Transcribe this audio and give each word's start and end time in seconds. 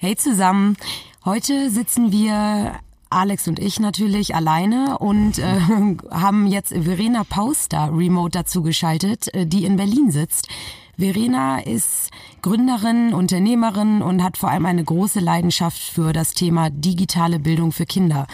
Hey 0.00 0.14
zusammen, 0.14 0.76
heute 1.24 1.70
sitzen 1.70 2.12
wir 2.12 2.78
Alex 3.10 3.48
und 3.48 3.58
ich 3.58 3.80
natürlich 3.80 4.36
alleine 4.36 4.96
und 4.98 5.40
äh, 5.40 5.42
haben 6.12 6.46
jetzt 6.46 6.68
Verena 6.72 7.24
Pauster 7.24 7.90
remote 7.92 8.30
dazu 8.30 8.62
geschaltet, 8.62 9.34
äh, 9.34 9.44
die 9.44 9.64
in 9.64 9.76
Berlin 9.76 10.12
sitzt. 10.12 10.46
Verena 10.98 11.60
ist 11.60 12.10
Gründerin, 12.42 13.14
Unternehmerin 13.14 14.02
und 14.02 14.22
hat 14.24 14.36
vor 14.36 14.50
allem 14.50 14.66
eine 14.66 14.82
große 14.82 15.20
Leidenschaft 15.20 15.78
für 15.78 16.12
das 16.12 16.34
Thema 16.34 16.70
digitale 16.70 17.38
Bildung 17.38 17.70
für 17.70 17.86
Kinder. 17.86 18.26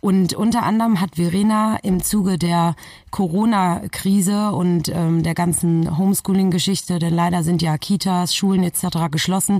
Und 0.00 0.34
unter 0.34 0.62
anderem 0.62 1.00
hat 1.00 1.16
Verena 1.16 1.78
im 1.82 2.00
Zuge 2.00 2.38
der 2.38 2.76
Corona-Krise 3.10 4.52
und 4.52 4.88
ähm, 4.88 5.24
der 5.24 5.34
ganzen 5.34 5.98
Homeschooling-Geschichte, 5.98 7.00
denn 7.00 7.14
leider 7.14 7.42
sind 7.42 7.60
ja 7.60 7.76
Kitas, 7.76 8.36
Schulen 8.36 8.62
etc. 8.62 9.10
geschlossen, 9.10 9.58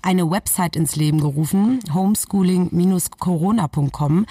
eine 0.00 0.30
Website 0.30 0.76
ins 0.76 0.94
Leben 0.94 1.20
gerufen, 1.20 1.80
homeschooling-corona.com 1.92 4.26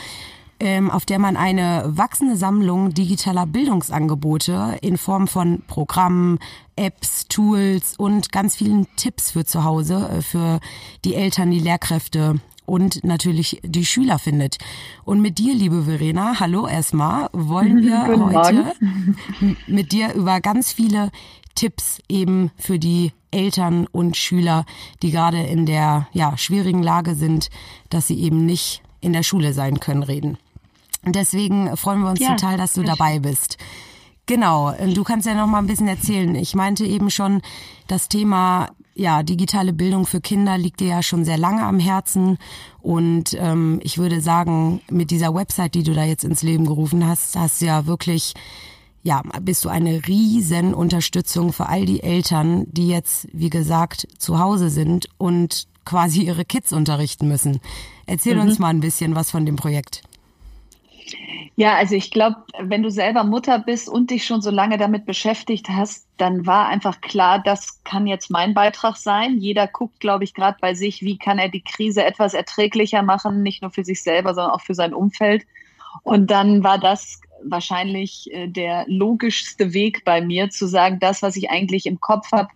auf 0.92 1.06
der 1.06 1.20
man 1.20 1.36
eine 1.36 1.84
wachsende 1.86 2.38
Sammlung 2.38 2.94
digitaler 2.94 3.46
Bildungsangebote 3.46 4.78
in 4.82 4.98
Form 4.98 5.28
von 5.28 5.62
Programmen, 5.68 6.40
Apps, 6.78 7.28
Tools 7.28 7.96
und 7.98 8.32
ganz 8.32 8.56
vielen 8.56 8.88
Tipps 8.96 9.32
für 9.32 9.44
zu 9.44 9.66
Hause, 9.66 10.10
äh, 10.10 10.22
für 10.22 10.62
die 11.04 11.16
Eltern, 11.16 11.52
die 11.52 11.60
Lehrkräfte 11.60 12.40
und 12.66 13.04
natürlich 13.04 13.60
die 13.64 13.86
Schüler 13.86 14.20
findet. 14.20 14.58
Und 15.04 15.22
mit 15.22 15.38
dir, 15.38 15.54
liebe 15.54 15.84
Verena, 15.84 16.40
hallo 16.40 16.66
erstmal, 16.66 17.30
wollen 17.34 17.84
wir 17.84 18.08
heute 18.32 18.74
mit 19.68 19.92
dir 19.92 20.14
über 20.14 20.40
ganz 20.40 20.72
viele 20.72 21.12
Tipps 21.56 22.00
eben 22.08 22.52
für 22.56 22.80
die 22.80 23.12
Eltern 23.32 23.86
und 23.88 24.16
Schüler, 24.16 24.66
die 25.02 25.12
gerade 25.12 25.42
in 25.44 25.66
der 25.66 26.08
ja, 26.14 26.38
schwierigen 26.38 26.82
Lage 26.82 27.16
sind, 27.16 27.50
dass 27.90 28.08
sie 28.08 28.20
eben 28.22 28.46
nicht 28.46 28.82
in 29.02 29.12
der 29.12 29.24
Schule 29.24 29.52
sein 29.54 29.82
können, 29.82 30.04
reden. 30.04 30.38
Und 31.06 31.16
deswegen 31.16 31.76
freuen 31.78 32.02
wir 32.02 32.10
uns 32.10 32.20
ja, 32.20 32.36
total, 32.36 32.58
dass 32.58 32.74
du 32.74 32.84
dabei 32.84 33.20
bist. 33.20 33.58
Genau, 34.26 34.72
du 34.72 35.04
kannst 35.04 35.28
ja 35.28 35.34
noch 35.34 35.48
mal 35.48 35.60
ein 35.60 35.68
bisschen 35.68 35.90
erzählen. 35.90 36.34
Ich 36.36 36.56
meinte 36.56 36.86
eben 36.86 37.10
schon, 37.10 37.42
das 37.88 38.08
Thema 38.08 38.70
ja 38.96 39.24
digitale 39.24 39.74
Bildung 39.74 40.06
für 40.06 40.22
Kinder 40.22 40.58
liegt 40.58 40.80
dir 40.80 40.88
ja 40.88 41.04
schon 41.04 41.26
sehr 41.26 41.38
lange 41.38 41.64
am 41.64 41.80
Herzen 41.80 42.38
und 42.80 43.34
ähm, 43.40 43.80
ich 43.84 43.98
würde 43.98 44.22
sagen, 44.22 44.82
mit 44.90 45.10
dieser 45.10 45.34
Website, 45.34 45.74
die 45.74 45.84
du 45.84 45.94
da 45.94 46.04
jetzt 46.04 46.24
ins 46.24 46.44
Leben 46.44 46.66
gerufen 46.66 47.06
hast, 47.08 47.36
hast 47.36 47.62
du 47.62 47.66
ja 47.66 47.86
wirklich 47.88 48.34
ja, 49.06 49.22
bist 49.42 49.66
du 49.66 49.70
eine 49.70 50.08
riesen 50.08 50.74
Unterstützung 50.74 51.52
für 51.52 51.68
all 51.68 51.86
die 51.86 52.02
Eltern, 52.02 52.66
die 52.72 52.88
jetzt, 52.88 53.28
wie 53.34 53.50
gesagt, 53.50 54.08
zu 54.18 54.40
Hause 54.40 54.70
sind 54.70 55.10
und 55.18 55.68
quasi 55.84 56.22
ihre 56.22 56.46
Kids 56.46 56.72
unterrichten 56.72 57.28
müssen. 57.28 57.60
Erzähl 58.06 58.36
mhm. 58.36 58.44
uns 58.44 58.60
mal 58.60 58.70
ein 58.70 58.80
bisschen 58.80 59.14
was 59.14 59.30
von 59.30 59.46
dem 59.46 59.58
Projekt. 59.58 60.04
Ja, 61.56 61.76
also 61.76 61.96
ich 61.96 62.10
glaube, 62.10 62.38
wenn 62.60 62.82
du 62.82 62.90
selber 62.90 63.24
Mutter 63.24 63.60
bist 63.60 63.88
und 63.88 64.10
dich 64.10 64.26
schon 64.26 64.42
so 64.42 64.50
lange 64.50 64.78
damit 64.78 65.06
beschäftigt 65.06 65.70
hast, 65.70 66.08
dann 66.18 66.48
war 66.48 66.68
einfach 66.68 67.02
klar, 67.02 67.42
das 67.44 67.84
kann 67.84 68.08
jetzt 68.08 68.32
mein 68.32 68.54
Beitrag 68.54 68.98
sein. 68.98 69.38
Jeder 69.38 69.68
guckt, 69.68 70.00
glaube 70.00 70.24
ich, 70.24 70.34
gerade 70.34 70.58
bei 70.60 70.74
sich, 70.74 71.02
wie 71.02 71.18
kann 71.18 71.38
er 71.38 71.50
die 71.50 71.62
Krise 71.62 72.04
etwas 72.04 72.34
erträglicher 72.34 73.04
machen, 73.04 73.44
nicht 73.44 73.62
nur 73.62 73.72
für 73.72 73.84
sich 73.84 74.02
selber, 74.02 74.34
sondern 74.34 74.54
auch 74.54 74.62
für 74.62 74.74
sein 74.74 74.94
Umfeld. 74.94 75.46
Und 76.02 76.32
dann 76.32 76.64
war 76.64 76.80
das 76.80 77.22
wahrscheinlich 77.44 78.32
äh, 78.34 78.48
der 78.48 78.86
logischste 78.88 79.74
Weg 79.74 80.04
bei 80.06 80.22
mir, 80.22 80.50
zu 80.50 80.68
sagen, 80.68 81.00
das, 81.00 81.22
was 81.22 81.36
ich 81.36 81.50
eigentlich 81.52 81.86
im 81.86 82.00
Kopf 82.00 82.32
habe, 82.32 82.50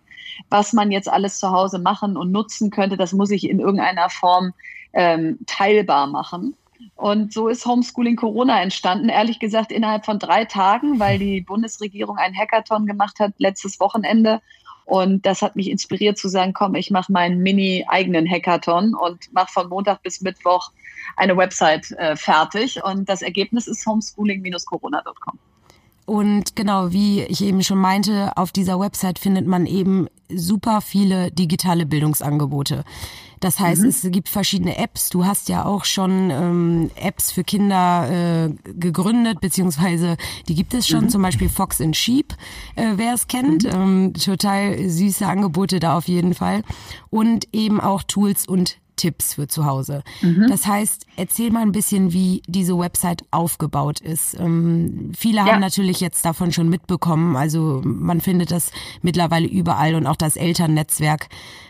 was 0.48 0.72
man 0.72 0.90
jetzt 0.90 1.08
alles 1.08 1.38
zu 1.38 1.50
Hause 1.50 1.78
machen 1.78 2.16
und 2.16 2.32
nutzen 2.32 2.70
könnte, 2.70 2.96
das 2.96 3.12
muss 3.12 3.30
ich 3.30 3.48
in 3.48 3.60
irgendeiner 3.60 4.10
Form 4.10 4.54
ähm, 4.92 5.38
teilbar 5.46 6.06
machen. 6.06 6.56
Und 6.98 7.32
so 7.32 7.46
ist 7.46 7.64
Homeschooling 7.64 8.16
Corona 8.16 8.60
entstanden. 8.60 9.08
Ehrlich 9.08 9.38
gesagt, 9.38 9.70
innerhalb 9.70 10.04
von 10.04 10.18
drei 10.18 10.44
Tagen, 10.44 10.98
weil 10.98 11.20
die 11.20 11.40
Bundesregierung 11.40 12.16
einen 12.16 12.36
Hackathon 12.36 12.86
gemacht 12.86 13.20
hat 13.20 13.34
letztes 13.38 13.78
Wochenende. 13.78 14.42
Und 14.84 15.24
das 15.24 15.40
hat 15.40 15.54
mich 15.54 15.70
inspiriert 15.70 16.18
zu 16.18 16.28
sagen, 16.28 16.54
komm, 16.54 16.74
ich 16.74 16.90
mache 16.90 17.12
meinen 17.12 17.38
mini-eigenen 17.38 18.28
Hackathon 18.28 18.96
und 18.96 19.32
mache 19.32 19.52
von 19.52 19.68
Montag 19.68 20.02
bis 20.02 20.22
Mittwoch 20.22 20.72
eine 21.14 21.36
Website 21.36 21.92
äh, 21.92 22.16
fertig. 22.16 22.82
Und 22.82 23.08
das 23.08 23.22
Ergebnis 23.22 23.68
ist 23.68 23.86
homeschooling-corona.com. 23.86 25.38
Und 26.04 26.56
genau, 26.56 26.90
wie 26.90 27.22
ich 27.22 27.44
eben 27.44 27.62
schon 27.62 27.78
meinte, 27.78 28.32
auf 28.34 28.50
dieser 28.50 28.80
Website 28.80 29.20
findet 29.20 29.46
man 29.46 29.66
eben 29.66 30.08
super 30.34 30.80
viele 30.80 31.30
digitale 31.30 31.86
Bildungsangebote. 31.86 32.84
Das 33.40 33.60
heißt, 33.60 33.82
mhm. 33.82 33.88
es 33.88 34.02
gibt 34.10 34.28
verschiedene 34.28 34.78
Apps. 34.78 35.10
Du 35.10 35.24
hast 35.24 35.48
ja 35.48 35.64
auch 35.64 35.84
schon 35.84 36.30
ähm, 36.30 36.90
Apps 36.96 37.30
für 37.30 37.44
Kinder 37.44 38.08
äh, 38.10 38.72
gegründet, 38.72 39.40
beziehungsweise 39.40 40.16
die 40.48 40.54
gibt 40.54 40.74
es 40.74 40.88
schon, 40.88 41.04
mhm. 41.04 41.08
zum 41.08 41.22
Beispiel 41.22 41.48
Fox 41.48 41.80
and 41.80 41.96
Sheep, 41.96 42.34
äh, 42.74 42.94
wer 42.96 43.14
es 43.14 43.28
kennt. 43.28 43.64
Mhm. 43.64 43.70
Ähm, 43.72 44.14
total 44.14 44.88
süße 44.88 45.26
Angebote 45.26 45.78
da 45.78 45.96
auf 45.96 46.08
jeden 46.08 46.34
Fall. 46.34 46.62
Und 47.10 47.48
eben 47.52 47.80
auch 47.80 48.02
Tools 48.02 48.46
und 48.46 48.78
Tipps 48.98 49.34
für 49.34 49.48
zu 49.48 49.64
Hause. 49.64 50.02
Mhm. 50.20 50.46
Das 50.50 50.66
heißt, 50.66 51.06
erzähl 51.16 51.50
mal 51.50 51.62
ein 51.62 51.72
bisschen, 51.72 52.12
wie 52.12 52.42
diese 52.46 52.78
Website 52.78 53.24
aufgebaut 53.30 54.00
ist. 54.00 54.38
Ähm, 54.38 55.12
viele 55.16 55.38
ja. 55.38 55.46
haben 55.46 55.60
natürlich 55.60 56.00
jetzt 56.00 56.24
davon 56.24 56.52
schon 56.52 56.68
mitbekommen. 56.68 57.36
Also 57.36 57.80
man 57.82 58.20
findet 58.20 58.50
das 58.50 58.70
mittlerweile 59.00 59.46
überall 59.46 59.94
und 59.94 60.06
auch 60.06 60.16
das 60.16 60.36
Elternnetzwerk 60.36 61.28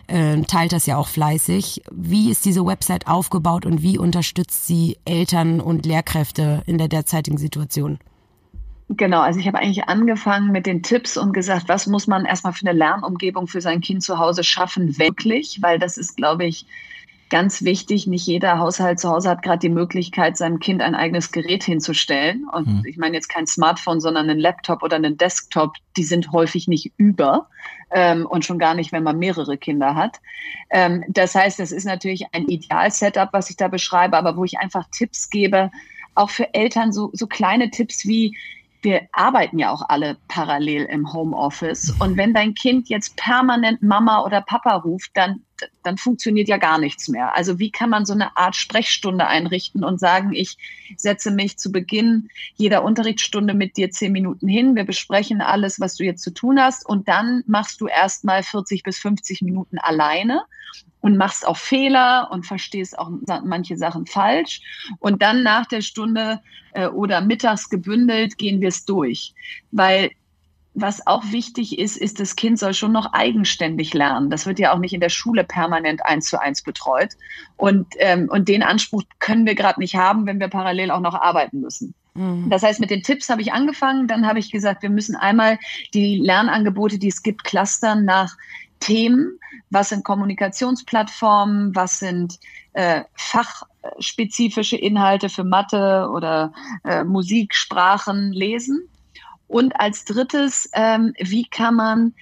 äh, 0.08 0.40
teilt 0.42 0.72
das 0.72 0.86
ja 0.86 0.96
auch 0.96 1.08
fleißig. 1.08 1.82
Wie 1.92 2.30
ist 2.30 2.44
diese 2.44 2.66
Website 2.66 3.06
aufgebaut 3.06 3.64
und 3.64 3.82
wie 3.82 3.98
unterstützt 3.98 4.66
sie 4.66 4.96
Eltern 5.04 5.60
und 5.60 5.86
Lehrkräfte 5.86 6.62
in 6.66 6.78
der 6.78 6.88
derzeitigen 6.88 7.38
Situation? 7.38 7.98
Genau, 8.90 9.20
also 9.20 9.38
ich 9.38 9.46
habe 9.46 9.58
eigentlich 9.58 9.84
angefangen 9.84 10.50
mit 10.50 10.64
den 10.64 10.82
Tipps 10.82 11.18
und 11.18 11.34
gesagt, 11.34 11.68
was 11.68 11.86
muss 11.86 12.06
man 12.06 12.24
erstmal 12.24 12.54
für 12.54 12.66
eine 12.66 12.76
Lernumgebung 12.76 13.46
für 13.46 13.60
sein 13.60 13.82
Kind 13.82 14.02
zu 14.02 14.18
Hause 14.18 14.42
schaffen, 14.44 14.98
wirklich, 14.98 15.60
weil 15.60 15.78
das 15.78 15.98
ist, 15.98 16.16
glaube 16.16 16.46
ich, 16.46 16.64
ganz 17.30 17.62
wichtig, 17.62 18.06
nicht 18.06 18.26
jeder 18.26 18.58
Haushalt 18.58 19.00
zu 19.00 19.10
Hause 19.10 19.30
hat 19.30 19.42
gerade 19.42 19.58
die 19.58 19.68
Möglichkeit, 19.68 20.36
seinem 20.36 20.58
Kind 20.58 20.82
ein 20.82 20.94
eigenes 20.94 21.32
Gerät 21.32 21.64
hinzustellen. 21.64 22.46
Und 22.52 22.66
mhm. 22.66 22.82
ich 22.86 22.96
meine 22.96 23.16
jetzt 23.16 23.28
kein 23.28 23.46
Smartphone, 23.46 24.00
sondern 24.00 24.28
einen 24.28 24.38
Laptop 24.38 24.82
oder 24.82 24.96
einen 24.96 25.16
Desktop, 25.16 25.74
die 25.96 26.04
sind 26.04 26.32
häufig 26.32 26.68
nicht 26.68 26.92
über 26.96 27.48
ähm, 27.90 28.26
und 28.26 28.44
schon 28.44 28.58
gar 28.58 28.74
nicht, 28.74 28.92
wenn 28.92 29.02
man 29.02 29.18
mehrere 29.18 29.58
Kinder 29.58 29.94
hat. 29.94 30.20
Ähm, 30.70 31.04
das 31.08 31.34
heißt, 31.34 31.58
das 31.58 31.72
ist 31.72 31.84
natürlich 31.84 32.26
ein 32.32 32.46
Ideal-Setup, 32.46 33.28
was 33.32 33.50
ich 33.50 33.56
da 33.56 33.68
beschreibe, 33.68 34.16
aber 34.16 34.36
wo 34.36 34.44
ich 34.44 34.58
einfach 34.58 34.86
Tipps 34.90 35.30
gebe, 35.30 35.70
auch 36.14 36.30
für 36.30 36.52
Eltern 36.54 36.92
so, 36.92 37.10
so 37.12 37.26
kleine 37.26 37.70
Tipps 37.70 38.06
wie, 38.06 38.36
wir 38.82 39.08
arbeiten 39.12 39.58
ja 39.58 39.70
auch 39.70 39.82
alle 39.88 40.16
parallel 40.28 40.84
im 40.84 41.12
Homeoffice. 41.12 41.94
Und 41.98 42.16
wenn 42.16 42.34
dein 42.34 42.54
Kind 42.54 42.88
jetzt 42.88 43.16
permanent 43.16 43.82
Mama 43.82 44.24
oder 44.24 44.40
Papa 44.40 44.76
ruft, 44.76 45.10
dann, 45.14 45.42
dann 45.82 45.98
funktioniert 45.98 46.48
ja 46.48 46.56
gar 46.56 46.78
nichts 46.78 47.08
mehr. 47.08 47.34
Also 47.34 47.58
wie 47.58 47.70
kann 47.70 47.91
man 47.91 48.04
so 48.04 48.12
eine 48.12 48.36
Art 48.36 48.56
Sprechstunde 48.56 49.26
einrichten 49.26 49.84
und 49.84 50.00
sagen, 50.00 50.32
ich 50.32 50.56
setze 50.96 51.30
mich 51.30 51.58
zu 51.58 51.72
Beginn 51.72 52.28
jeder 52.56 52.84
Unterrichtsstunde 52.84 53.54
mit 53.54 53.76
dir 53.76 53.91
zehn 53.91 54.12
Minuten 54.12 54.48
hin. 54.48 54.74
Wir 54.76 54.84
besprechen 54.84 55.41
alles, 55.41 55.80
was 55.80 55.96
du 55.96 56.04
jetzt 56.04 56.22
zu 56.22 56.32
tun 56.32 56.60
hast. 56.60 56.86
Und 56.86 57.08
dann 57.08 57.42
machst 57.46 57.80
du 57.80 57.86
erstmal 57.86 58.42
40 58.42 58.82
bis 58.82 58.98
50 58.98 59.42
Minuten 59.42 59.78
alleine 59.78 60.42
und 61.00 61.16
machst 61.16 61.46
auch 61.46 61.56
Fehler 61.56 62.28
und 62.30 62.46
verstehst 62.46 62.98
auch 62.98 63.10
manche 63.44 63.76
Sachen 63.76 64.06
falsch. 64.06 64.60
Und 64.98 65.22
dann 65.22 65.42
nach 65.42 65.66
der 65.66 65.80
Stunde 65.80 66.40
äh, 66.72 66.88
oder 66.88 67.20
mittags 67.20 67.69
gebündelt 67.69 68.38
gehen 68.38 68.60
wir 68.60 68.69
es 68.69 68.84
durch. 68.84 69.34
Weil 69.70 70.10
was 70.80 71.06
auch 71.06 71.24
wichtig 71.30 71.78
ist, 71.78 71.96
ist, 71.96 72.20
das 72.20 72.36
Kind 72.36 72.58
soll 72.58 72.74
schon 72.74 72.92
noch 72.92 73.12
eigenständig 73.12 73.94
lernen. 73.94 74.30
Das 74.30 74.46
wird 74.46 74.58
ja 74.58 74.72
auch 74.72 74.78
nicht 74.78 74.92
in 74.92 75.00
der 75.00 75.08
Schule 75.08 75.44
permanent 75.44 76.04
eins 76.04 76.26
zu 76.26 76.40
eins 76.40 76.62
betreut. 76.62 77.10
Und, 77.56 77.86
ähm, 77.98 78.28
und 78.30 78.48
den 78.48 78.62
Anspruch 78.62 79.02
können 79.19 79.46
wir 79.46 79.54
gerade 79.54 79.80
nicht 79.80 79.94
haben, 79.94 80.26
wenn 80.26 80.40
wir 80.40 80.48
parallel 80.48 80.90
auch 80.90 81.00
noch 81.00 81.14
arbeiten 81.14 81.60
müssen. 81.60 81.94
Mhm. 82.14 82.50
Das 82.50 82.62
heißt, 82.62 82.80
mit 82.80 82.90
den 82.90 83.02
Tipps 83.02 83.28
habe 83.28 83.42
ich 83.42 83.52
angefangen. 83.52 84.08
Dann 84.08 84.26
habe 84.26 84.38
ich 84.38 84.50
gesagt, 84.50 84.82
wir 84.82 84.90
müssen 84.90 85.16
einmal 85.16 85.58
die 85.94 86.19
Lernangebote, 86.19 86.98
die 86.98 87.08
es 87.08 87.22
gibt, 87.22 87.44
clustern 87.44 88.04
nach 88.04 88.36
Themen, 88.81 89.38
was 89.70 89.88
sind 89.90 90.04
Kommunikationsplattformen, 90.04 91.74
was 91.74 91.98
sind 91.98 92.38
äh, 92.72 93.02
fachspezifische 93.14 94.76
Inhalte 94.76 95.28
für 95.28 95.44
Mathe 95.44 96.08
oder 96.12 96.52
äh, 96.84 97.04
Musik, 97.04 97.54
Sprachen, 97.54 98.32
Lesen. 98.32 98.88
Und 99.48 99.80
als 99.80 100.04
drittes, 100.04 100.68
ähm, 100.74 101.14
wie 101.18 101.46
kann 101.46 101.74
man 101.74 102.14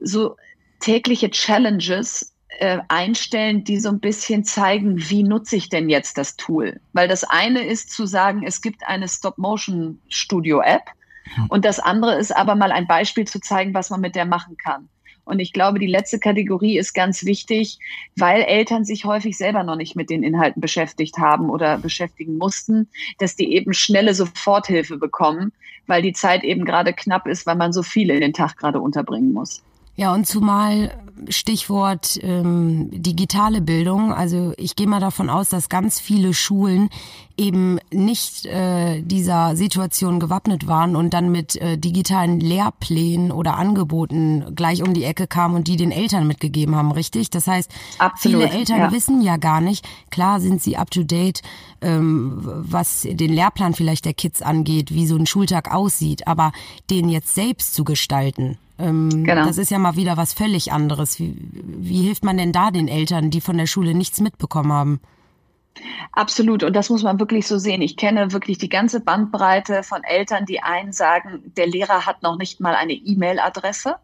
so 0.00 0.36
tägliche 0.80 1.30
Challenges 1.30 2.32
äh, 2.60 2.78
einstellen, 2.88 3.64
die 3.64 3.78
so 3.78 3.88
ein 3.88 4.00
bisschen 4.00 4.44
zeigen, 4.44 4.96
wie 5.10 5.22
nutze 5.22 5.56
ich 5.56 5.68
denn 5.68 5.88
jetzt 5.90 6.16
das 6.16 6.36
Tool? 6.36 6.80
Weil 6.92 7.08
das 7.08 7.24
eine 7.24 7.66
ist 7.66 7.90
zu 7.90 8.06
sagen, 8.06 8.44
es 8.46 8.62
gibt 8.62 8.86
eine 8.86 9.08
Stop-Motion-Studio-App. 9.08 10.84
Hm. 11.34 11.46
Und 11.48 11.64
das 11.64 11.80
andere 11.80 12.16
ist 12.16 12.34
aber 12.34 12.54
mal 12.54 12.72
ein 12.72 12.86
Beispiel 12.86 13.26
zu 13.26 13.40
zeigen, 13.40 13.74
was 13.74 13.90
man 13.90 14.00
mit 14.00 14.14
der 14.14 14.24
machen 14.24 14.56
kann. 14.56 14.88
Und 15.28 15.40
ich 15.40 15.52
glaube, 15.52 15.78
die 15.78 15.86
letzte 15.86 16.18
Kategorie 16.18 16.78
ist 16.78 16.94
ganz 16.94 17.26
wichtig, 17.26 17.78
weil 18.16 18.40
Eltern 18.40 18.86
sich 18.86 19.04
häufig 19.04 19.36
selber 19.36 19.62
noch 19.62 19.76
nicht 19.76 19.94
mit 19.94 20.08
den 20.08 20.22
Inhalten 20.22 20.62
beschäftigt 20.62 21.18
haben 21.18 21.50
oder 21.50 21.76
beschäftigen 21.76 22.38
mussten, 22.38 22.88
dass 23.18 23.36
die 23.36 23.52
eben 23.52 23.74
schnelle 23.74 24.14
Soforthilfe 24.14 24.96
bekommen, 24.96 25.52
weil 25.86 26.00
die 26.00 26.14
Zeit 26.14 26.44
eben 26.44 26.64
gerade 26.64 26.94
knapp 26.94 27.26
ist, 27.26 27.44
weil 27.46 27.56
man 27.56 27.74
so 27.74 27.82
viel 27.82 28.08
in 28.08 28.22
den 28.22 28.32
Tag 28.32 28.56
gerade 28.56 28.80
unterbringen 28.80 29.34
muss. 29.34 29.62
Ja, 29.98 30.14
und 30.14 30.28
zumal 30.28 30.92
Stichwort 31.28 32.20
ähm, 32.22 32.88
digitale 32.92 33.60
Bildung. 33.60 34.12
Also 34.12 34.52
ich 34.56 34.76
gehe 34.76 34.86
mal 34.86 35.00
davon 35.00 35.28
aus, 35.28 35.48
dass 35.48 35.68
ganz 35.68 35.98
viele 35.98 36.34
Schulen 36.34 36.88
eben 37.36 37.80
nicht 37.90 38.46
äh, 38.46 39.02
dieser 39.02 39.56
Situation 39.56 40.20
gewappnet 40.20 40.68
waren 40.68 40.94
und 40.94 41.14
dann 41.14 41.32
mit 41.32 41.56
äh, 41.56 41.78
digitalen 41.78 42.38
Lehrplänen 42.38 43.32
oder 43.32 43.56
Angeboten 43.56 44.54
gleich 44.54 44.84
um 44.84 44.94
die 44.94 45.02
Ecke 45.02 45.26
kamen 45.26 45.56
und 45.56 45.66
die 45.66 45.74
den 45.74 45.90
Eltern 45.90 46.28
mitgegeben 46.28 46.76
haben, 46.76 46.92
richtig? 46.92 47.30
Das 47.30 47.48
heißt, 47.48 47.68
Absolut, 47.98 48.42
viele 48.42 48.52
Eltern 48.56 48.78
ja. 48.78 48.92
wissen 48.92 49.20
ja 49.20 49.36
gar 49.36 49.60
nicht, 49.60 49.84
klar 50.10 50.38
sind 50.38 50.62
sie 50.62 50.76
up-to-date, 50.76 51.42
ähm, 51.80 52.38
was 52.40 53.02
den 53.02 53.32
Lehrplan 53.32 53.74
vielleicht 53.74 54.04
der 54.04 54.14
Kids 54.14 54.42
angeht, 54.42 54.94
wie 54.94 55.08
so 55.08 55.16
ein 55.16 55.26
Schultag 55.26 55.74
aussieht, 55.74 56.28
aber 56.28 56.52
den 56.88 57.08
jetzt 57.08 57.34
selbst 57.34 57.74
zu 57.74 57.82
gestalten, 57.82 58.58
ähm, 58.78 59.24
genau. 59.24 59.44
Das 59.44 59.58
ist 59.58 59.70
ja 59.70 59.78
mal 59.78 59.96
wieder 59.96 60.16
was 60.16 60.32
völlig 60.32 60.72
anderes. 60.72 61.18
Wie, 61.18 61.34
wie 61.52 62.02
hilft 62.02 62.24
man 62.24 62.36
denn 62.36 62.52
da 62.52 62.70
den 62.70 62.88
Eltern, 62.88 63.30
die 63.30 63.40
von 63.40 63.58
der 63.58 63.66
Schule 63.66 63.94
nichts 63.94 64.20
mitbekommen 64.20 64.72
haben? 64.72 65.00
Absolut. 66.12 66.62
Und 66.62 66.74
das 66.74 66.90
muss 66.90 67.02
man 67.02 67.20
wirklich 67.20 67.46
so 67.46 67.58
sehen. 67.58 67.82
Ich 67.82 67.96
kenne 67.96 68.32
wirklich 68.32 68.58
die 68.58 68.68
ganze 68.68 69.00
Bandbreite 69.00 69.82
von 69.82 70.02
Eltern, 70.04 70.46
die 70.46 70.60
einen 70.60 70.92
sagen, 70.92 71.52
der 71.56 71.66
Lehrer 71.66 72.06
hat 72.06 72.22
noch 72.22 72.36
nicht 72.36 72.60
mal 72.60 72.74
eine 72.74 72.92
E-Mail-Adresse. 72.92 73.96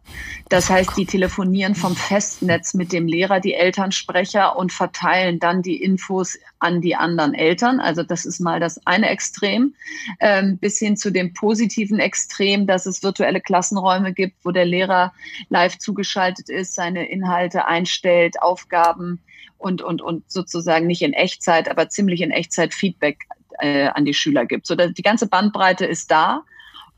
Das 0.49 0.71
heißt, 0.71 0.97
die 0.97 1.07
telefonieren 1.07 1.75
vom 1.75 1.97
Festnetz 1.97 2.75
mit 2.75 2.93
dem 2.93 3.07
Lehrer, 3.07 3.41
die 3.41 3.55
Elternsprecher 3.55 4.57
und 4.57 4.73
verteilen 4.73 5.39
dann 5.39 5.63
die 5.63 5.83
Infos 5.83 6.39
an 6.59 6.81
die 6.81 6.97
anderen 6.97 7.35
Eltern. 7.35 7.81
Also 7.81 8.03
das 8.03 8.25
ist 8.25 8.41
mal 8.41 8.61
das 8.61 8.85
eine 8.87 9.09
Extrem, 9.11 9.75
ähm, 10.21 10.59
bis 10.59 10.79
hin 10.79 10.97
zu 10.97 11.11
dem 11.11 11.35
positiven 11.35 11.99
Extrem, 11.99 12.67
dass 12.67 12.87
es 12.87 13.03
virtuelle 13.03 13.41
Klassenräume 13.41 14.13
gibt, 14.13 14.37
wo 14.45 14.51
der 14.51 14.65
Lehrer 14.65 15.13
live 15.49 15.79
zugeschaltet 15.79 16.49
ist, 16.49 16.75
seine 16.75 17.09
Inhalte 17.09 17.67
einstellt, 17.67 18.41
Aufgaben 18.41 19.21
und, 19.59 19.83
und, 19.83 20.03
und 20.03 20.31
sozusagen 20.31 20.87
nicht 20.87 21.03
in 21.03 21.13
Echtzeit, 21.13 21.71
aber 21.71 21.89
ziemlich 21.89 22.21
in 22.21 22.31
Echtzeit 22.31 22.75
Feedback 22.75 23.27
äh, 23.61 23.87
an 23.87 24.05
die 24.05 24.15
Schüler 24.15 24.47
gibt. 24.47 24.67
So, 24.67 24.75
die 24.75 25.03
ganze 25.03 25.29
Bandbreite 25.29 25.87
ist 25.87 26.11
da. 26.11 26.43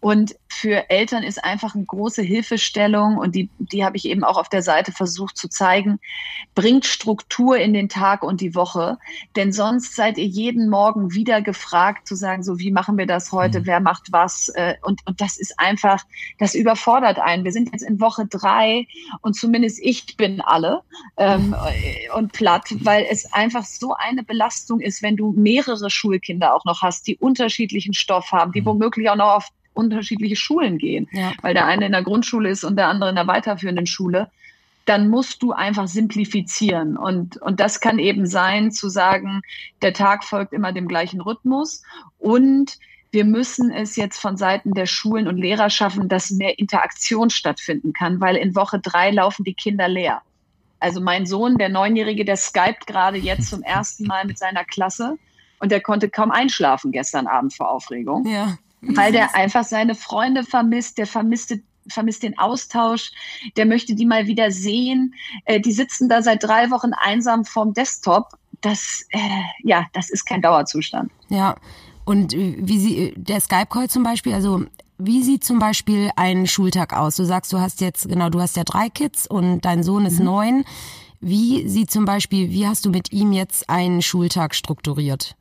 Und 0.06 0.36
für 0.46 0.88
Eltern 0.88 1.24
ist 1.24 1.42
einfach 1.42 1.74
eine 1.74 1.84
große 1.84 2.22
Hilfestellung 2.22 3.16
und 3.18 3.34
die, 3.34 3.50
die 3.58 3.84
habe 3.84 3.96
ich 3.96 4.04
eben 4.04 4.22
auch 4.22 4.38
auf 4.38 4.48
der 4.48 4.62
Seite 4.62 4.92
versucht 4.92 5.36
zu 5.36 5.48
zeigen, 5.48 5.98
bringt 6.54 6.86
Struktur 6.86 7.56
in 7.56 7.74
den 7.74 7.88
Tag 7.88 8.22
und 8.22 8.40
die 8.40 8.54
Woche, 8.54 8.98
denn 9.34 9.50
sonst 9.50 9.96
seid 9.96 10.16
ihr 10.16 10.26
jeden 10.26 10.68
Morgen 10.68 11.12
wieder 11.12 11.42
gefragt 11.42 12.06
zu 12.06 12.14
sagen, 12.14 12.44
so 12.44 12.60
wie 12.60 12.70
machen 12.70 12.96
wir 12.96 13.06
das 13.06 13.32
heute, 13.32 13.62
mhm. 13.62 13.66
wer 13.66 13.80
macht 13.80 14.12
was 14.12 14.48
äh, 14.50 14.76
und, 14.82 15.00
und 15.06 15.20
das 15.20 15.38
ist 15.38 15.58
einfach, 15.58 16.04
das 16.38 16.54
überfordert 16.54 17.18
einen. 17.18 17.42
Wir 17.42 17.50
sind 17.50 17.72
jetzt 17.72 17.82
in 17.82 17.98
Woche 18.00 18.26
drei 18.26 18.86
und 19.22 19.34
zumindest 19.34 19.80
ich 19.82 20.16
bin 20.16 20.40
alle 20.40 20.82
ähm, 21.16 21.52
und 22.14 22.32
platt, 22.32 22.72
weil 22.82 23.08
es 23.10 23.32
einfach 23.32 23.64
so 23.64 23.92
eine 23.94 24.22
Belastung 24.22 24.78
ist, 24.78 25.02
wenn 25.02 25.16
du 25.16 25.32
mehrere 25.32 25.90
Schulkinder 25.90 26.54
auch 26.54 26.64
noch 26.64 26.82
hast, 26.82 27.08
die 27.08 27.16
unterschiedlichen 27.16 27.92
Stoff 27.92 28.30
haben, 28.30 28.52
die 28.52 28.60
mhm. 28.60 28.66
womöglich 28.66 29.10
auch 29.10 29.16
noch 29.16 29.34
auf 29.34 29.48
unterschiedliche 29.76 30.36
Schulen 30.36 30.78
gehen, 30.78 31.08
ja. 31.12 31.32
weil 31.42 31.54
der 31.54 31.66
eine 31.66 31.86
in 31.86 31.92
der 31.92 32.02
Grundschule 32.02 32.48
ist 32.48 32.64
und 32.64 32.76
der 32.76 32.88
andere 32.88 33.10
in 33.10 33.16
der 33.16 33.26
weiterführenden 33.26 33.86
Schule, 33.86 34.30
dann 34.86 35.08
musst 35.08 35.42
du 35.42 35.52
einfach 35.52 35.88
simplifizieren. 35.88 36.96
Und, 36.96 37.36
und 37.38 37.60
das 37.60 37.80
kann 37.80 37.98
eben 37.98 38.26
sein, 38.26 38.70
zu 38.70 38.88
sagen, 38.88 39.42
der 39.82 39.92
Tag 39.92 40.24
folgt 40.24 40.52
immer 40.52 40.72
dem 40.72 40.88
gleichen 40.88 41.20
Rhythmus 41.20 41.82
und 42.18 42.78
wir 43.10 43.24
müssen 43.24 43.70
es 43.70 43.96
jetzt 43.96 44.18
von 44.18 44.36
Seiten 44.36 44.74
der 44.74 44.86
Schulen 44.86 45.26
und 45.26 45.38
Lehrer 45.38 45.70
schaffen, 45.70 46.08
dass 46.08 46.30
mehr 46.30 46.58
Interaktion 46.58 47.30
stattfinden 47.30 47.92
kann, 47.92 48.20
weil 48.20 48.36
in 48.36 48.54
Woche 48.54 48.78
drei 48.78 49.10
laufen 49.10 49.44
die 49.44 49.54
Kinder 49.54 49.88
leer. 49.88 50.22
Also 50.80 51.00
mein 51.00 51.24
Sohn, 51.24 51.56
der 51.56 51.68
Neunjährige, 51.68 52.24
der 52.24 52.36
skypt 52.36 52.86
gerade 52.86 53.16
jetzt 53.16 53.48
zum 53.48 53.62
ersten 53.62 54.06
Mal 54.06 54.26
mit 54.26 54.38
seiner 54.38 54.64
Klasse 54.64 55.16
und 55.58 55.72
der 55.72 55.80
konnte 55.80 56.10
kaum 56.10 56.30
einschlafen 56.30 56.92
gestern 56.92 57.26
Abend 57.26 57.54
vor 57.54 57.70
Aufregung. 57.70 58.26
Ja 58.26 58.58
weil 58.80 59.12
der 59.12 59.34
einfach 59.34 59.64
seine 59.64 59.94
Freunde 59.94 60.44
vermisst, 60.44 60.98
der 60.98 61.06
vermisste 61.06 61.60
vermisst 61.88 62.24
den 62.24 62.36
Austausch, 62.36 63.12
der 63.56 63.64
möchte 63.64 63.94
die 63.94 64.06
mal 64.06 64.26
wieder 64.26 64.50
sehen. 64.50 65.14
Äh, 65.44 65.60
die 65.60 65.72
sitzen 65.72 66.08
da 66.08 66.20
seit 66.20 66.42
drei 66.42 66.70
Wochen 66.70 66.92
einsam 66.92 67.44
vorm 67.44 67.74
Desktop. 67.74 68.30
Das, 68.60 69.04
äh, 69.10 69.18
ja, 69.62 69.86
das 69.92 70.10
ist 70.10 70.24
kein 70.24 70.42
Dauerzustand. 70.42 71.12
Ja, 71.28 71.54
und 72.04 72.32
wie 72.32 72.78
sie, 72.78 73.14
der 73.16 73.40
Skype-Call 73.40 73.88
zum 73.88 74.02
Beispiel, 74.02 74.34
also 74.34 74.64
wie 74.98 75.22
sieht 75.22 75.44
zum 75.44 75.58
Beispiel 75.58 76.10
ein 76.16 76.46
Schultag 76.46 76.94
aus? 76.94 77.16
Du 77.16 77.24
sagst, 77.24 77.52
du 77.52 77.60
hast 77.60 77.80
jetzt, 77.80 78.08
genau, 78.08 78.30
du 78.30 78.40
hast 78.40 78.56
ja 78.56 78.64
drei 78.64 78.88
Kids 78.88 79.26
und 79.26 79.60
dein 79.60 79.82
Sohn 79.82 80.06
ist 80.06 80.18
mhm. 80.18 80.24
neun. 80.24 80.64
Wie 81.20 81.68
sieht 81.68 81.90
zum 81.90 82.04
Beispiel, 82.04 82.50
wie 82.50 82.66
hast 82.66 82.84
du 82.84 82.90
mit 82.90 83.12
ihm 83.12 83.32
jetzt 83.32 83.68
einen 83.68 84.02
Schultag 84.02 84.54
strukturiert? 84.54 85.34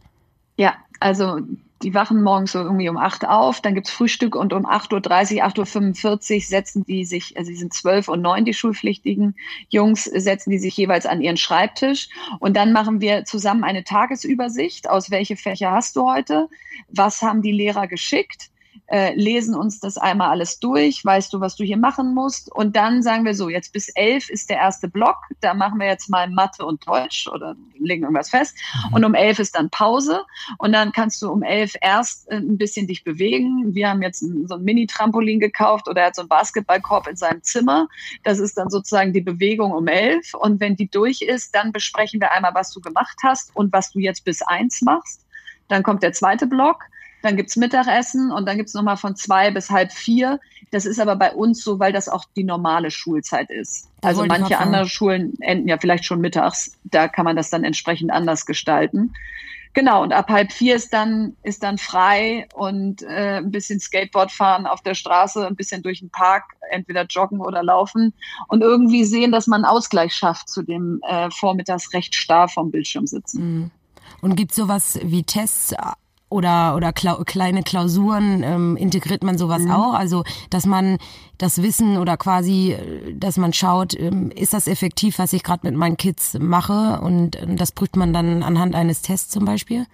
Ja, 0.57 0.75
also 0.99 1.39
die 1.85 1.93
wachen 1.93 2.23
morgens 2.23 2.53
so 2.53 2.59
irgendwie 2.59 2.89
um 2.89 2.97
acht 2.97 3.27
auf, 3.27 3.61
dann 3.61 3.75
gibt's 3.75 3.91
Frühstück 3.91 4.35
und 4.35 4.53
um 4.53 4.65
8.30 4.65 5.35
Uhr, 5.35 5.45
8.45 5.45 6.35
Uhr 6.35 6.41
setzen 6.41 6.83
die 6.83 7.05
sich, 7.05 7.37
also 7.37 7.51
sie 7.51 7.57
sind 7.57 7.73
zwölf 7.73 8.07
und 8.07 8.23
neun, 8.23 8.43
die 8.43 8.55
schulpflichtigen 8.55 9.35
Jungs, 9.69 10.05
setzen 10.05 10.49
die 10.49 10.57
sich 10.57 10.75
jeweils 10.75 11.05
an 11.05 11.21
ihren 11.21 11.37
Schreibtisch. 11.37 12.09
Und 12.39 12.57
dann 12.57 12.73
machen 12.73 13.01
wir 13.01 13.23
zusammen 13.25 13.63
eine 13.63 13.83
Tagesübersicht, 13.83 14.89
aus 14.89 15.11
welche 15.11 15.35
Fächer 15.35 15.71
hast 15.71 15.95
du 15.95 16.09
heute, 16.09 16.49
was 16.89 17.21
haben 17.21 17.43
die 17.43 17.51
Lehrer 17.51 17.85
geschickt, 17.85 18.49
äh, 18.87 19.13
lesen 19.15 19.55
uns 19.55 19.79
das 19.79 19.97
einmal 19.97 20.29
alles 20.29 20.59
durch, 20.59 21.03
weißt 21.03 21.33
du, 21.33 21.39
was 21.39 21.55
du 21.55 21.63
hier 21.63 21.77
machen 21.77 22.13
musst. 22.13 22.51
Und 22.51 22.75
dann 22.75 23.01
sagen 23.01 23.25
wir 23.25 23.33
so, 23.33 23.49
jetzt 23.49 23.73
bis 23.73 23.89
elf 23.89 24.29
ist 24.29 24.49
der 24.49 24.57
erste 24.57 24.87
Block, 24.87 25.17
da 25.41 25.53
machen 25.53 25.79
wir 25.79 25.87
jetzt 25.87 26.09
mal 26.09 26.29
Mathe 26.29 26.65
und 26.65 26.87
Deutsch 26.87 27.27
oder 27.27 27.55
legen 27.77 28.03
irgendwas 28.03 28.29
fest. 28.29 28.55
Mhm. 28.89 28.93
Und 28.93 29.05
um 29.05 29.13
elf 29.13 29.39
ist 29.39 29.55
dann 29.55 29.69
Pause 29.69 30.23
und 30.57 30.71
dann 30.71 30.91
kannst 30.91 31.21
du 31.21 31.31
um 31.31 31.43
elf 31.43 31.73
erst 31.81 32.29
äh, 32.29 32.35
ein 32.35 32.57
bisschen 32.57 32.87
dich 32.87 33.03
bewegen. 33.03 33.73
Wir 33.73 33.89
haben 33.89 34.01
jetzt 34.01 34.19
so 34.19 34.55
ein 34.55 34.63
Mini-Trampolin 34.63 35.39
gekauft 35.39 35.87
oder 35.87 36.01
er 36.01 36.07
hat 36.07 36.15
so 36.15 36.21
einen 36.21 36.29
Basketballkorb 36.29 37.07
in 37.07 37.15
seinem 37.15 37.43
Zimmer. 37.43 37.87
Das 38.23 38.39
ist 38.39 38.57
dann 38.57 38.69
sozusagen 38.69 39.13
die 39.13 39.21
Bewegung 39.21 39.71
um 39.71 39.87
elf. 39.87 40.33
Und 40.33 40.59
wenn 40.59 40.75
die 40.75 40.89
durch 40.89 41.21
ist, 41.21 41.55
dann 41.55 41.71
besprechen 41.71 42.19
wir 42.19 42.31
einmal, 42.31 42.53
was 42.53 42.71
du 42.71 42.81
gemacht 42.81 43.17
hast 43.23 43.55
und 43.55 43.73
was 43.73 43.91
du 43.91 43.99
jetzt 43.99 44.25
bis 44.25 44.41
eins 44.41 44.81
machst. 44.81 45.25
Dann 45.67 45.83
kommt 45.83 46.03
der 46.03 46.13
zweite 46.13 46.47
Block 46.47 46.83
dann 47.25 47.37
gibt's 47.37 47.55
Mittagessen 47.55 48.31
und 48.31 48.47
dann 48.47 48.57
gibt's 48.57 48.73
nochmal 48.73 48.97
von 48.97 49.15
zwei 49.15 49.51
bis 49.51 49.69
halb 49.69 49.91
vier. 49.91 50.39
Das 50.71 50.85
ist 50.85 50.99
aber 50.99 51.15
bei 51.15 51.31
uns 51.33 51.63
so, 51.63 51.79
weil 51.79 51.91
das 51.91 52.09
auch 52.09 52.25
die 52.35 52.43
normale 52.43 52.91
Schulzeit 52.91 53.49
ist. 53.49 53.89
also 54.01 54.25
manche 54.25 54.57
andere 54.57 54.87
Schulen 54.87 55.33
enden 55.41 55.67
ja 55.67 55.77
vielleicht 55.77 56.05
schon 56.05 56.21
mittags. 56.21 56.73
Da 56.83 57.07
kann 57.07 57.25
man 57.25 57.35
das 57.35 57.49
dann 57.49 57.63
entsprechend 57.63 58.11
anders 58.11 58.45
gestalten. 58.45 59.13
Genau, 59.73 60.03
und 60.03 60.13
ab 60.13 60.29
halb 60.29 60.53
vier 60.53 60.75
ist 60.77 60.93
dann, 60.93 61.35
ist 61.43 61.61
dann 61.61 61.77
frei 61.77 62.47
und 62.53 63.01
äh, 63.03 63.39
ein 63.39 63.51
bisschen 63.51 63.81
Skateboard 63.81 64.31
fahren 64.31 64.67
auf 64.67 64.81
der 64.81 64.93
Straße, 64.93 65.45
ein 65.45 65.57
bisschen 65.57 65.83
durch 65.83 65.99
den 65.99 66.09
Park, 66.09 66.43
entweder 66.71 67.05
joggen 67.05 67.41
oder 67.41 67.61
laufen 67.61 68.13
und 68.47 68.61
irgendwie 68.61 69.03
sehen, 69.03 69.33
dass 69.33 69.47
man 69.47 69.65
einen 69.65 69.75
Ausgleich 69.75 70.13
schafft 70.13 70.47
zu 70.47 70.61
dem 70.61 71.01
äh, 71.05 71.29
vormittags 71.29 71.91
recht 71.93 72.15
starr 72.15 72.47
vom 72.47 72.71
Bildschirm 72.71 73.05
sitzen. 73.05 73.43
Mhm. 73.43 73.71
Und 74.21 74.37
gibt 74.37 74.53
sowas 74.53 74.97
wie 75.03 75.23
Tests 75.23 75.73
oder, 76.35 76.75
oder 76.75 76.91
Kla 76.91 77.23
kleine 77.23 77.63
Klausuren 77.63 78.43
ähm, 78.43 78.75
integriert 78.75 79.23
man 79.23 79.37
sowas 79.37 79.63
mhm. 79.63 79.71
auch? 79.71 79.93
Also, 79.93 80.23
dass 80.49 80.65
man 80.65 80.97
das 81.37 81.61
Wissen 81.61 81.97
oder 81.97 82.17
quasi, 82.17 82.75
dass 83.13 83.37
man 83.37 83.53
schaut, 83.53 83.97
ähm, 83.97 84.31
ist 84.31 84.53
das 84.53 84.67
effektiv, 84.67 85.17
was 85.17 85.31
ich 85.31 85.43
gerade 85.43 85.65
mit 85.65 85.75
meinen 85.75 85.95
Kids 85.95 86.37
mache? 86.39 86.99
Und 87.01 87.37
das 87.47 87.71
prüft 87.71 87.95
man 87.95 88.11
dann 88.11 88.43
anhand 88.43 88.75
eines 88.75 89.01
Tests 89.01 89.29
zum 89.29 89.45
Beispiel? 89.45 89.85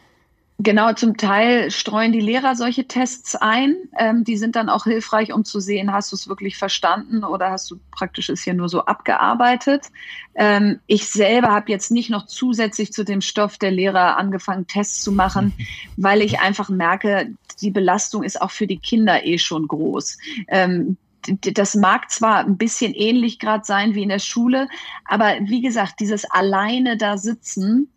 Genau, 0.64 0.94
zum 0.94 1.18
Teil 1.18 1.72
streuen 1.72 2.12
die 2.12 2.20
Lehrer 2.20 2.56
solche 2.56 2.88
Tests 2.88 3.36
ein. 3.36 3.76
Ähm, 3.98 4.24
die 4.24 4.38
sind 4.38 4.56
dann 4.56 4.70
auch 4.70 4.84
hilfreich, 4.84 5.34
um 5.34 5.44
zu 5.44 5.60
sehen, 5.60 5.92
hast 5.92 6.12
du 6.12 6.16
es 6.16 6.28
wirklich 6.28 6.56
verstanden 6.56 7.24
oder 7.24 7.50
hast 7.50 7.72
du 7.72 7.80
praktisch 7.90 8.30
es 8.30 8.44
hier 8.44 8.54
nur 8.54 8.70
so 8.70 8.86
abgearbeitet. 8.86 9.88
Ähm, 10.36 10.80
ich 10.86 11.08
selber 11.08 11.48
habe 11.48 11.72
jetzt 11.72 11.90
nicht 11.90 12.12
noch 12.12 12.28
zusätzlich 12.28 12.94
zu 12.94 13.04
dem 13.04 13.22
Stoff 13.22 13.58
der 13.58 13.72
Lehrer 13.72 14.18
angefangen, 14.18 14.68
Tests 14.68 15.02
zu 15.02 15.12
machen, 15.12 15.52
weil 15.98 16.22
ich 16.22 16.40
einfach 16.40 16.70
merke, 16.70 17.34
die 17.62 17.72
Belastung 17.72 18.22
ist 18.22 18.40
auch 18.40 18.52
für 18.52 18.68
die 18.68 18.78
Kinder 18.78 19.26
eh 19.26 19.40
schon 19.40 19.68
groß. 19.68 20.20
Ähm, 20.48 20.98
das 21.40 21.74
mag 21.74 22.12
zwar 22.12 22.46
ein 22.46 22.58
bisschen 22.58 22.94
ähnlich 22.94 23.40
gerade 23.40 23.66
sein 23.66 23.96
wie 23.96 24.04
in 24.04 24.10
der 24.10 24.20
Schule, 24.20 24.68
aber 25.06 25.38
wie 25.42 25.62
gesagt, 25.62 26.00
dieses 26.00 26.30
alleine 26.30 26.98
da 26.98 27.18
sitzen, 27.18 27.92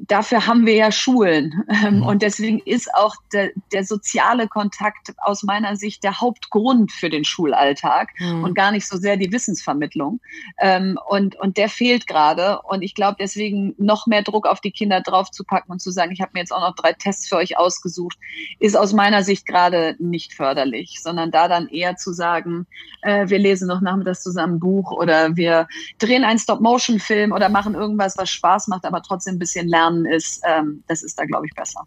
dafür 0.00 0.46
haben 0.46 0.66
wir 0.66 0.74
ja 0.74 0.92
Schulen. 0.92 1.64
Ähm, 1.84 1.98
mhm. 1.98 2.02
Und 2.06 2.22
deswegen 2.22 2.60
ist 2.60 2.94
auch 2.94 3.14
der, 3.32 3.50
der, 3.72 3.84
soziale 3.84 4.48
Kontakt 4.48 5.12
aus 5.18 5.42
meiner 5.42 5.76
Sicht 5.76 6.04
der 6.04 6.20
Hauptgrund 6.20 6.92
für 6.92 7.10
den 7.10 7.24
Schulalltag 7.24 8.10
mhm. 8.18 8.44
und 8.44 8.54
gar 8.54 8.70
nicht 8.70 8.88
so 8.88 8.96
sehr 8.96 9.16
die 9.16 9.32
Wissensvermittlung. 9.32 10.20
Ähm, 10.58 10.98
und, 11.08 11.36
und 11.36 11.56
der 11.56 11.68
fehlt 11.68 12.06
gerade. 12.06 12.60
Und 12.62 12.82
ich 12.82 12.94
glaube, 12.94 13.16
deswegen 13.20 13.74
noch 13.76 14.06
mehr 14.06 14.22
Druck 14.22 14.46
auf 14.46 14.60
die 14.60 14.70
Kinder 14.70 15.00
draufzupacken 15.00 15.70
und 15.70 15.80
zu 15.80 15.90
sagen, 15.90 16.12
ich 16.12 16.20
habe 16.20 16.30
mir 16.34 16.40
jetzt 16.40 16.52
auch 16.52 16.60
noch 16.60 16.74
drei 16.74 16.92
Tests 16.92 17.28
für 17.28 17.36
euch 17.36 17.58
ausgesucht, 17.58 18.16
ist 18.60 18.76
aus 18.76 18.92
meiner 18.92 19.22
Sicht 19.22 19.46
gerade 19.46 19.96
nicht 19.98 20.32
förderlich, 20.32 21.00
sondern 21.02 21.30
da 21.30 21.48
dann 21.48 21.68
eher 21.68 21.96
zu 21.96 22.12
sagen, 22.12 22.66
äh, 23.02 23.28
wir 23.28 23.38
lesen 23.38 23.68
noch 23.68 23.80
nachmittags 23.80 24.22
zusammen 24.22 24.54
ein 24.54 24.60
Buch 24.60 24.92
oder 24.92 25.36
wir 25.36 25.68
drehen 25.98 26.24
einen 26.24 26.38
Stop-Motion-Film 26.38 27.32
oder 27.32 27.48
machen 27.48 27.74
irgendwas, 27.74 28.16
was 28.16 28.30
Spaß 28.30 28.68
macht, 28.68 28.84
aber 28.84 29.02
trotzdem 29.02 29.36
ein 29.36 29.38
bisschen 29.38 29.68
Lernen 29.74 30.04
ist, 30.06 30.42
ähm, 30.46 30.84
das 30.86 31.02
ist 31.02 31.18
da, 31.18 31.24
glaube 31.24 31.46
ich, 31.46 31.54
besser. 31.54 31.80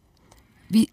Wie, 0.69 0.89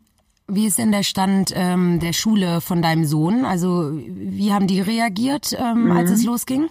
wie 0.47 0.67
ist 0.67 0.79
denn 0.79 0.93
der 0.93 1.03
Stand 1.03 1.53
ähm, 1.55 1.99
der 1.99 2.13
Schule 2.13 2.61
von 2.61 2.83
deinem 2.83 3.05
Sohn? 3.05 3.45
Also 3.45 3.91
wie 3.93 4.53
haben 4.53 4.67
die 4.67 4.81
reagiert, 4.81 5.57
ähm, 5.59 5.87
mhm. 5.87 5.93
als 5.93 6.11
es 6.11 6.25
losging? 6.25 6.69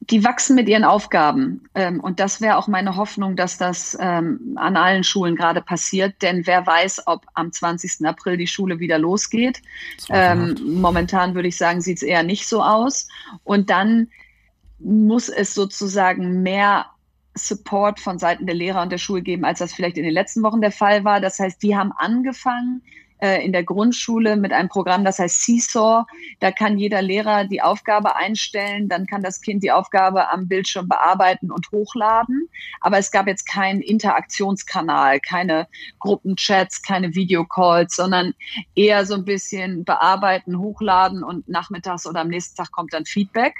Die 0.00 0.24
wachsen 0.24 0.56
mit 0.56 0.68
ihren 0.68 0.82
Aufgaben. 0.82 1.68
Ähm, 1.74 2.00
und 2.00 2.18
das 2.18 2.40
wäre 2.40 2.56
auch 2.56 2.66
meine 2.66 2.96
Hoffnung, 2.96 3.36
dass 3.36 3.58
das 3.58 3.96
ähm, 4.00 4.56
an 4.56 4.76
allen 4.76 5.04
Schulen 5.04 5.36
gerade 5.36 5.60
passiert. 5.60 6.20
Denn 6.22 6.46
wer 6.46 6.66
weiß, 6.66 7.06
ob 7.06 7.26
am 7.34 7.52
20. 7.52 8.04
April 8.06 8.36
die 8.36 8.48
Schule 8.48 8.80
wieder 8.80 8.98
losgeht. 8.98 9.62
Ähm, 10.08 10.56
momentan 10.64 11.34
würde 11.34 11.48
ich 11.48 11.56
sagen, 11.56 11.80
sieht 11.80 11.98
es 11.98 12.02
eher 12.02 12.24
nicht 12.24 12.48
so 12.48 12.62
aus. 12.62 13.06
Und 13.44 13.70
dann 13.70 14.08
muss 14.80 15.28
es 15.28 15.54
sozusagen 15.54 16.42
mehr 16.42 16.86
Support 17.48 18.00
von 18.00 18.18
Seiten 18.18 18.46
der 18.46 18.54
Lehrer 18.54 18.82
und 18.82 18.92
der 18.92 18.98
Schule 18.98 19.22
geben, 19.22 19.44
als 19.44 19.58
das 19.58 19.72
vielleicht 19.72 19.96
in 19.96 20.04
den 20.04 20.12
letzten 20.12 20.42
Wochen 20.42 20.60
der 20.60 20.72
Fall 20.72 21.04
war. 21.04 21.20
Das 21.20 21.38
heißt, 21.38 21.62
die 21.62 21.76
haben 21.76 21.92
angefangen 21.92 22.82
äh, 23.20 23.44
in 23.44 23.52
der 23.52 23.64
Grundschule 23.64 24.36
mit 24.36 24.52
einem 24.52 24.68
Programm, 24.68 25.04
das 25.04 25.18
heißt 25.18 25.42
Seesaw. 25.42 26.04
Da 26.40 26.50
kann 26.50 26.78
jeder 26.78 27.02
Lehrer 27.02 27.44
die 27.44 27.62
Aufgabe 27.62 28.16
einstellen, 28.16 28.88
dann 28.88 29.06
kann 29.06 29.22
das 29.22 29.40
Kind 29.40 29.62
die 29.62 29.72
Aufgabe 29.72 30.30
am 30.30 30.48
Bildschirm 30.48 30.88
bearbeiten 30.88 31.50
und 31.50 31.70
hochladen. 31.70 32.48
Aber 32.80 32.98
es 32.98 33.10
gab 33.10 33.26
jetzt 33.26 33.46
keinen 33.46 33.82
Interaktionskanal, 33.82 35.20
keine 35.20 35.68
Gruppenchats, 35.98 36.82
keine 36.82 37.14
Videocalls, 37.14 37.96
sondern 37.96 38.32
eher 38.74 39.04
so 39.04 39.14
ein 39.14 39.24
bisschen 39.24 39.84
bearbeiten, 39.84 40.58
hochladen 40.58 41.22
und 41.22 41.48
nachmittags 41.48 42.06
oder 42.06 42.20
am 42.20 42.28
nächsten 42.28 42.56
Tag 42.56 42.72
kommt 42.72 42.94
dann 42.94 43.04
Feedback. 43.04 43.54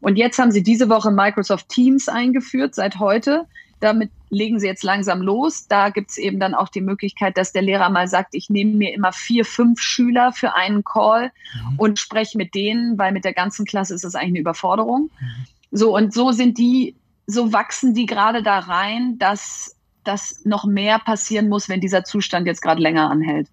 Und 0.00 0.16
jetzt 0.16 0.38
haben 0.38 0.50
sie 0.50 0.62
diese 0.62 0.88
Woche 0.88 1.10
Microsoft 1.10 1.68
Teams 1.68 2.08
eingeführt, 2.08 2.74
seit 2.74 2.98
heute. 2.98 3.46
Damit 3.80 4.10
legen 4.30 4.58
sie 4.58 4.66
jetzt 4.66 4.82
langsam 4.82 5.22
los. 5.22 5.66
Da 5.68 5.90
gibt 5.90 6.10
es 6.10 6.18
eben 6.18 6.40
dann 6.40 6.54
auch 6.54 6.68
die 6.68 6.80
Möglichkeit, 6.80 7.36
dass 7.38 7.52
der 7.52 7.62
Lehrer 7.62 7.90
mal 7.90 8.08
sagt, 8.08 8.34
ich 8.34 8.50
nehme 8.50 8.72
mir 8.72 8.92
immer 8.92 9.12
vier, 9.12 9.44
fünf 9.44 9.80
Schüler 9.80 10.32
für 10.32 10.54
einen 10.54 10.84
Call 10.84 11.30
mhm. 11.54 11.78
und 11.78 11.98
spreche 11.98 12.36
mit 12.36 12.54
denen, 12.54 12.98
weil 12.98 13.12
mit 13.12 13.24
der 13.24 13.34
ganzen 13.34 13.64
Klasse 13.64 13.94
ist 13.94 14.04
das 14.04 14.14
eigentlich 14.14 14.30
eine 14.30 14.40
Überforderung. 14.40 15.10
Mhm. 15.20 15.46
So, 15.70 15.94
und 15.94 16.12
so 16.12 16.32
sind 16.32 16.58
die, 16.58 16.96
so 17.26 17.52
wachsen 17.52 17.94
die 17.94 18.06
gerade 18.06 18.42
da 18.42 18.58
rein, 18.58 19.18
dass 19.18 19.76
das 20.04 20.44
noch 20.44 20.64
mehr 20.64 20.98
passieren 20.98 21.48
muss, 21.48 21.68
wenn 21.68 21.80
dieser 21.80 22.04
Zustand 22.04 22.46
jetzt 22.46 22.62
gerade 22.62 22.80
länger 22.80 23.10
anhält. 23.10 23.48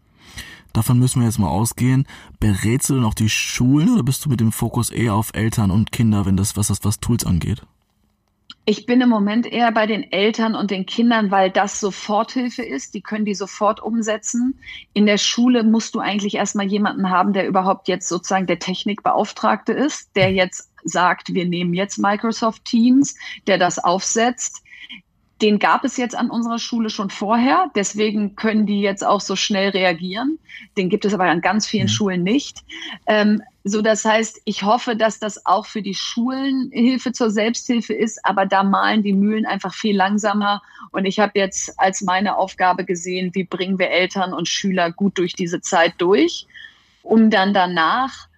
Davon 0.75 0.99
müssen 0.99 1.21
wir 1.21 1.27
jetzt 1.27 1.39
mal 1.39 1.47
ausgehen. 1.47 2.05
Berätst 2.41 2.89
du 2.89 2.95
denn 2.95 3.05
auch 3.05 3.13
die 3.13 3.29
Schulen 3.29 3.93
oder 3.93 4.03
bist 4.03 4.25
du 4.25 4.29
mit 4.29 4.41
dem 4.41 4.51
Fokus 4.51 4.89
eher 4.89 5.13
auf 5.13 5.29
Eltern 5.33 5.71
und 5.71 5.93
Kinder, 5.93 6.25
wenn 6.25 6.35
das 6.35 6.57
was 6.57 6.67
das 6.67 6.83
was 6.83 6.99
Tools 6.99 7.25
angeht? 7.25 7.61
Ich 8.65 8.85
bin 8.85 8.99
im 8.99 9.07
Moment 9.07 9.45
eher 9.45 9.71
bei 9.71 9.85
den 9.85 10.11
Eltern 10.11 10.53
und 10.53 10.71
den 10.71 10.85
Kindern, 10.85 11.31
weil 11.31 11.49
das 11.49 11.79
Soforthilfe 11.79 12.61
ist. 12.61 12.93
Die 12.93 12.99
können 12.99 13.23
die 13.23 13.35
sofort 13.35 13.81
umsetzen. 13.81 14.59
In 14.93 15.05
der 15.05 15.17
Schule 15.17 15.63
musst 15.63 15.95
du 15.95 15.99
eigentlich 15.99 16.35
erstmal 16.35 16.65
jemanden 16.65 17.09
haben, 17.09 17.31
der 17.31 17.47
überhaupt 17.47 17.87
jetzt 17.87 18.09
sozusagen 18.09 18.47
der 18.47 18.59
Technikbeauftragte 18.59 19.71
ist, 19.71 20.13
der 20.17 20.33
jetzt 20.33 20.71
sagt, 20.83 21.33
wir 21.33 21.45
nehmen 21.45 21.73
jetzt 21.73 21.99
Microsoft 21.99 22.65
Teams, 22.65 23.15
der 23.47 23.57
das 23.57 23.79
aufsetzt 23.79 24.64
den 25.41 25.59
gab 25.59 25.83
es 25.83 25.97
jetzt 25.97 26.15
an 26.15 26.29
unserer 26.29 26.59
Schule 26.59 26.89
schon 26.89 27.09
vorher, 27.09 27.69
deswegen 27.75 28.35
können 28.35 28.65
die 28.65 28.79
jetzt 28.79 29.05
auch 29.05 29.19
so 29.19 29.35
schnell 29.35 29.69
reagieren. 29.69 30.39
Den 30.77 30.89
gibt 30.89 31.03
es 31.03 31.13
aber 31.13 31.25
an 31.25 31.41
ganz 31.41 31.67
vielen 31.67 31.87
mhm. 31.87 31.89
Schulen 31.89 32.23
nicht. 32.23 32.63
Ähm, 33.05 33.41
so, 33.65 33.81
das 33.81 34.05
heißt, 34.05 34.41
ich 34.45 34.63
hoffe, 34.63 34.95
dass 34.95 35.19
das 35.19 35.45
auch 35.45 35.65
für 35.65 35.81
die 35.81 35.93
Schulen 35.93 36.69
Hilfe 36.71 37.11
zur 37.11 37.31
Selbsthilfe 37.31 37.93
ist, 37.93 38.23
aber 38.23 38.45
da 38.45 38.63
malen 38.63 39.03
die 39.03 39.11
Mühlen 39.11 39.45
einfach 39.45 39.73
viel 39.73 39.95
langsamer. 39.95 40.61
Und 40.91 41.05
ich 41.05 41.19
habe 41.19 41.33
jetzt 41.35 41.77
als 41.79 42.01
meine 42.01 42.37
Aufgabe 42.37 42.85
gesehen, 42.85 43.31
wie 43.33 43.43
bringen 43.43 43.77
wir 43.77 43.89
Eltern 43.89 44.33
und 44.33 44.47
Schüler 44.47 44.91
gut 44.91 45.17
durch 45.17 45.33
diese 45.33 45.59
Zeit 45.59 45.95
durch, 45.97 46.47
um 47.03 47.29
dann 47.29 47.53
danach 47.53 48.29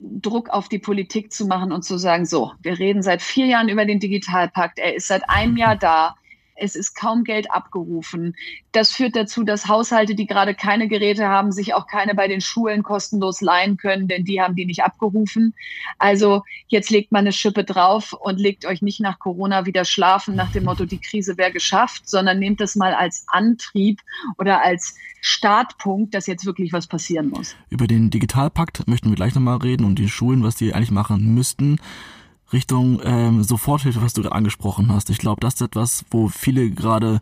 Druck 0.00 0.50
auf 0.50 0.68
die 0.68 0.78
Politik 0.78 1.32
zu 1.32 1.46
machen 1.46 1.70
und 1.70 1.82
zu 1.82 1.96
sagen, 1.96 2.26
so, 2.26 2.52
wir 2.60 2.78
reden 2.78 3.02
seit 3.02 3.22
vier 3.22 3.46
Jahren 3.46 3.68
über 3.68 3.84
den 3.84 4.00
Digitalpakt, 4.00 4.78
er 4.78 4.96
ist 4.96 5.06
seit 5.06 5.28
einem 5.30 5.56
Jahr 5.56 5.76
da, 5.76 6.16
es 6.56 6.76
ist 6.76 6.94
kaum 6.94 7.24
Geld 7.24 7.50
abgerufen. 7.50 8.34
Das 8.72 8.92
führt 8.92 9.16
dazu, 9.16 9.44
dass 9.44 9.68
Haushalte, 9.68 10.14
die 10.14 10.26
gerade 10.26 10.54
keine 10.54 10.88
Geräte 10.88 11.28
haben, 11.28 11.52
sich 11.52 11.74
auch 11.74 11.86
keine 11.86 12.14
bei 12.14 12.28
den 12.28 12.40
Schulen 12.40 12.82
kostenlos 12.82 13.40
leihen 13.40 13.76
können, 13.76 14.08
denn 14.08 14.24
die 14.24 14.40
haben 14.40 14.54
die 14.54 14.66
nicht 14.66 14.82
abgerufen. 14.82 15.54
Also 15.98 16.42
jetzt 16.68 16.90
legt 16.90 17.12
man 17.12 17.20
eine 17.20 17.32
Schippe 17.32 17.64
drauf 17.64 18.12
und 18.12 18.38
legt 18.38 18.66
euch 18.66 18.82
nicht 18.82 19.00
nach 19.00 19.18
Corona 19.18 19.66
wieder 19.66 19.84
schlafen 19.84 20.34
nach 20.34 20.52
dem 20.52 20.64
Motto, 20.64 20.84
die 20.84 21.00
Krise 21.00 21.36
wäre 21.38 21.52
geschafft, 21.52 22.08
sondern 22.08 22.38
nehmt 22.38 22.60
es 22.60 22.76
mal 22.76 22.94
als 22.94 23.24
Antrieb 23.28 24.00
oder 24.38 24.62
als 24.62 24.96
Startpunkt, 25.20 26.14
dass 26.14 26.26
jetzt 26.26 26.44
wirklich 26.44 26.72
was 26.72 26.86
passieren 26.86 27.30
muss. 27.30 27.56
Über 27.70 27.86
den 27.86 28.10
Digitalpakt 28.10 28.86
möchten 28.86 29.08
wir 29.08 29.16
gleich 29.16 29.34
nochmal 29.34 29.56
reden 29.58 29.84
und 29.84 29.98
die 29.98 30.08
Schulen, 30.08 30.42
was 30.42 30.56
die 30.56 30.74
eigentlich 30.74 30.90
machen 30.90 31.34
müssten. 31.34 31.78
Richtung 32.54 33.00
ähm, 33.04 33.42
Soforthilfe, 33.42 34.00
was 34.00 34.14
du 34.14 34.22
da 34.22 34.30
angesprochen 34.30 34.90
hast. 34.90 35.10
Ich 35.10 35.18
glaube, 35.18 35.40
das 35.40 35.54
ist 35.54 35.60
etwas, 35.60 36.04
wo 36.10 36.28
viele 36.28 36.70
gerade 36.70 37.20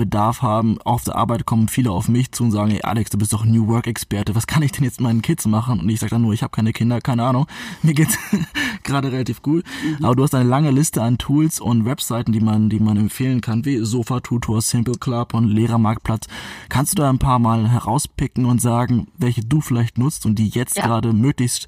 Bedarf 0.00 0.40
haben. 0.40 0.80
Auf 0.80 1.04
der 1.04 1.16
Arbeit 1.16 1.44
kommen 1.44 1.68
viele 1.68 1.90
auf 1.90 2.08
mich 2.08 2.32
zu 2.32 2.44
und 2.44 2.52
sagen, 2.52 2.70
hey 2.70 2.80
Alex, 2.82 3.10
du 3.10 3.18
bist 3.18 3.34
doch 3.34 3.44
New 3.44 3.68
Work 3.68 3.86
Experte. 3.86 4.34
Was 4.34 4.46
kann 4.46 4.62
ich 4.62 4.72
denn 4.72 4.82
jetzt 4.84 4.98
meinen 4.98 5.20
Kids 5.20 5.46
machen? 5.46 5.78
Und 5.78 5.88
ich 5.90 6.00
sage 6.00 6.10
dann 6.10 6.22
nur, 6.22 6.32
ich 6.32 6.42
habe 6.42 6.52
keine 6.52 6.72
Kinder, 6.72 7.02
keine 7.02 7.24
Ahnung. 7.24 7.46
Mir 7.82 7.92
geht's 7.92 8.16
gerade 8.82 9.12
relativ 9.12 9.42
gut. 9.42 9.64
Mhm. 9.84 10.02
Aber 10.02 10.16
du 10.16 10.22
hast 10.22 10.34
eine 10.34 10.48
lange 10.48 10.70
Liste 10.70 11.02
an 11.02 11.18
Tools 11.18 11.60
und 11.60 11.84
Webseiten, 11.84 12.32
die 12.32 12.40
man, 12.40 12.70
die 12.70 12.80
man 12.80 12.96
empfehlen 12.96 13.42
kann, 13.42 13.66
wie 13.66 13.84
Sofa 13.84 14.20
Tutor, 14.20 14.62
Simple 14.62 14.94
Club 14.98 15.34
und 15.34 15.48
Lehrermarktplatz. 15.48 16.28
Kannst 16.70 16.92
du 16.92 17.02
da 17.02 17.10
ein 17.10 17.18
paar 17.18 17.38
mal 17.38 17.68
herauspicken 17.68 18.46
und 18.46 18.62
sagen, 18.62 19.08
welche 19.18 19.42
du 19.42 19.60
vielleicht 19.60 19.98
nutzt 19.98 20.24
und 20.24 20.38
die 20.38 20.48
jetzt 20.48 20.78
ja. 20.78 20.86
gerade 20.86 21.12
möglichst 21.12 21.66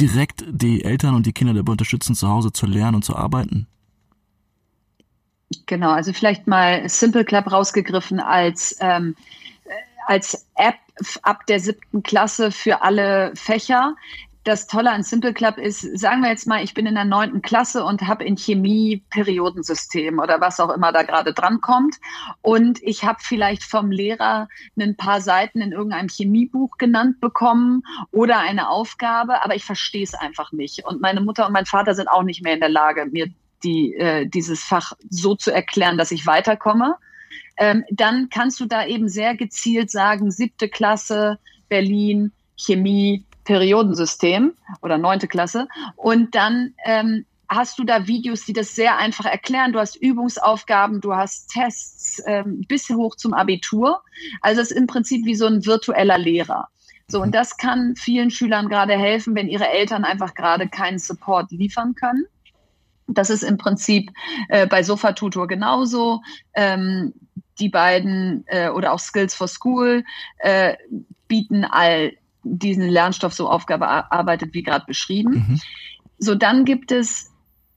direkt 0.00 0.44
die 0.48 0.84
Eltern 0.84 1.14
und 1.14 1.26
die 1.26 1.32
Kinder 1.32 1.54
dabei 1.54 1.72
unterstützen, 1.72 2.14
zu 2.14 2.28
Hause 2.28 2.52
zu 2.52 2.66
lernen 2.66 2.96
und 2.96 3.04
zu 3.04 3.16
arbeiten? 3.16 3.66
Genau, 5.66 5.90
also 5.90 6.12
vielleicht 6.12 6.46
mal 6.46 6.88
Simple 6.88 7.24
Club 7.24 7.50
rausgegriffen 7.50 8.20
als, 8.20 8.76
ähm, 8.80 9.16
als 10.06 10.46
App 10.54 10.76
ab 11.22 11.46
der 11.46 11.60
siebten 11.60 12.02
Klasse 12.02 12.50
für 12.50 12.82
alle 12.82 13.32
Fächer 13.34 13.96
das 14.50 14.66
Tolle 14.66 14.90
an 14.90 15.04
Simple 15.04 15.32
Club 15.32 15.58
ist, 15.58 15.80
sagen 15.96 16.22
wir 16.22 16.28
jetzt 16.28 16.48
mal, 16.48 16.64
ich 16.64 16.74
bin 16.74 16.84
in 16.84 16.96
der 16.96 17.04
neunten 17.04 17.40
Klasse 17.40 17.84
und 17.84 18.02
habe 18.02 18.24
in 18.24 18.36
Chemie 18.36 19.00
Periodensystem 19.08 20.18
oder 20.18 20.40
was 20.40 20.58
auch 20.58 20.70
immer 20.70 20.90
da 20.90 21.04
gerade 21.04 21.32
dran 21.32 21.60
kommt. 21.60 21.96
Und 22.42 22.82
ich 22.82 23.04
habe 23.04 23.20
vielleicht 23.22 23.62
vom 23.62 23.92
Lehrer 23.92 24.48
ein 24.76 24.96
paar 24.96 25.20
Seiten 25.20 25.60
in 25.60 25.70
irgendeinem 25.70 26.08
Chemiebuch 26.08 26.78
genannt 26.78 27.20
bekommen 27.20 27.84
oder 28.10 28.40
eine 28.40 28.70
Aufgabe, 28.70 29.40
aber 29.44 29.54
ich 29.54 29.64
verstehe 29.64 30.02
es 30.02 30.14
einfach 30.14 30.50
nicht. 30.50 30.84
Und 30.84 31.00
meine 31.00 31.20
Mutter 31.20 31.46
und 31.46 31.52
mein 31.52 31.66
Vater 31.66 31.94
sind 31.94 32.08
auch 32.08 32.24
nicht 32.24 32.42
mehr 32.42 32.54
in 32.54 32.60
der 32.60 32.70
Lage, 32.70 33.06
mir 33.06 33.28
die, 33.62 33.94
äh, 33.94 34.26
dieses 34.26 34.64
Fach 34.64 34.94
so 35.10 35.36
zu 35.36 35.52
erklären, 35.52 35.96
dass 35.96 36.10
ich 36.10 36.26
weiterkomme. 36.26 36.96
Ähm, 37.56 37.84
dann 37.92 38.30
kannst 38.30 38.58
du 38.58 38.66
da 38.66 38.84
eben 38.84 39.08
sehr 39.08 39.36
gezielt 39.36 39.92
sagen, 39.92 40.32
siebte 40.32 40.68
Klasse, 40.68 41.38
Berlin, 41.68 42.32
Chemie, 42.56 43.24
Periodensystem 43.44 44.52
oder 44.82 44.98
neunte 44.98 45.28
Klasse. 45.28 45.68
Und 45.96 46.34
dann 46.34 46.74
ähm, 46.84 47.24
hast 47.48 47.78
du 47.78 47.84
da 47.84 48.06
Videos, 48.06 48.44
die 48.44 48.52
das 48.52 48.74
sehr 48.74 48.96
einfach 48.96 49.24
erklären. 49.24 49.72
Du 49.72 49.80
hast 49.80 49.96
Übungsaufgaben, 49.96 51.00
du 51.00 51.14
hast 51.14 51.50
Tests 51.50 52.22
ähm, 52.26 52.64
bis 52.68 52.88
hoch 52.90 53.16
zum 53.16 53.34
Abitur. 53.34 54.02
Also 54.40 54.60
es 54.60 54.70
ist 54.70 54.76
im 54.76 54.86
Prinzip 54.86 55.26
wie 55.26 55.34
so 55.34 55.46
ein 55.46 55.66
virtueller 55.66 56.16
Lehrer. 56.16 56.68
So, 57.08 57.20
und 57.20 57.34
das 57.34 57.56
kann 57.56 57.96
vielen 57.96 58.30
Schülern 58.30 58.68
gerade 58.68 58.96
helfen, 58.96 59.34
wenn 59.34 59.48
ihre 59.48 59.68
Eltern 59.68 60.04
einfach 60.04 60.34
gerade 60.34 60.68
keinen 60.68 61.00
Support 61.00 61.50
liefern 61.50 61.96
können. 61.96 62.24
Das 63.08 63.30
ist 63.30 63.42
im 63.42 63.58
Prinzip 63.58 64.12
äh, 64.48 64.68
bei 64.68 64.84
Sofa 64.84 65.12
Tutor 65.12 65.48
genauso. 65.48 66.22
Ähm, 66.54 67.12
die 67.58 67.68
beiden 67.68 68.44
äh, 68.46 68.68
oder 68.68 68.92
auch 68.92 69.00
Skills 69.00 69.34
for 69.34 69.48
School 69.48 70.04
äh, 70.38 70.76
bieten 71.26 71.64
all 71.64 72.12
diesen 72.42 72.88
Lernstoff 72.88 73.34
so 73.34 73.48
Aufgabe 73.48 73.88
arbeitet, 73.88 74.54
wie 74.54 74.62
gerade 74.62 74.86
beschrieben. 74.86 75.30
Mhm. 75.30 75.60
So, 76.18 76.34
dann 76.34 76.64
gibt 76.64 76.92
es 76.92 77.30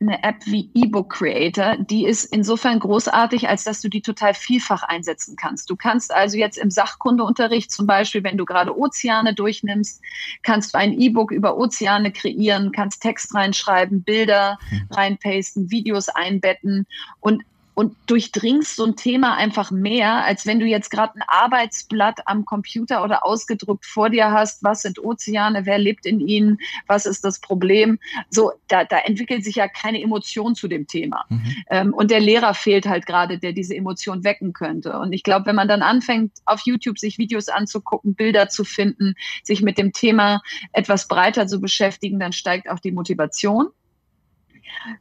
eine 0.04 0.24
App 0.24 0.46
wie 0.46 0.70
eBook 0.74 1.14
Creator, 1.14 1.78
die 1.78 2.06
ist 2.06 2.26
insofern 2.26 2.80
großartig, 2.80 3.48
als 3.48 3.64
dass 3.64 3.82
du 3.82 3.90
die 3.90 4.02
total 4.02 4.34
vielfach 4.34 4.84
einsetzen 4.84 5.36
kannst. 5.36 5.70
Du 5.70 5.76
kannst 5.76 6.14
also 6.14 6.38
jetzt 6.38 6.58
im 6.58 6.70
Sachkundeunterricht 6.70 7.72
zum 7.72 7.88
Beispiel, 7.88 8.24
wenn 8.24 8.38
du 8.38 8.46
gerade 8.46 8.78
Ozeane 8.78 9.34
durchnimmst, 9.34 10.02
kannst 10.44 10.74
du 10.74 10.78
ein 10.78 11.00
E-Book 11.00 11.32
über 11.32 11.58
Ozeane 11.58 12.12
kreieren, 12.12 12.72
kannst 12.72 13.02
Text 13.02 13.34
reinschreiben, 13.34 14.04
Bilder 14.04 14.58
hm. 14.70 14.88
reinpasten, 14.92 15.72
Videos 15.72 16.10
einbetten 16.10 16.86
und 17.20 17.44
und 17.76 17.96
durchdringst 18.08 18.76
so 18.76 18.86
ein 18.86 18.96
Thema 18.96 19.36
einfach 19.36 19.72
mehr, 19.72 20.24
als 20.26 20.46
wenn 20.46 20.60
du 20.60 20.66
jetzt 20.66 20.92
gerade 20.92 21.16
ein 21.16 21.24
Arbeitsblatt 21.28 22.28
am 22.28 22.46
Computer 22.46 23.04
oder 23.04 23.26
ausgedruckt 23.26 23.86
vor 23.86 24.10
dir 24.10 24.32
hast. 24.32 24.64
Was 24.64 24.84
sind 24.84 25.04
Ozeane? 25.04 25.66
Wer 25.66 25.80
lebt 25.80 26.06
in 26.06 26.20
ihnen? 26.20 26.60
Was 26.88 27.06
ist 27.06 27.24
das 27.24 27.40
Problem? 27.40 28.00
So, 28.30 28.52
da, 28.68 28.84
da 28.84 29.00
entwickelt 29.00 29.44
sich 29.44 29.56
ja 29.56 29.68
keine 29.68 30.02
Emotion 30.02 30.56
zu 30.56 30.68
dem 30.68 30.88
Thema. 30.88 31.26
Mhm. 31.30 31.56
Ähm, 31.70 31.94
und 31.94 32.12
der 32.12 32.20
Lehrer 32.20 32.54
fehlt 32.54 32.86
halt 32.86 33.06
gerade, 33.06 33.40
der 33.40 33.54
diese 33.54 33.76
Emotion 33.76 34.24
wecken 34.24 34.54
könnte. 34.54 35.00
Und 35.00 35.14
ich 35.14 35.24
glaube, 35.24 35.48
wenn 35.48 35.56
man 35.56 35.68
dann 35.68 35.82
anfängt, 35.82 36.32
auf 36.46 36.62
YouTube 36.66 37.00
sich 37.00 37.18
Videos 37.18 37.50
anzugucken, 37.50 38.14
Bilder 38.14 38.50
zu 38.50 38.64
finden, 38.64 39.16
sich 39.44 39.62
mit 39.62 39.78
dem 39.78 39.94
Thema 39.94 40.42
etwas 40.74 41.08
breiter 41.08 41.48
zu 41.48 41.60
beschäftigen, 41.60 42.20
dann 42.20 42.34
steigt 42.34 42.70
auch 42.70 42.80
die 42.80 42.92
Motivation. 42.92 43.70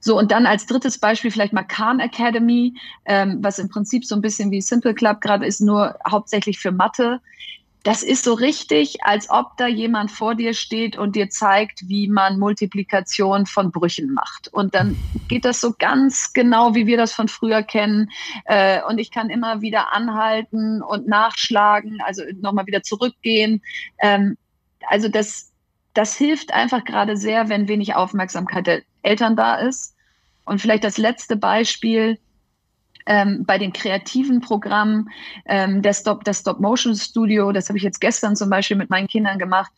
So, 0.01 0.19
und 0.19 0.31
dann 0.31 0.47
als 0.47 0.67
drittes 0.67 0.99
Beispiel 0.99 1.31
vielleicht 1.31 1.53
mal 1.53 1.63
Khan 1.63 2.01
Academy, 2.01 2.75
ähm, 3.05 3.39
was 3.41 3.59
im 3.59 3.69
Prinzip 3.69 4.05
so 4.05 4.15
ein 4.15 4.21
bisschen 4.21 4.51
wie 4.51 4.61
Simple 4.61 4.95
Club 4.95 5.21
gerade 5.21 5.47
ist, 5.47 5.61
nur 5.61 5.99
hauptsächlich 6.09 6.59
für 6.59 6.73
Mathe. 6.73 7.21
Das 7.83 8.05
ist 8.05 8.23
so 8.23 8.35
richtig, 8.35 9.03
als 9.03 9.29
ob 9.29 9.57
da 9.57 9.67
jemand 9.67 10.13
vor 10.13 10.37
dir 10.37 10.55
steht 10.55 10.97
und 10.97 11.17
dir 11.17 11.31
zeigt, 11.31 11.89
wie 11.89 12.07
man 12.07 12.39
Multiplikation 12.39 13.45
von 13.45 13.73
Brüchen 13.73 14.13
macht. 14.13 14.47
Und 14.53 14.75
dann 14.77 14.97
geht 15.29 15.45
das 15.45 15.61
so 15.61 15.75
ganz 15.77 16.33
genau, 16.33 16.77
wie 16.77 16.87
wir 16.87 16.97
das 16.97 17.13
von 17.13 17.27
früher 17.27 17.65
kennen. 17.65 18.11
Äh, 18.45 18.81
und 18.89 18.99
ich 18.99 19.11
kann 19.11 19.31
immer 19.31 19.63
wieder 19.63 19.93
anhalten 19.93 20.81
und 20.81 21.09
nachschlagen, 21.09 22.01
also 22.05 22.23
nochmal 22.41 22.67
wieder 22.67 22.85
zurückgehen. 22.85 23.63
Ähm, 23.99 24.37
also 24.89 25.09
das, 25.09 25.52
das 25.95 26.17
hilft 26.17 26.53
einfach 26.53 26.85
gerade 26.85 27.17
sehr, 27.17 27.49
wenn 27.49 27.69
wenig 27.69 27.95
Aufmerksamkeit 27.95 28.67
der 28.67 28.83
Eltern 29.03 29.37
da 29.37 29.57
ist. 29.57 29.95
Und 30.45 30.61
vielleicht 30.61 30.85
das 30.85 30.99
letzte 30.99 31.37
Beispiel 31.37 32.19
ähm, 33.07 33.45
bei 33.47 33.59
den 33.59 33.73
kreativen 33.73 34.41
Programmen, 34.41 35.11
ähm, 35.47 35.83
der 35.83 35.93
Stop, 35.93 36.25
das 36.25 36.41
Stop-Motion-Studio, 36.41 37.53
das 37.53 37.69
habe 37.69 37.79
ich 37.79 37.85
jetzt 37.85 38.01
gestern 38.01 38.37
zum 38.37 38.51
Beispiel 38.51 38.77
mit 38.77 38.91
meinen 38.91 39.09
Kindern 39.09 39.39
gemacht. 39.39 39.73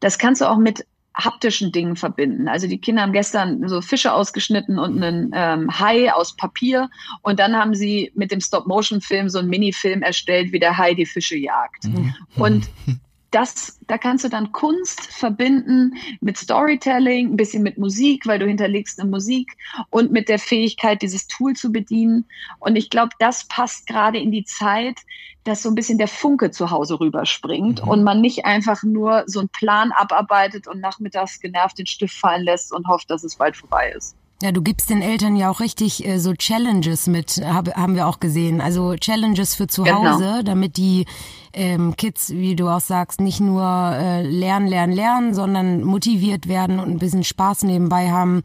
Das 0.00 0.18
kannst 0.18 0.40
du 0.40 0.46
auch 0.46 0.58
mit 0.58 0.86
haptischen 1.14 1.72
Dingen 1.72 1.96
verbinden. 1.96 2.46
Also 2.48 2.68
die 2.68 2.78
Kinder 2.78 3.02
haben 3.02 3.12
gestern 3.12 3.68
so 3.68 3.80
Fische 3.80 4.12
ausgeschnitten 4.12 4.78
und 4.78 5.02
einen 5.02 5.32
ähm, 5.34 5.78
Hai 5.78 6.12
aus 6.12 6.36
Papier 6.36 6.88
und 7.22 7.40
dann 7.40 7.56
haben 7.56 7.74
sie 7.74 8.12
mit 8.14 8.30
dem 8.30 8.40
Stop-Motion-Film 8.40 9.28
so 9.28 9.40
einen 9.40 9.48
Minifilm 9.48 10.02
erstellt, 10.02 10.52
wie 10.52 10.60
der 10.60 10.78
Hai 10.78 10.94
die 10.94 11.06
Fische 11.06 11.36
jagt. 11.36 11.84
Mhm. 11.84 12.14
Und 12.36 12.70
das, 13.30 13.78
da 13.86 13.98
kannst 13.98 14.24
du 14.24 14.28
dann 14.28 14.52
Kunst 14.52 15.00
verbinden 15.12 15.94
mit 16.20 16.38
Storytelling, 16.38 17.32
ein 17.32 17.36
bisschen 17.36 17.62
mit 17.62 17.76
Musik, 17.76 18.26
weil 18.26 18.38
du 18.38 18.46
hinterlegst 18.46 18.98
eine 19.00 19.10
Musik 19.10 19.56
und 19.90 20.12
mit 20.12 20.28
der 20.28 20.38
Fähigkeit, 20.38 21.02
dieses 21.02 21.26
Tool 21.26 21.54
zu 21.54 21.70
bedienen. 21.70 22.24
Und 22.58 22.76
ich 22.76 22.88
glaube, 22.88 23.10
das 23.18 23.44
passt 23.44 23.86
gerade 23.86 24.18
in 24.18 24.32
die 24.32 24.44
Zeit, 24.44 25.00
dass 25.44 25.62
so 25.62 25.68
ein 25.68 25.74
bisschen 25.74 25.98
der 25.98 26.08
Funke 26.08 26.50
zu 26.50 26.70
Hause 26.70 27.00
rüberspringt 27.00 27.82
mhm. 27.82 27.88
und 27.88 28.02
man 28.02 28.20
nicht 28.20 28.44
einfach 28.44 28.82
nur 28.82 29.24
so 29.26 29.40
einen 29.40 29.48
Plan 29.48 29.92
abarbeitet 29.92 30.66
und 30.66 30.80
nachmittags 30.80 31.40
genervt 31.40 31.78
den 31.78 31.86
Stift 31.86 32.14
fallen 32.14 32.44
lässt 32.44 32.72
und 32.72 32.86
hofft, 32.86 33.10
dass 33.10 33.24
es 33.24 33.36
bald 33.36 33.56
vorbei 33.56 33.92
ist. 33.96 34.16
Ja, 34.40 34.52
du 34.52 34.62
gibst 34.62 34.88
den 34.88 35.02
Eltern 35.02 35.34
ja 35.34 35.50
auch 35.50 35.58
richtig 35.58 36.06
äh, 36.06 36.20
so 36.20 36.32
Challenges 36.32 37.08
mit, 37.08 37.42
hab, 37.44 37.74
haben 37.74 37.96
wir 37.96 38.06
auch 38.06 38.20
gesehen. 38.20 38.60
Also 38.60 38.94
Challenges 38.94 39.56
für 39.56 39.66
zu 39.66 39.82
genau. 39.82 40.04
Hause, 40.04 40.42
damit 40.44 40.76
die 40.76 41.06
ähm, 41.52 41.96
Kids, 41.96 42.30
wie 42.30 42.54
du 42.54 42.68
auch 42.68 42.80
sagst, 42.80 43.20
nicht 43.20 43.40
nur 43.40 43.64
äh, 43.64 44.22
lernen, 44.22 44.68
lernen, 44.68 44.92
lernen, 44.92 45.34
sondern 45.34 45.82
motiviert 45.82 46.46
werden 46.46 46.78
und 46.78 46.88
ein 46.88 46.98
bisschen 47.00 47.24
Spaß 47.24 47.64
nebenbei 47.64 48.12
haben. 48.12 48.42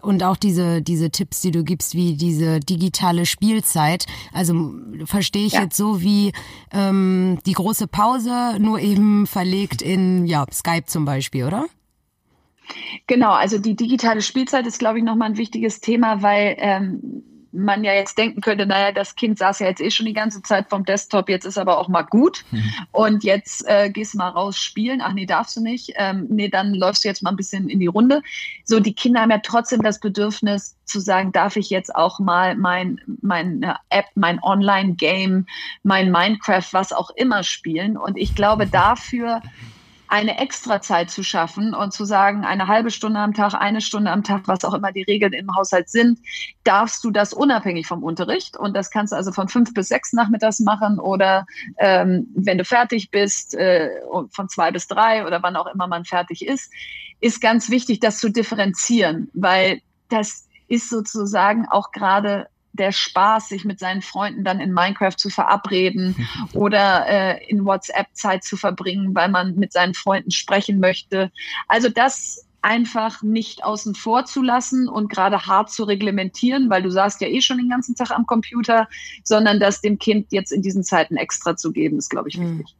Und 0.00 0.22
auch 0.22 0.36
diese, 0.36 0.80
diese 0.80 1.10
Tipps, 1.10 1.40
die 1.40 1.50
du 1.50 1.64
gibst, 1.64 1.96
wie 1.96 2.14
diese 2.14 2.60
digitale 2.60 3.26
Spielzeit. 3.26 4.06
Also 4.32 4.72
verstehe 5.06 5.46
ich 5.46 5.54
ja. 5.54 5.62
jetzt 5.62 5.76
so 5.76 6.00
wie 6.00 6.32
ähm, 6.72 7.38
die 7.46 7.54
große 7.54 7.88
Pause, 7.88 8.58
nur 8.60 8.78
eben 8.78 9.26
verlegt 9.26 9.82
in 9.82 10.24
ja, 10.26 10.46
Skype 10.52 10.86
zum 10.86 11.04
Beispiel, 11.04 11.44
oder? 11.44 11.66
Genau, 13.06 13.32
also 13.32 13.58
die 13.58 13.76
digitale 13.76 14.22
Spielzeit 14.22 14.66
ist, 14.66 14.78
glaube 14.78 14.98
ich, 14.98 15.04
nochmal 15.04 15.30
ein 15.30 15.36
wichtiges 15.36 15.80
Thema, 15.80 16.22
weil 16.22 16.56
ähm, 16.58 17.22
man 17.52 17.84
ja 17.84 17.92
jetzt 17.92 18.16
denken 18.16 18.40
könnte, 18.40 18.66
naja, 18.66 18.92
das 18.92 19.14
Kind 19.14 19.38
saß 19.38 19.60
ja 19.60 19.68
jetzt 19.68 19.80
eh 19.80 19.90
schon 19.90 20.06
die 20.06 20.14
ganze 20.14 20.42
Zeit 20.42 20.70
vom 20.70 20.84
Desktop, 20.84 21.28
jetzt 21.28 21.44
ist 21.44 21.58
aber 21.58 21.78
auch 21.78 21.88
mal 21.88 22.02
gut 22.02 22.44
mhm. 22.50 22.72
und 22.90 23.24
jetzt 23.24 23.68
äh, 23.68 23.90
gehst 23.90 24.14
mal 24.14 24.30
raus 24.30 24.56
spielen. 24.58 25.00
Ach 25.02 25.12
nee, 25.12 25.26
darfst 25.26 25.56
du 25.56 25.60
nicht. 25.60 25.92
Ähm, 25.96 26.26
nee, 26.30 26.48
dann 26.48 26.74
läufst 26.74 27.04
du 27.04 27.08
jetzt 27.08 27.22
mal 27.22 27.30
ein 27.30 27.36
bisschen 27.36 27.68
in 27.68 27.78
die 27.78 27.86
Runde. 27.86 28.22
So, 28.64 28.80
die 28.80 28.94
Kinder 28.94 29.20
haben 29.20 29.30
ja 29.30 29.38
trotzdem 29.38 29.82
das 29.82 30.00
Bedürfnis 30.00 30.76
zu 30.86 30.98
sagen, 30.98 31.32
darf 31.32 31.56
ich 31.56 31.68
jetzt 31.70 31.94
auch 31.94 32.18
mal 32.18 32.56
mein, 32.56 33.00
meine 33.20 33.76
App, 33.90 34.06
mein 34.14 34.42
Online-Game, 34.42 35.46
mein 35.82 36.10
Minecraft, 36.10 36.72
was 36.72 36.92
auch 36.92 37.10
immer 37.10 37.42
spielen. 37.42 37.96
Und 37.96 38.16
ich 38.16 38.34
glaube, 38.34 38.66
dafür 38.66 39.42
eine 40.12 40.38
Extrazeit 40.38 41.10
zu 41.10 41.22
schaffen 41.22 41.72
und 41.72 41.94
zu 41.94 42.04
sagen, 42.04 42.44
eine 42.44 42.66
halbe 42.66 42.90
Stunde 42.90 43.18
am 43.18 43.32
Tag, 43.32 43.54
eine 43.54 43.80
Stunde 43.80 44.10
am 44.10 44.22
Tag, 44.22 44.46
was 44.46 44.62
auch 44.62 44.74
immer 44.74 44.92
die 44.92 45.04
Regeln 45.04 45.32
im 45.32 45.56
Haushalt 45.56 45.88
sind, 45.88 46.18
darfst 46.64 47.02
du 47.02 47.10
das 47.10 47.32
unabhängig 47.32 47.86
vom 47.86 48.02
Unterricht. 48.02 48.58
Und 48.58 48.76
das 48.76 48.90
kannst 48.90 49.14
du 49.14 49.16
also 49.16 49.32
von 49.32 49.48
fünf 49.48 49.72
bis 49.72 49.88
sechs 49.88 50.12
nachmittags 50.12 50.60
machen 50.60 51.00
oder 51.00 51.46
ähm, 51.78 52.26
wenn 52.34 52.58
du 52.58 52.64
fertig 52.66 53.10
bist, 53.10 53.54
äh, 53.54 53.88
von 54.28 54.50
zwei 54.50 54.70
bis 54.70 54.86
drei 54.86 55.26
oder 55.26 55.42
wann 55.42 55.56
auch 55.56 55.66
immer 55.72 55.86
man 55.86 56.04
fertig 56.04 56.46
ist, 56.46 56.70
ist 57.20 57.40
ganz 57.40 57.70
wichtig, 57.70 57.98
das 58.00 58.18
zu 58.18 58.28
differenzieren, 58.28 59.30
weil 59.32 59.80
das 60.10 60.46
ist 60.68 60.90
sozusagen 60.90 61.66
auch 61.70 61.90
gerade 61.90 62.48
der 62.72 62.92
Spaß, 62.92 63.48
sich 63.48 63.64
mit 63.64 63.78
seinen 63.78 64.02
Freunden 64.02 64.44
dann 64.44 64.60
in 64.60 64.72
Minecraft 64.72 65.16
zu 65.16 65.30
verabreden 65.30 66.28
oder 66.52 67.06
äh, 67.06 67.46
in 67.46 67.64
WhatsApp 67.64 68.08
Zeit 68.12 68.44
zu 68.44 68.56
verbringen, 68.56 69.14
weil 69.14 69.28
man 69.28 69.56
mit 69.56 69.72
seinen 69.72 69.94
Freunden 69.94 70.30
sprechen 70.30 70.80
möchte. 70.80 71.30
Also 71.68 71.88
das 71.88 72.46
einfach 72.62 73.22
nicht 73.22 73.64
außen 73.64 73.94
vor 73.94 74.24
zu 74.24 74.40
lassen 74.40 74.88
und 74.88 75.10
gerade 75.10 75.46
hart 75.46 75.70
zu 75.70 75.84
reglementieren, 75.84 76.70
weil 76.70 76.82
du 76.82 76.90
saßt 76.90 77.20
ja 77.20 77.28
eh 77.28 77.40
schon 77.40 77.58
den 77.58 77.68
ganzen 77.68 77.96
Tag 77.96 78.12
am 78.12 78.24
Computer, 78.24 78.88
sondern 79.24 79.58
das 79.58 79.80
dem 79.80 79.98
Kind 79.98 80.28
jetzt 80.30 80.52
in 80.52 80.62
diesen 80.62 80.84
Zeiten 80.84 81.16
extra 81.16 81.56
zu 81.56 81.72
geben, 81.72 81.98
ist, 81.98 82.08
glaube 82.08 82.28
ich, 82.28 82.36
hm. 82.36 82.60
wichtig. 82.60 82.76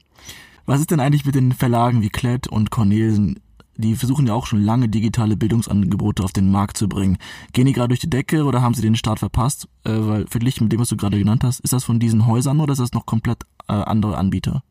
Was 0.64 0.78
ist 0.78 0.92
denn 0.92 1.00
eigentlich 1.00 1.24
mit 1.24 1.34
den 1.34 1.52
Verlagen 1.52 2.02
wie 2.02 2.08
Klett 2.08 2.46
und 2.46 2.70
Cornelsen? 2.70 3.40
Die 3.76 3.96
versuchen 3.96 4.26
ja 4.26 4.34
auch 4.34 4.46
schon 4.46 4.62
lange 4.62 4.88
digitale 4.88 5.36
Bildungsangebote 5.36 6.22
auf 6.22 6.32
den 6.32 6.50
Markt 6.50 6.76
zu 6.76 6.88
bringen. 6.88 7.18
Gehen 7.52 7.66
die 7.66 7.72
gerade 7.72 7.88
durch 7.88 8.00
die 8.00 8.10
Decke 8.10 8.44
oder 8.44 8.62
haben 8.62 8.74
sie 8.74 8.82
den 8.82 8.96
Start 8.96 9.18
verpasst? 9.18 9.68
Äh, 9.84 9.90
weil 9.92 10.26
verglichen 10.26 10.64
mit 10.64 10.72
dem, 10.72 10.80
was 10.80 10.88
du 10.88 10.96
gerade 10.96 11.18
genannt 11.18 11.44
hast, 11.44 11.60
ist 11.60 11.72
das 11.72 11.84
von 11.84 11.98
diesen 11.98 12.26
Häusern 12.26 12.60
oder 12.60 12.72
ist 12.72 12.80
das 12.80 12.92
noch 12.92 13.06
komplett 13.06 13.44
äh, 13.68 13.72
andere 13.72 14.16
Anbieter? 14.16 14.62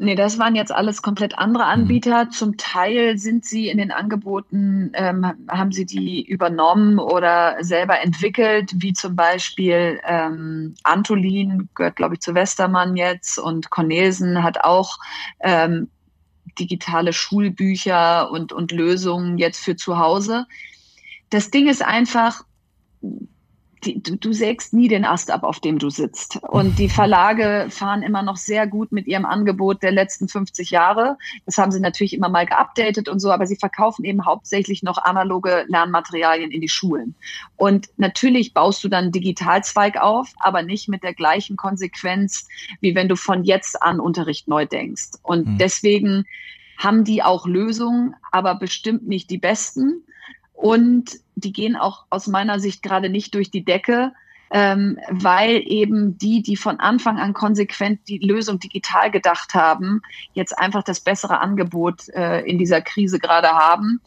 Nee, 0.00 0.14
das 0.14 0.38
waren 0.38 0.54
jetzt 0.54 0.70
alles 0.70 1.02
komplett 1.02 1.36
andere 1.38 1.64
mhm. 1.64 1.70
Anbieter. 1.70 2.26
Mhm. 2.26 2.30
Zum 2.30 2.56
Teil 2.56 3.18
sind 3.18 3.44
sie 3.44 3.68
in 3.68 3.78
den 3.78 3.90
Angeboten, 3.90 4.92
ähm, 4.94 5.26
haben 5.48 5.72
sie 5.72 5.86
die 5.86 6.22
übernommen 6.24 7.00
oder 7.00 7.56
selber 7.60 8.00
entwickelt, 8.00 8.72
wie 8.76 8.92
zum 8.92 9.16
Beispiel 9.16 10.00
ähm, 10.06 10.76
Antolin 10.84 11.68
gehört, 11.74 11.96
glaube 11.96 12.14
ich, 12.14 12.20
zu 12.20 12.34
Westermann 12.34 12.96
jetzt 12.96 13.38
und 13.38 13.70
Cornelsen 13.70 14.44
hat 14.44 14.60
auch 14.62 14.98
ähm, 15.40 15.88
digitale 16.58 17.12
Schulbücher 17.12 18.30
und, 18.30 18.52
und 18.52 18.72
Lösungen 18.72 19.38
jetzt 19.38 19.62
für 19.62 19.76
zu 19.76 19.98
Hause. 19.98 20.46
Das 21.30 21.50
Ding 21.50 21.68
ist 21.68 21.82
einfach, 21.82 22.44
die, 23.84 24.02
du, 24.02 24.16
du 24.16 24.32
sägst 24.32 24.72
nie 24.72 24.88
den 24.88 25.04
Ast 25.04 25.30
ab, 25.30 25.42
auf 25.42 25.60
dem 25.60 25.78
du 25.78 25.90
sitzt. 25.90 26.36
Und 26.42 26.78
die 26.78 26.88
Verlage 26.88 27.66
fahren 27.70 28.02
immer 28.02 28.22
noch 28.22 28.36
sehr 28.36 28.66
gut 28.66 28.92
mit 28.92 29.06
ihrem 29.06 29.24
Angebot 29.24 29.82
der 29.82 29.92
letzten 29.92 30.28
50 30.28 30.70
Jahre. 30.70 31.16
Das 31.46 31.58
haben 31.58 31.70
sie 31.70 31.80
natürlich 31.80 32.14
immer 32.14 32.28
mal 32.28 32.46
geupdatet 32.46 33.08
und 33.08 33.20
so, 33.20 33.30
aber 33.30 33.46
sie 33.46 33.56
verkaufen 33.56 34.04
eben 34.04 34.24
hauptsächlich 34.24 34.82
noch 34.82 34.98
analoge 34.98 35.64
Lernmaterialien 35.68 36.50
in 36.50 36.60
die 36.60 36.68
Schulen. 36.68 37.14
Und 37.56 37.88
natürlich 37.96 38.54
baust 38.54 38.82
du 38.82 38.88
dann 38.88 39.04
einen 39.04 39.12
Digitalzweig 39.12 40.00
auf, 40.00 40.32
aber 40.38 40.62
nicht 40.62 40.88
mit 40.88 41.02
der 41.02 41.14
gleichen 41.14 41.56
Konsequenz, 41.56 42.48
wie 42.80 42.94
wenn 42.94 43.08
du 43.08 43.16
von 43.16 43.44
jetzt 43.44 43.82
an 43.82 44.00
Unterricht 44.00 44.48
neu 44.48 44.66
denkst. 44.66 45.18
Und 45.22 45.46
mhm. 45.46 45.58
deswegen 45.58 46.24
haben 46.78 47.04
die 47.04 47.22
auch 47.22 47.46
Lösungen, 47.46 48.14
aber 48.30 48.54
bestimmt 48.54 49.06
nicht 49.06 49.30
die 49.30 49.38
besten. 49.38 50.04
Und 50.58 51.20
die 51.36 51.52
gehen 51.52 51.76
auch 51.76 52.06
aus 52.10 52.26
meiner 52.26 52.58
Sicht 52.58 52.82
gerade 52.82 53.08
nicht 53.08 53.32
durch 53.34 53.52
die 53.52 53.64
Decke, 53.64 54.12
ähm, 54.50 54.98
weil 55.08 55.62
eben 55.64 56.18
die, 56.18 56.42
die 56.42 56.56
von 56.56 56.80
Anfang 56.80 57.16
an 57.16 57.32
konsequent 57.32 58.00
die 58.08 58.18
Lösung 58.18 58.58
digital 58.58 59.12
gedacht 59.12 59.54
haben, 59.54 60.02
jetzt 60.32 60.58
einfach 60.58 60.82
das 60.82 60.98
bessere 60.98 61.38
Angebot 61.38 62.08
äh, 62.08 62.40
in 62.40 62.58
dieser 62.58 62.80
Krise 62.80 63.20
gerade 63.20 63.50
haben. 63.50 64.00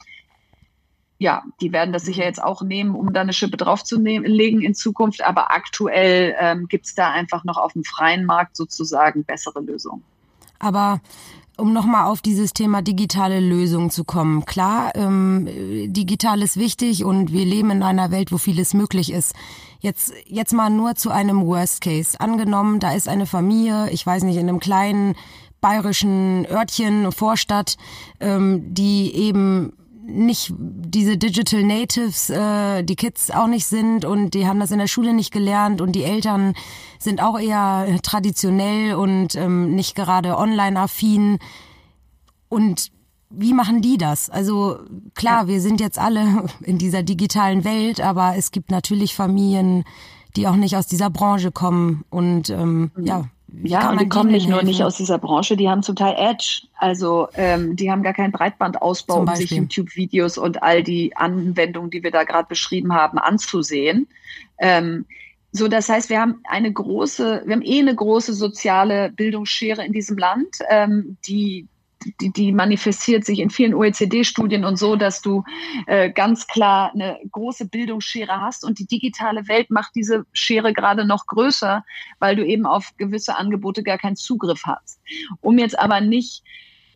ja, 1.20 1.44
die 1.62 1.72
werden 1.72 1.94
das 1.94 2.04
sicher 2.04 2.26
jetzt 2.26 2.44
auch 2.44 2.64
nehmen, 2.64 2.96
um 2.96 3.14
da 3.14 3.22
eine 3.22 3.32
Schippe 3.32 3.56
draufzulegen 3.56 4.62
in 4.62 4.76
Zukunft. 4.76 5.24
Aber 5.24 5.52
aktuell 5.52 6.36
ähm, 6.38 6.68
gibt 6.68 6.88
es 6.88 6.96
da 6.96 7.12
einfach 7.12 7.46
noch 7.46 7.58
auf 7.58 7.72
dem 7.72 7.86
freien 7.86 8.26
Markt 8.26 8.58
sozusagen 8.58 9.24
bessere 9.24 9.62
Lösungen. 9.62 10.04
Aber 10.60 11.00
um 11.62 11.74
nochmal 11.74 12.06
auf 12.06 12.22
dieses 12.22 12.54
Thema 12.54 12.82
digitale 12.82 13.40
Lösungen 13.40 13.92
zu 13.92 14.04
kommen. 14.04 14.46
Klar, 14.46 14.96
ähm, 14.96 15.48
digital 15.94 16.42
ist 16.42 16.58
wichtig 16.58 17.06
und 17.06 17.32
wir 17.32 17.46
leben 17.46 17.70
in 17.70 17.84
einer 17.84 18.10
Welt, 18.10 18.32
wo 18.32 18.40
vieles 18.40 18.74
möglich 18.74 19.14
ist. 19.14 19.36
Jetzt, 19.80 20.12
jetzt 20.26 20.54
mal 20.54 20.72
nur 20.72 20.96
zu 20.96 21.12
einem 21.12 21.46
Worst 21.46 21.82
Case. 21.82 22.20
Angenommen, 22.20 22.80
da 22.80 22.94
ist 22.94 23.08
eine 23.08 23.28
Familie, 23.28 23.92
ich 23.92 24.04
weiß 24.06 24.24
nicht, 24.24 24.38
in 24.38 24.50
einem 24.50 24.60
kleinen 24.60 25.16
bayerischen 25.62 26.48
Örtchen, 26.48 27.12
Vorstadt, 27.12 27.78
ähm, 28.20 28.74
die 28.74 29.14
eben 29.14 29.74
nicht 30.04 30.54
diese 30.58 31.18
Digital 31.18 31.64
Natives, 31.64 32.30
äh, 32.30 32.84
die 32.84 32.96
Kids 32.96 33.32
auch 33.32 33.48
nicht 33.48 33.66
sind 33.66 34.06
und 34.06 34.34
die 34.34 34.48
haben 34.48 34.60
das 34.60 34.72
in 34.72 34.80
der 34.80 34.88
Schule 34.88 35.14
nicht 35.14 35.32
gelernt 35.32 35.82
und 35.82 35.94
die 35.94 36.04
Eltern 36.04 36.54
sind 37.00 37.22
auch 37.22 37.40
eher 37.40 38.00
traditionell 38.04 38.96
und 38.96 39.36
ähm, 39.36 39.76
nicht 39.76 39.96
gerade 39.96 40.38
online-affin. 40.38 41.40
Und 42.50 42.92
wie 43.30 43.54
machen 43.54 43.82
die 43.82 43.98
das? 43.98 44.30
Also 44.30 44.80
klar, 45.16 45.48
wir 45.48 45.62
sind 45.62 45.80
jetzt 45.80 46.00
alle 46.00 46.46
in 46.62 46.78
dieser 46.78 47.04
digitalen 47.04 47.64
Welt, 47.64 48.02
aber 48.02 48.36
es 48.36 48.52
gibt 48.52 48.72
natürlich 48.72 49.16
Familien, 49.16 49.84
die 50.36 50.48
auch 50.48 50.56
nicht 50.56 50.76
aus 50.76 50.88
dieser 50.88 51.10
Branche 51.10 51.52
kommen 51.52 52.04
und 52.10 52.50
ähm, 52.50 52.92
mhm. 52.96 53.06
ja, 53.06 53.26
ja, 53.64 53.90
und 53.90 54.00
die 54.00 54.08
kommen 54.08 54.32
nicht 54.32 54.48
nur 54.48 54.64
nicht 54.64 54.84
aus 54.84 54.98
dieser 54.98 55.18
Branche, 55.18 55.58
die 55.58 55.70
haben 55.70 55.84
zum 55.84 55.96
Teil 55.96 56.16
Edge. 56.18 56.64
Also 56.78 57.28
ähm, 57.36 57.76
die 57.76 57.92
haben 57.92 58.02
gar 58.02 58.14
keinen 58.14 58.32
Breitbandausbau, 58.32 59.22
um 59.22 59.36
sich 59.36 59.52
YouTube-Videos 59.52 60.38
und 60.38 60.64
all 60.64 60.84
die 60.84 61.16
Anwendungen, 61.18 61.92
die 61.92 62.02
wir 62.02 62.12
da 62.12 62.24
gerade 62.24 62.48
beschrieben 62.48 62.94
haben, 62.94 63.18
anzusehen. 63.18 64.08
Ähm, 64.58 65.06
so, 65.52 65.68
das 65.68 65.90
heißt, 65.90 66.10
wir 66.10 66.22
haben 66.22 66.40
eine 66.46 66.72
große, 66.72 67.44
wir 67.46 67.54
haben 67.54 67.62
eh 67.62 67.80
eine 67.80 67.94
große 67.94 68.34
soziale 68.34 69.12
Bildungsschere 69.12 69.86
in 69.86 69.92
diesem 69.92 70.18
Land, 70.18 70.60
ähm, 70.70 71.18
die 71.26 71.68
die, 72.20 72.32
die 72.32 72.52
manifestiert 72.52 73.26
sich 73.26 73.40
in 73.40 73.50
vielen 73.50 73.74
OECD-Studien 73.74 74.66
und 74.66 74.78
so, 74.78 74.96
dass 74.96 75.22
du 75.22 75.44
äh, 75.88 76.10
ganz 76.10 76.48
klar 76.48 76.92
eine 76.94 77.20
große 77.32 77.66
Bildungsschere 77.66 78.42
hast 78.42 78.66
und 78.66 78.80
die 78.80 78.88
digitale 78.88 79.48
Welt 79.48 79.70
macht 79.70 79.96
diese 79.96 80.26
Schere 80.34 80.74
gerade 80.74 81.06
noch 81.06 81.26
größer, 81.26 81.84
weil 82.20 82.36
du 82.36 82.46
eben 82.46 82.66
auf 82.66 82.96
gewisse 82.98 83.38
Angebote 83.38 83.84
gar 83.84 83.98
keinen 83.98 84.16
Zugriff 84.16 84.64
hast. 84.66 85.00
Um 85.42 85.58
jetzt 85.58 85.78
aber 85.78 86.02
nicht 86.02 86.44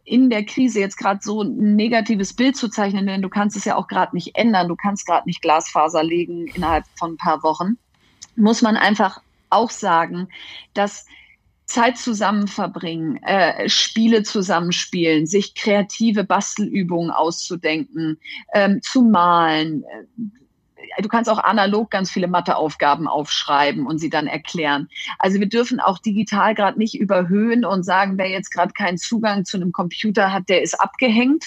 in 0.05 0.29
der 0.29 0.45
Krise 0.45 0.79
jetzt 0.79 0.97
gerade 0.97 1.19
so 1.23 1.41
ein 1.41 1.75
negatives 1.75 2.33
Bild 2.33 2.55
zu 2.55 2.69
zeichnen, 2.69 3.07
denn 3.07 3.23
du 3.23 3.29
kannst 3.29 3.57
es 3.57 3.65
ja 3.65 3.75
auch 3.75 3.87
gerade 3.87 4.15
nicht 4.15 4.35
ändern, 4.35 4.67
du 4.67 4.75
kannst 4.75 5.07
gerade 5.07 5.27
nicht 5.27 5.41
Glasfaser 5.41 6.03
legen 6.03 6.47
innerhalb 6.47 6.85
von 6.97 7.13
ein 7.13 7.17
paar 7.17 7.41
Wochen, 7.41 7.77
muss 8.35 8.61
man 8.61 8.77
einfach 8.77 9.21
auch 9.49 9.71
sagen, 9.71 10.27
dass 10.73 11.05
Zeit 11.65 11.97
zusammen 11.97 12.47
verbringen, 12.47 13.17
äh, 13.23 13.67
Spiele 13.69 14.23
zusammenspielen, 14.23 15.25
sich 15.25 15.55
kreative 15.55 16.23
Bastelübungen 16.23 17.11
auszudenken, 17.11 18.19
ähm, 18.53 18.81
zu 18.81 19.01
malen. 19.01 19.83
Du 21.01 21.09
kannst 21.09 21.29
auch 21.29 21.39
analog 21.39 21.91
ganz 21.91 22.11
viele 22.11 22.27
Matheaufgaben 22.27 23.07
aufschreiben 23.07 23.85
und 23.85 23.99
sie 23.99 24.09
dann 24.09 24.27
erklären. 24.27 24.89
Also 25.19 25.39
wir 25.39 25.47
dürfen 25.47 25.79
auch 25.79 25.99
digital 25.99 26.55
gerade 26.55 26.77
nicht 26.77 26.99
überhöhen 26.99 27.65
und 27.65 27.83
sagen, 27.83 28.17
wer 28.17 28.29
jetzt 28.29 28.51
gerade 28.51 28.73
keinen 28.73 28.97
Zugang 28.97 29.45
zu 29.45 29.57
einem 29.57 29.71
Computer 29.71 30.31
hat, 30.31 30.49
der 30.49 30.61
ist 30.61 30.79
abgehängt, 30.79 31.45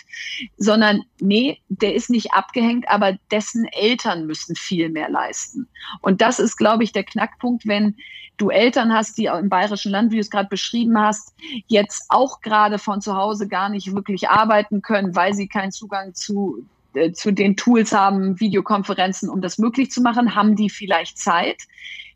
sondern 0.57 1.03
nee, 1.21 1.61
der 1.69 1.95
ist 1.95 2.11
nicht 2.11 2.33
abgehängt, 2.33 2.89
aber 2.89 3.19
dessen 3.31 3.65
Eltern 3.67 4.27
müssen 4.27 4.57
viel 4.57 4.89
mehr 4.89 5.09
leisten. 5.09 5.69
Und 6.01 6.21
das 6.21 6.39
ist, 6.39 6.57
glaube 6.57 6.85
ich, 6.85 6.93
der 6.93 7.05
Knackpunkt, 7.05 7.67
wenn 7.67 7.97
du 8.39 8.51
Eltern 8.51 8.93
hast, 8.93 9.19
die 9.19 9.27
im 9.27 9.49
bayerischen 9.49 9.93
Land, 9.93 10.13
wie 10.13 10.17
du 10.17 10.21
es 10.21 10.31
gerade 10.31 10.49
beschrieben 10.49 10.99
hast, 10.99 11.35
jetzt 11.67 12.07
auch 12.09 12.41
gerade 12.41 12.79
von 12.79 13.01
zu 13.01 13.17
Hause 13.17 13.49
gar 13.49 13.69
nicht 13.69 13.95
wirklich 13.95 14.29
arbeiten 14.31 14.81
können, 14.81 15.15
weil 15.15 15.35
sie 15.35 15.49
keinen 15.49 15.73
Zugang 15.73 16.15
zu 16.15 16.65
äh, 16.95 17.13
zu 17.13 17.33
den 17.33 17.57
Tools 17.57 17.93
haben, 17.93 18.41
Videokonferenzen, 18.41 19.29
um 19.29 19.41
das 19.41 19.59
möglich 19.59 19.91
zu 19.91 20.01
machen, 20.01 20.35
haben 20.35 20.57
die 20.57 20.71
vielleicht 20.71 21.19
Zeit. 21.19 21.63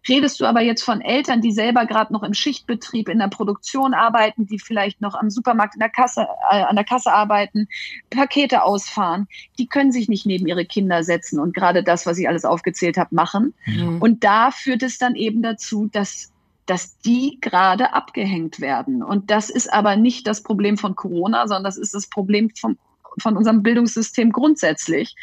Redest 0.09 0.41
du 0.41 0.47
aber 0.47 0.61
jetzt 0.61 0.83
von 0.83 1.01
Eltern, 1.01 1.41
die 1.41 1.53
selber 1.53 1.87
gerade 1.87 2.13
noch 2.13 2.25
im 2.25 2.35
Schichtbetrieb 2.35 3.09
in 3.09 3.21
der 3.21 3.29
Produktion 3.29 3.95
arbeiten, 3.95 4.47
die 4.47 4.59
vielleicht 4.59 5.01
noch 5.01 5.15
am 5.15 5.31
Supermarkt 5.31 5.75
in 5.75 5.81
der 5.81 5.91
Kasse, 5.91 6.27
äh, 6.51 6.63
an 6.63 6.75
der 6.75 6.85
Kasse 6.85 7.13
arbeiten, 7.13 7.69
Pakete 8.11 8.65
ausfahren, 8.65 9.29
die 9.59 9.69
können 9.69 9.93
sich 9.93 10.09
nicht 10.09 10.27
neben 10.27 10.47
ihre 10.47 10.65
Kinder 10.65 11.05
setzen 11.05 11.39
und 11.39 11.55
gerade 11.55 11.85
das, 11.85 12.05
was 12.05 12.19
ich 12.19 12.29
alles 12.29 12.45
aufgezählt 12.45 12.97
habe, 12.97 13.15
machen. 13.15 13.55
Mhm. 13.67 14.03
Und 14.03 14.25
da 14.25 14.51
führt 14.51 14.83
es 14.83 14.99
dann 14.99 15.15
eben 15.15 15.43
dazu, 15.43 15.89
dass 15.91 16.31
dass 16.67 16.97
die 16.99 17.39
gerade 17.41 17.93
abgehängt 17.93 18.61
werden. 18.61 19.03
Und 19.03 19.33
das 19.33 19.51
ist 19.51 19.73
aber 19.73 19.97
nicht 19.97 20.29
das 20.29 20.45
Problem 20.45 20.79
von 20.79 20.95
Corona, 20.95 21.49
sondern 21.49 21.65
das 21.65 21.77
ist 21.77 21.93
das 21.93 22.07
Problem 22.07 22.51
vom 22.51 22.79
von 23.19 23.37
unserem 23.37 23.63
Bildungssystem 23.63 24.33
grundsätzlich, 24.33 25.15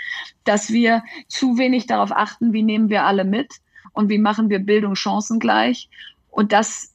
dass 0.44 0.72
wir 0.72 1.04
zu 1.28 1.58
wenig 1.58 1.88
darauf 1.88 2.12
achten, 2.12 2.54
wie 2.54 2.64
nehmen 2.64 2.90
wir 2.90 3.06
alle 3.06 3.26
mit 3.26 3.56
und 3.94 4.10
wie 4.10 4.18
machen 4.20 4.50
wir 4.50 4.60
Bildung 4.60 4.96
chancengleich. 4.96 5.90
Und 6.30 6.52
das 6.52 6.94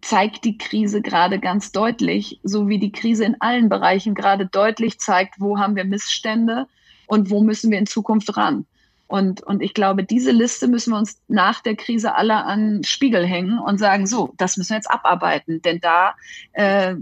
zeigt 0.00 0.44
die 0.44 0.56
Krise 0.56 1.02
gerade 1.02 1.38
ganz 1.38 1.72
deutlich, 1.72 2.40
so 2.42 2.68
wie 2.68 2.78
die 2.78 2.92
Krise 2.92 3.24
in 3.24 3.40
allen 3.40 3.68
Bereichen 3.68 4.14
gerade 4.14 4.46
deutlich 4.46 4.98
zeigt, 4.98 5.40
wo 5.40 5.58
haben 5.58 5.76
wir 5.76 5.84
Missstände 5.84 6.66
und 7.06 7.30
wo 7.30 7.42
müssen 7.42 7.70
wir 7.70 7.78
in 7.78 7.86
Zukunft 7.86 8.36
ran. 8.36 8.66
Und, 9.10 9.42
und 9.42 9.60
ich 9.60 9.74
glaube, 9.74 10.04
diese 10.04 10.30
Liste 10.30 10.68
müssen 10.68 10.92
wir 10.92 10.98
uns 10.98 11.20
nach 11.26 11.60
der 11.60 11.74
Krise 11.74 12.14
alle 12.14 12.44
an 12.44 12.84
Spiegel 12.84 13.26
hängen 13.26 13.58
und 13.58 13.78
sagen, 13.78 14.06
so, 14.06 14.32
das 14.36 14.56
müssen 14.56 14.70
wir 14.70 14.76
jetzt 14.76 14.90
abarbeiten, 14.90 15.60
denn 15.62 15.80
da 15.80 16.14
äh, 16.52 16.94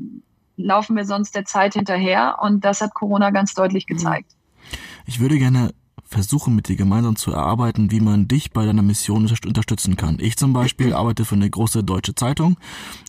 laufen 0.59 0.97
wir 0.97 1.07
sonst 1.07 1.35
der 1.35 1.45
Zeit 1.45 1.75
hinterher 1.75 2.39
und 2.43 2.65
das 2.65 2.81
hat 2.81 2.95
Corona 2.95 3.31
ganz 3.31 3.55
deutlich 3.55 3.87
gezeigt. 3.87 4.33
Ich 5.07 5.21
würde 5.21 5.39
gerne 5.39 5.73
versuchen 6.09 6.57
mit 6.57 6.69
dir 6.69 6.77
gemeinsam 6.77 7.17
zu 7.17 7.33
erarbeiten, 7.33 7.91
wie 7.91 8.01
man 8.01 8.29
dich 8.29 8.51
bei 8.53 8.65
deiner 8.65 8.83
Mission 8.83 9.31
unterstützen 9.47 9.97
kann. 9.97 10.19
Ich 10.21 10.37
zum 10.37 10.53
Beispiel 10.53 10.95
arbeite 10.95 11.25
für 11.25 11.35
eine 11.35 11.49
große 11.49 11.85
deutsche 11.85 12.15
Zeitung 12.15 12.57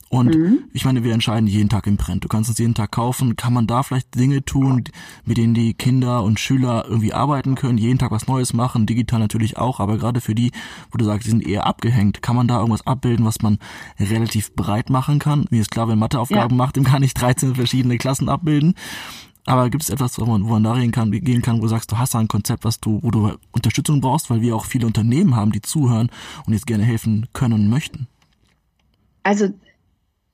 und 0.09 0.35
mhm. 0.35 0.63
ich 0.73 0.85
meine, 0.85 1.03
wir 1.03 1.13
entscheiden 1.13 1.47
jeden 1.47 1.69
Tag 1.69 1.85
im 1.85 1.97
Print. 1.97 2.23
Du 2.23 2.27
kannst 2.27 2.49
es 2.49 2.57
jeden 2.57 2.73
Tag 2.73 2.91
kaufen. 2.91 3.35
Kann 3.35 3.53
man 3.53 3.67
da 3.67 3.83
vielleicht 3.83 4.15
Dinge 4.15 4.43
tun, 4.43 4.83
mit 5.23 5.37
denen 5.37 5.53
die 5.53 5.75
Kinder 5.75 6.23
und 6.23 6.39
Schüler 6.39 6.85
irgendwie 6.87 7.13
arbeiten 7.13 7.53
können, 7.53 7.77
jeden 7.77 7.99
Tag 7.99 8.09
was 8.09 8.27
Neues 8.27 8.53
machen, 8.53 8.87
digital 8.87 9.19
natürlich 9.19 9.57
auch, 9.57 9.79
aber 9.79 9.97
gerade 9.97 10.19
für 10.19 10.33
die, 10.33 10.51
wo 10.91 10.97
du 10.97 11.05
sagst, 11.05 11.27
die 11.27 11.29
sind 11.29 11.45
eher 11.45 11.67
abgehängt, 11.67 12.23
kann 12.23 12.35
man 12.35 12.47
da 12.47 12.57
irgendwas 12.57 12.87
abbilden, 12.87 13.23
was 13.23 13.43
man 13.43 13.59
relativ 13.99 14.55
breit 14.55 14.89
machen 14.89 15.19
kann? 15.19 15.45
Mir 15.51 15.61
ist 15.61 15.71
klar, 15.71 15.87
wenn 15.87 15.99
Matheaufgaben 15.99 16.57
ja. 16.57 16.65
macht, 16.65 16.75
dem 16.75 16.85
kann 16.85 17.03
ich 17.03 17.13
13 17.13 17.53
verschiedene 17.53 17.99
Klassen 17.99 18.29
abbilden. 18.29 18.73
Aber 19.49 19.69
gibt 19.69 19.83
es 19.83 19.89
etwas, 19.89 20.19
wo 20.19 20.25
man, 20.25 20.43
wo 20.43 20.59
man 20.59 20.63
da 20.63 20.75
kann, 20.91 21.11
gehen 21.11 21.41
kann, 21.41 21.57
wo 21.57 21.63
du 21.63 21.67
sagst, 21.69 21.91
du 21.91 21.97
hast 21.97 22.13
da 22.13 22.19
ein 22.19 22.27
Konzept, 22.27 22.65
was 22.65 22.79
du, 22.79 22.99
wo 23.01 23.09
du 23.09 23.35
Unterstützung 23.51 23.99
brauchst, 23.99 24.29
weil 24.29 24.41
wir 24.41 24.55
auch 24.55 24.65
viele 24.65 24.85
Unternehmen 24.85 25.35
haben, 25.35 25.51
die 25.51 25.61
zuhören 25.61 26.11
und 26.45 26.53
jetzt 26.53 26.67
gerne 26.67 26.83
helfen 26.83 27.27
können 27.33 27.53
und 27.53 27.69
möchten? 27.69 28.07
Also 29.23 29.49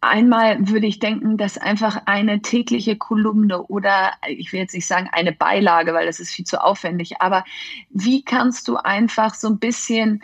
Einmal 0.05 0.67
würde 0.67 0.85
ich 0.85 0.99
denken, 0.99 1.35
dass 1.35 1.57
einfach 1.57 2.03
eine 2.05 2.39
tägliche 2.43 2.95
Kolumne 2.95 3.63
oder 3.63 4.11
ich 4.27 4.53
will 4.53 4.59
jetzt 4.59 4.75
nicht 4.75 4.85
sagen 4.85 5.09
eine 5.11 5.31
Beilage, 5.31 5.95
weil 5.95 6.05
das 6.05 6.19
ist 6.19 6.31
viel 6.31 6.45
zu 6.45 6.63
aufwendig, 6.63 7.21
aber 7.21 7.43
wie 7.89 8.23
kannst 8.23 8.67
du 8.67 8.77
einfach 8.77 9.33
so 9.33 9.47
ein 9.47 9.57
bisschen 9.57 10.21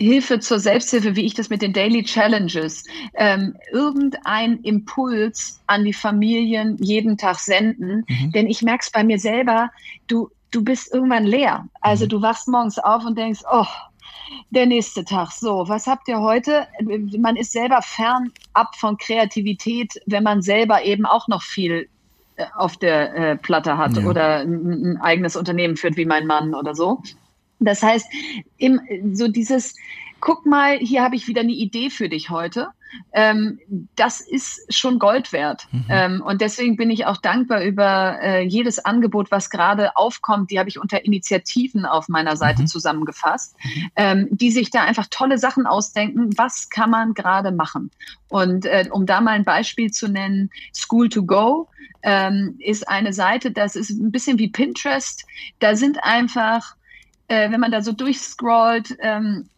Hilfe 0.00 0.40
zur 0.40 0.58
Selbsthilfe, 0.58 1.14
wie 1.14 1.26
ich 1.26 1.34
das 1.34 1.50
mit 1.50 1.60
den 1.60 1.74
Daily 1.74 2.02
Challenges, 2.02 2.84
ähm, 3.14 3.54
irgendein 3.70 4.58
Impuls 4.60 5.60
an 5.66 5.84
die 5.84 5.92
Familien 5.92 6.78
jeden 6.80 7.18
Tag 7.18 7.38
senden. 7.38 8.04
Mhm. 8.08 8.32
Denn 8.32 8.46
ich 8.46 8.62
merke 8.62 8.84
es 8.84 8.90
bei 8.90 9.04
mir 9.04 9.18
selber, 9.18 9.70
du, 10.06 10.30
du 10.50 10.64
bist 10.64 10.92
irgendwann 10.94 11.24
leer. 11.24 11.68
Also 11.82 12.06
mhm. 12.06 12.08
du 12.08 12.22
wachst 12.22 12.48
morgens 12.48 12.78
auf 12.78 13.04
und 13.04 13.18
denkst, 13.18 13.42
oh, 13.52 13.66
der 14.50 14.66
nächste 14.66 15.04
Tag. 15.04 15.32
So, 15.32 15.68
was 15.68 15.86
habt 15.86 16.08
ihr 16.08 16.20
heute? 16.20 16.66
Man 17.18 17.36
ist 17.36 17.52
selber 17.52 17.82
fernab 17.82 18.74
von 18.76 18.96
Kreativität, 18.96 20.00
wenn 20.06 20.22
man 20.22 20.40
selber 20.40 20.84
eben 20.84 21.04
auch 21.04 21.28
noch 21.28 21.42
viel 21.42 21.88
äh, 22.36 22.46
auf 22.54 22.76
der 22.76 23.14
äh, 23.14 23.36
Platte 23.36 23.76
hat 23.76 23.96
ja. 23.96 24.06
oder 24.06 24.38
ein, 24.38 24.92
ein, 24.92 24.96
eigenes 25.00 25.36
Unternehmen 25.36 25.76
führt, 25.76 25.96
wie 25.96 26.06
mein 26.06 26.26
Mann 26.26 26.54
oder 26.54 26.74
so. 26.74 27.02
Das 27.60 27.82
heißt, 27.82 28.06
im, 28.56 28.80
so 29.12 29.28
dieses 29.28 29.74
guck 30.20 30.46
mal, 30.46 30.78
hier 30.78 31.02
habe 31.02 31.16
ich 31.16 31.26
wieder 31.26 31.40
eine 31.40 31.52
Idee 31.52 31.90
für 31.90 32.08
dich 32.08 32.30
heute. 32.30 32.68
Ähm, 33.12 33.60
das 33.94 34.20
ist 34.20 34.74
schon 34.74 34.98
Gold 34.98 35.32
wert. 35.32 35.68
Mhm. 35.70 35.84
Ähm, 35.88 36.22
und 36.22 36.40
deswegen 36.40 36.76
bin 36.76 36.90
ich 36.90 37.06
auch 37.06 37.18
dankbar 37.18 37.62
über 37.62 38.18
äh, 38.20 38.42
jedes 38.42 38.84
Angebot, 38.84 39.30
was 39.30 39.48
gerade 39.48 39.96
aufkommt. 39.96 40.50
Die 40.50 40.58
habe 40.58 40.68
ich 40.68 40.78
unter 40.78 41.04
Initiativen 41.04 41.86
auf 41.86 42.08
meiner 42.08 42.36
Seite 42.36 42.62
mhm. 42.62 42.66
zusammengefasst, 42.66 43.54
mhm. 43.62 43.90
ähm, 43.96 44.28
die 44.30 44.50
sich 44.50 44.70
da 44.70 44.82
einfach 44.82 45.06
tolle 45.08 45.38
Sachen 45.38 45.66
ausdenken. 45.66 46.30
Was 46.36 46.68
kann 46.68 46.90
man 46.90 47.14
gerade 47.14 47.52
machen? 47.52 47.90
Und 48.28 48.66
äh, 48.66 48.88
um 48.90 49.06
da 49.06 49.20
mal 49.20 49.32
ein 49.32 49.44
Beispiel 49.44 49.92
zu 49.92 50.08
nennen, 50.08 50.50
School 50.74 51.08
to 51.08 51.22
Go 51.24 51.68
ähm, 52.02 52.56
ist 52.58 52.88
eine 52.88 53.12
Seite, 53.12 53.52
das 53.52 53.76
ist 53.76 53.90
ein 53.90 54.10
bisschen 54.10 54.38
wie 54.38 54.48
Pinterest. 54.48 55.24
Da 55.60 55.76
sind 55.76 56.02
einfach 56.02 56.74
äh, 57.30 57.50
wenn 57.50 57.60
man 57.60 57.70
da 57.70 57.80
so 57.80 57.92
durchscrollt, 57.92 58.96
ähm, 59.00 59.48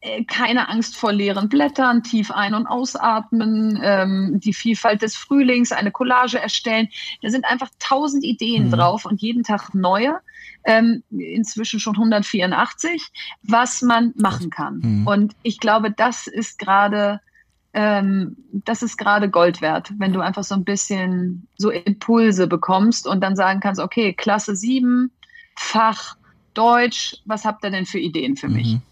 äh, 0.00 0.24
keine 0.24 0.68
Angst 0.68 0.96
vor 0.96 1.12
leeren 1.12 1.48
Blättern, 1.48 2.02
tief 2.02 2.32
ein- 2.32 2.54
und 2.54 2.66
ausatmen, 2.66 3.80
ähm, 3.80 4.40
die 4.42 4.52
Vielfalt 4.52 5.00
des 5.00 5.16
Frühlings, 5.16 5.70
eine 5.70 5.92
Collage 5.92 6.40
erstellen. 6.40 6.88
Da 7.22 7.30
sind 7.30 7.44
einfach 7.44 7.70
tausend 7.78 8.24
Ideen 8.24 8.66
mhm. 8.66 8.72
drauf 8.72 9.04
und 9.04 9.22
jeden 9.22 9.44
Tag 9.44 9.74
neue. 9.74 10.18
Ähm, 10.64 11.02
inzwischen 11.10 11.80
schon 11.80 11.94
184, 11.94 13.10
was 13.42 13.82
man 13.82 14.12
machen 14.16 14.50
kann. 14.50 14.80
Mhm. 14.82 15.06
Und 15.06 15.36
ich 15.42 15.58
glaube, 15.58 15.90
das 15.90 16.26
ist 16.26 16.58
gerade 16.58 17.20
ähm, 17.74 18.36
das 18.52 18.82
ist 18.82 18.98
gerade 18.98 19.30
Gold 19.30 19.62
wert, 19.62 19.92
wenn 19.98 20.12
du 20.12 20.20
einfach 20.20 20.44
so 20.44 20.54
ein 20.54 20.64
bisschen 20.64 21.48
so 21.56 21.70
Impulse 21.70 22.46
bekommst 22.46 23.06
und 23.06 23.22
dann 23.22 23.34
sagen 23.34 23.60
kannst, 23.60 23.80
okay, 23.80 24.12
Klasse 24.12 24.54
7, 24.54 25.10
Fach 25.56 26.16
Deutsch, 26.54 27.16
was 27.24 27.44
habt 27.44 27.64
ihr 27.64 27.70
denn 27.70 27.86
für 27.86 27.98
Ideen 27.98 28.36
für 28.36 28.48
mich? 28.48 28.74
Mhm. 28.74 28.82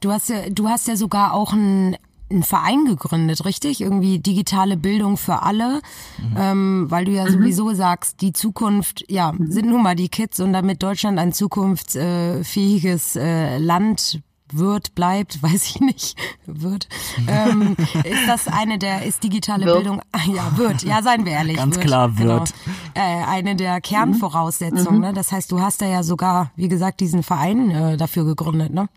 Du 0.00 0.12
hast 0.12 0.28
ja, 0.28 0.48
du 0.50 0.68
hast 0.68 0.86
ja 0.86 0.96
sogar 0.96 1.34
auch 1.34 1.52
einen, 1.52 1.96
einen 2.30 2.42
Verein 2.42 2.84
gegründet, 2.84 3.44
richtig? 3.44 3.80
Irgendwie 3.80 4.18
digitale 4.18 4.76
Bildung 4.76 5.16
für 5.16 5.42
alle, 5.42 5.80
mhm. 6.18 6.36
ähm, 6.36 6.86
weil 6.88 7.04
du 7.04 7.12
ja 7.12 7.24
mhm. 7.24 7.30
sowieso 7.30 7.74
sagst, 7.74 8.20
die 8.20 8.32
Zukunft, 8.32 9.04
ja, 9.08 9.32
mhm. 9.32 9.50
sind 9.50 9.68
nun 9.68 9.82
mal 9.82 9.96
die 9.96 10.08
Kids 10.08 10.38
und 10.40 10.52
damit 10.52 10.82
Deutschland 10.82 11.18
ein 11.18 11.32
zukunftsfähiges 11.32 13.16
äh, 13.16 13.58
Land 13.58 14.20
wird, 14.52 14.94
bleibt, 14.94 15.42
weiß 15.42 15.70
ich 15.70 15.80
nicht, 15.80 16.18
wird. 16.46 16.88
Ähm, 17.26 17.76
ist 18.04 18.26
das 18.26 18.48
eine 18.48 18.78
der, 18.78 19.04
ist 19.04 19.22
digitale 19.22 19.64
wird. 19.64 19.76
Bildung, 19.76 20.02
ah, 20.12 20.20
ja, 20.26 20.56
wird, 20.56 20.82
ja, 20.82 21.02
seien 21.02 21.24
wir 21.24 21.32
ehrlich. 21.32 21.56
Ganz 21.56 21.76
wird, 21.76 21.86
klar 21.86 22.18
wird. 22.18 22.52
Genau. 22.64 23.06
Äh, 23.06 23.24
eine 23.24 23.56
der 23.56 23.80
Kernvoraussetzungen, 23.80 24.96
mhm. 24.96 25.06
ne? 25.06 25.12
Das 25.12 25.32
heißt, 25.32 25.50
du 25.52 25.60
hast 25.60 25.82
da 25.82 25.86
ja 25.86 26.02
sogar, 26.02 26.50
wie 26.56 26.68
gesagt, 26.68 27.00
diesen 27.00 27.22
Verein 27.22 27.70
äh, 27.70 27.96
dafür 27.96 28.24
gegründet, 28.24 28.72
ne? 28.72 28.88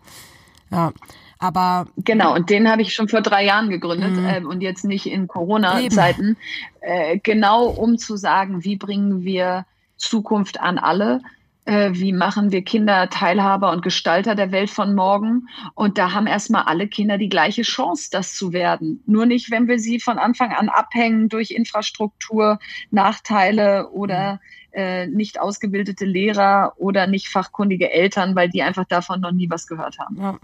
Ja. 0.70 0.92
Aber 1.38 1.88
genau, 1.96 2.36
und 2.36 2.50
den 2.50 2.68
habe 2.68 2.82
ich 2.82 2.94
schon 2.94 3.08
vor 3.08 3.20
drei 3.20 3.44
Jahren 3.44 3.68
gegründet 3.68 4.12
mhm. 4.12 4.24
äh, 4.24 4.44
und 4.44 4.60
jetzt 4.60 4.84
nicht 4.84 5.06
in 5.06 5.26
Corona-Zeiten. 5.26 6.36
Äh, 6.80 7.18
genau 7.18 7.66
um 7.66 7.98
zu 7.98 8.16
sagen, 8.16 8.62
wie 8.62 8.76
bringen 8.76 9.24
wir 9.24 9.66
Zukunft 9.96 10.60
an 10.60 10.78
alle 10.78 11.20
wie 11.64 12.12
machen 12.12 12.50
wir 12.50 12.62
Kinder 12.62 13.08
Teilhaber 13.08 13.70
und 13.70 13.82
Gestalter 13.82 14.34
der 14.34 14.50
Welt 14.50 14.70
von 14.70 14.94
morgen. 14.94 15.48
Und 15.74 15.96
da 15.96 16.12
haben 16.12 16.26
erstmal 16.26 16.64
alle 16.64 16.88
Kinder 16.88 17.18
die 17.18 17.28
gleiche 17.28 17.62
Chance, 17.62 18.08
das 18.10 18.34
zu 18.34 18.52
werden. 18.52 19.02
Nur 19.06 19.26
nicht, 19.26 19.50
wenn 19.50 19.68
wir 19.68 19.78
sie 19.78 20.00
von 20.00 20.18
Anfang 20.18 20.52
an 20.52 20.68
abhängen 20.68 21.28
durch 21.28 21.52
Infrastruktur, 21.52 22.58
Nachteile 22.90 23.90
oder 23.90 24.40
äh, 24.72 25.06
nicht 25.06 25.40
ausgebildete 25.40 26.04
Lehrer 26.04 26.72
oder 26.78 27.06
nicht 27.06 27.28
fachkundige 27.28 27.92
Eltern, 27.92 28.34
weil 28.34 28.48
die 28.48 28.62
einfach 28.62 28.84
davon 28.84 29.20
noch 29.20 29.32
nie 29.32 29.48
was 29.50 29.66
gehört 29.66 29.98
haben. 29.98 30.16
Ja. 30.16 30.38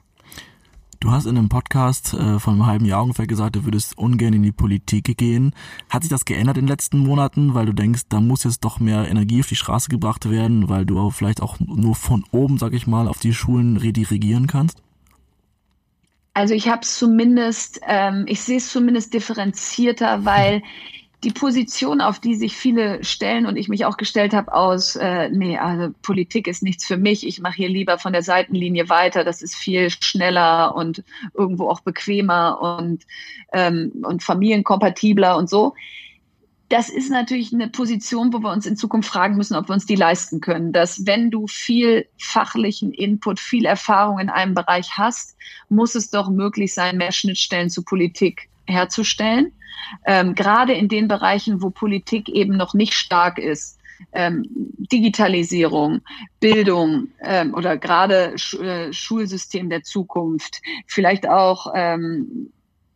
Du 1.00 1.12
hast 1.12 1.26
in 1.26 1.38
einem 1.38 1.48
Podcast 1.48 2.12
äh, 2.14 2.40
von 2.40 2.54
einem 2.54 2.66
halben 2.66 2.84
Jahr 2.84 3.02
ungefähr 3.02 3.28
gesagt, 3.28 3.54
du 3.54 3.64
würdest 3.64 3.96
ungern 3.96 4.32
in 4.32 4.42
die 4.42 4.50
Politik 4.50 5.16
gehen. 5.16 5.54
Hat 5.88 6.02
sich 6.02 6.10
das 6.10 6.24
geändert 6.24 6.58
in 6.58 6.64
den 6.64 6.68
letzten 6.68 6.98
Monaten, 6.98 7.54
weil 7.54 7.66
du 7.66 7.72
denkst, 7.72 8.02
da 8.08 8.20
muss 8.20 8.42
jetzt 8.42 8.64
doch 8.64 8.80
mehr 8.80 9.08
Energie 9.08 9.40
auf 9.40 9.46
die 9.46 9.54
Straße 9.54 9.90
gebracht 9.90 10.28
werden, 10.28 10.68
weil 10.68 10.86
du 10.86 10.98
auch 10.98 11.10
vielleicht 11.12 11.40
auch 11.40 11.60
nur 11.60 11.94
von 11.94 12.24
oben, 12.32 12.58
sag 12.58 12.72
ich 12.72 12.88
mal, 12.88 13.06
auf 13.06 13.20
die 13.20 13.32
Schulen 13.32 13.76
redirigieren 13.76 14.48
kannst? 14.48 14.82
Also 16.34 16.54
ich 16.54 16.68
habe 16.68 16.82
es 16.82 16.98
zumindest, 16.98 17.80
ähm, 17.86 18.24
ich 18.26 18.40
sehe 18.40 18.56
es 18.56 18.70
zumindest 18.70 19.14
differenzierter, 19.14 20.24
weil 20.24 20.62
die 21.24 21.32
Position, 21.32 22.00
auf 22.00 22.20
die 22.20 22.36
sich 22.36 22.56
viele 22.56 23.02
stellen 23.02 23.46
und 23.46 23.56
ich 23.56 23.68
mich 23.68 23.84
auch 23.84 23.96
gestellt 23.96 24.32
habe, 24.32 24.52
aus, 24.54 24.94
äh, 24.94 25.28
nee, 25.30 25.58
also 25.58 25.92
Politik 26.02 26.46
ist 26.46 26.62
nichts 26.62 26.86
für 26.86 26.96
mich, 26.96 27.26
ich 27.26 27.40
mache 27.40 27.56
hier 27.56 27.68
lieber 27.68 27.98
von 27.98 28.12
der 28.12 28.22
Seitenlinie 28.22 28.88
weiter, 28.88 29.24
das 29.24 29.42
ist 29.42 29.56
viel 29.56 29.90
schneller 29.90 30.76
und 30.76 31.02
irgendwo 31.34 31.68
auch 31.68 31.80
bequemer 31.80 32.60
und, 32.60 33.04
ähm, 33.52 33.92
und 34.04 34.22
familienkompatibler 34.22 35.36
und 35.36 35.50
so. 35.50 35.74
Das 36.68 36.88
ist 36.88 37.10
natürlich 37.10 37.52
eine 37.52 37.68
Position, 37.68 38.32
wo 38.32 38.40
wir 38.40 38.52
uns 38.52 38.66
in 38.66 38.76
Zukunft 38.76 39.08
fragen 39.08 39.36
müssen, 39.36 39.56
ob 39.56 39.68
wir 39.68 39.72
uns 39.72 39.86
die 39.86 39.96
leisten 39.96 40.40
können. 40.40 40.72
Dass 40.72 41.06
wenn 41.06 41.30
du 41.30 41.46
viel 41.46 42.06
fachlichen 42.18 42.92
Input, 42.92 43.40
viel 43.40 43.64
Erfahrung 43.64 44.18
in 44.18 44.28
einem 44.28 44.54
Bereich 44.54 44.90
hast, 44.98 45.36
muss 45.70 45.94
es 45.94 46.10
doch 46.10 46.28
möglich 46.28 46.74
sein, 46.74 46.98
mehr 46.98 47.12
Schnittstellen 47.12 47.70
zu 47.70 47.82
Politik 47.82 48.50
herzustellen 48.68 49.52
ähm, 50.04 50.34
gerade 50.34 50.72
in 50.72 50.88
den 50.88 51.08
Bereichen, 51.08 51.62
wo 51.62 51.70
Politik 51.70 52.28
eben 52.28 52.56
noch 52.56 52.74
nicht 52.74 52.94
stark 52.94 53.38
ist. 53.38 53.78
Ähm, 54.12 54.44
Digitalisierung, 54.92 56.02
Bildung 56.38 57.08
ähm, 57.20 57.52
oder 57.52 57.76
gerade 57.76 58.38
Sch 58.38 58.54
äh, 58.54 58.92
Schulsystem 58.92 59.70
der 59.70 59.82
Zukunft, 59.82 60.62
vielleicht 60.86 61.28
auch 61.28 61.72
ähm, 61.74 62.52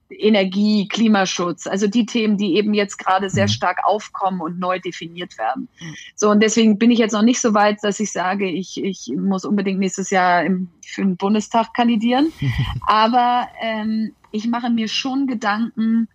Energie, 0.08 0.86
Klimaschutz, 0.86 1.66
also 1.66 1.88
die 1.88 2.06
Themen, 2.06 2.38
die 2.38 2.54
eben 2.54 2.72
jetzt 2.72 2.98
gerade 2.98 3.30
sehr 3.30 3.46
mhm. 3.46 3.50
stark 3.50 3.84
aufkommen 3.84 4.40
und 4.40 4.60
neu 4.60 4.78
definiert 4.78 5.38
werden. 5.38 5.68
Mhm. 5.80 5.94
So, 6.14 6.30
und 6.30 6.40
deswegen 6.40 6.78
bin 6.78 6.92
ich 6.92 7.00
jetzt 7.00 7.12
noch 7.14 7.22
nicht 7.22 7.40
so 7.40 7.52
weit, 7.52 7.78
dass 7.82 7.98
ich 7.98 8.12
sage, 8.12 8.48
ich, 8.48 8.80
ich 8.80 9.12
muss 9.16 9.44
unbedingt 9.44 9.80
nächstes 9.80 10.10
Jahr 10.10 10.44
im, 10.44 10.68
für 10.86 11.02
den 11.02 11.16
Bundestag 11.16 11.74
kandidieren. 11.74 12.32
Aber 12.86 13.48
ähm, 13.60 14.12
ich 14.32 14.48
mache 14.48 14.70
mir 14.70 14.88
schon 14.88 15.26
Gedanken, 15.26 16.08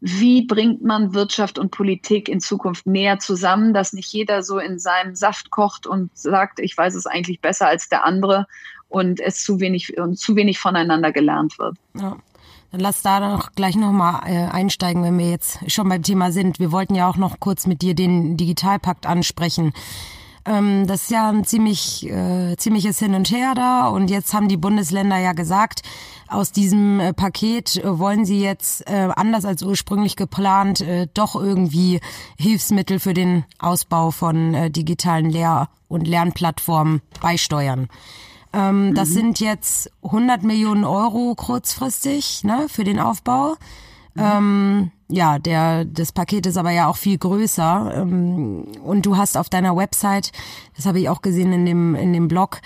wie 0.00 0.46
bringt 0.46 0.84
man 0.84 1.14
Wirtschaft 1.14 1.58
und 1.58 1.70
Politik 1.70 2.28
in 2.28 2.40
Zukunft 2.40 2.86
näher 2.86 3.18
zusammen, 3.18 3.72
dass 3.72 3.92
nicht 3.92 4.12
jeder 4.12 4.42
so 4.42 4.58
in 4.58 4.78
seinem 4.78 5.14
Saft 5.14 5.50
kocht 5.50 5.86
und 5.86 6.16
sagt, 6.16 6.60
ich 6.60 6.76
weiß 6.76 6.94
es 6.94 7.06
eigentlich 7.06 7.40
besser 7.40 7.66
als 7.66 7.88
der 7.88 8.04
andere 8.04 8.46
und 8.88 9.20
es 9.20 9.42
zu 9.42 9.58
wenig 9.58 9.98
und 9.98 10.18
zu 10.18 10.36
wenig 10.36 10.58
voneinander 10.58 11.12
gelernt 11.12 11.58
wird. 11.58 11.76
Ja. 11.94 12.16
Dann 12.72 12.80
lass 12.80 13.02
da 13.02 13.20
noch 13.20 13.52
gleich 13.52 13.76
nochmal 13.76 14.22
äh, 14.26 14.48
einsteigen, 14.48 15.02
wenn 15.02 15.18
wir 15.18 15.30
jetzt 15.30 15.70
schon 15.70 15.88
beim 15.88 16.02
Thema 16.02 16.32
sind. 16.32 16.58
Wir 16.58 16.72
wollten 16.72 16.94
ja 16.94 17.08
auch 17.08 17.16
noch 17.16 17.40
kurz 17.40 17.66
mit 17.66 17.80
dir 17.80 17.94
den 17.94 18.36
Digitalpakt 18.36 19.06
ansprechen. 19.06 19.72
Ähm, 20.44 20.86
das 20.86 21.04
ist 21.04 21.10
ja 21.10 21.28
ein 21.30 21.44
ziemlich, 21.44 22.08
äh, 22.08 22.56
ziemliches 22.56 22.98
Hin 22.98 23.14
und 23.14 23.30
Her 23.30 23.54
da 23.54 23.88
und 23.88 24.10
jetzt 24.10 24.34
haben 24.34 24.48
die 24.48 24.56
Bundesländer 24.56 25.18
ja 25.18 25.32
gesagt, 25.32 25.82
aus 26.28 26.52
diesem 26.52 27.00
äh, 27.00 27.12
Paket 27.12 27.76
äh, 27.76 27.98
wollen 27.98 28.24
sie 28.24 28.40
jetzt 28.40 28.88
äh, 28.88 29.08
anders 29.14 29.44
als 29.44 29.62
ursprünglich 29.62 30.16
geplant 30.16 30.84
doch 31.14 31.36
irgendwie 31.36 32.00
Hilfsmittel 32.38 32.98
für 32.98 33.14
den 33.14 33.44
Ausbau 33.58 34.10
von 34.10 34.72
digitalen 34.72 35.30
Lehr- 35.30 35.68
und 35.88 36.06
Lernplattformen 36.06 37.02
beisteuern. 37.20 37.88
Ähm, 38.52 38.88
mhm. 38.88 38.94
Das 38.94 39.10
sind 39.10 39.40
jetzt 39.40 39.90
100 40.02 40.42
Millionen 40.42 40.84
Euro 40.84 41.34
kurzfristig 41.34 42.44
ne, 42.44 42.66
für 42.68 42.84
den 42.84 42.98
Aufbau. 42.98 43.56
Mhm. 44.14 44.22
Ähm, 44.22 44.90
ja, 45.08 45.38
der, 45.38 45.84
das 45.84 46.12
Paket 46.12 46.46
ist 46.46 46.56
aber 46.56 46.70
ja 46.70 46.88
auch 46.88 46.96
viel 46.96 47.18
größer. 47.18 47.92
Ähm, 47.96 48.66
und 48.82 49.06
du 49.06 49.16
hast 49.16 49.36
auf 49.36 49.48
deiner 49.48 49.76
Website, 49.76 50.32
das 50.74 50.86
habe 50.86 51.00
ich 51.00 51.08
auch 51.08 51.22
gesehen 51.22 51.52
in 51.52 51.66
dem, 51.66 51.94
in 51.94 52.12
dem 52.12 52.28
Blog, 52.28 52.60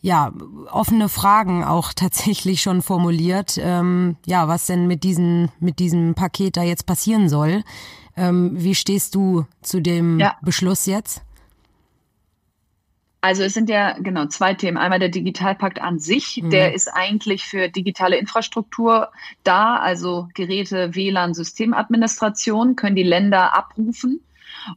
ja, 0.00 0.32
offene 0.70 1.08
Fragen 1.08 1.64
auch 1.64 1.92
tatsächlich 1.96 2.62
schon 2.62 2.82
formuliert, 2.82 3.58
ähm, 3.60 4.16
ja, 4.26 4.48
was 4.48 4.66
denn 4.66 4.86
mit, 4.86 5.04
diesen, 5.04 5.50
mit 5.60 5.78
diesem 5.78 6.14
Paket 6.14 6.56
da 6.56 6.62
jetzt 6.62 6.86
passieren 6.86 7.28
soll. 7.28 7.62
Ähm, 8.16 8.52
wie 8.54 8.74
stehst 8.74 9.14
du 9.14 9.46
zu 9.62 9.80
dem 9.80 10.18
ja. 10.18 10.36
Beschluss 10.42 10.86
jetzt? 10.86 11.22
Also 13.22 13.42
es 13.42 13.52
sind 13.52 13.68
ja 13.68 13.98
genau 13.98 14.26
zwei 14.26 14.54
Themen. 14.54 14.78
Einmal 14.78 14.98
der 14.98 15.10
Digitalpakt 15.10 15.80
an 15.80 15.98
sich, 15.98 16.40
mhm. 16.42 16.50
der 16.50 16.72
ist 16.72 16.88
eigentlich 16.88 17.44
für 17.44 17.68
digitale 17.68 18.16
Infrastruktur 18.16 19.10
da, 19.44 19.76
also 19.76 20.28
Geräte, 20.32 20.94
WLAN, 20.94 21.34
Systemadministration 21.34 22.76
können 22.76 22.96
die 22.96 23.02
Länder 23.02 23.54
abrufen 23.54 24.20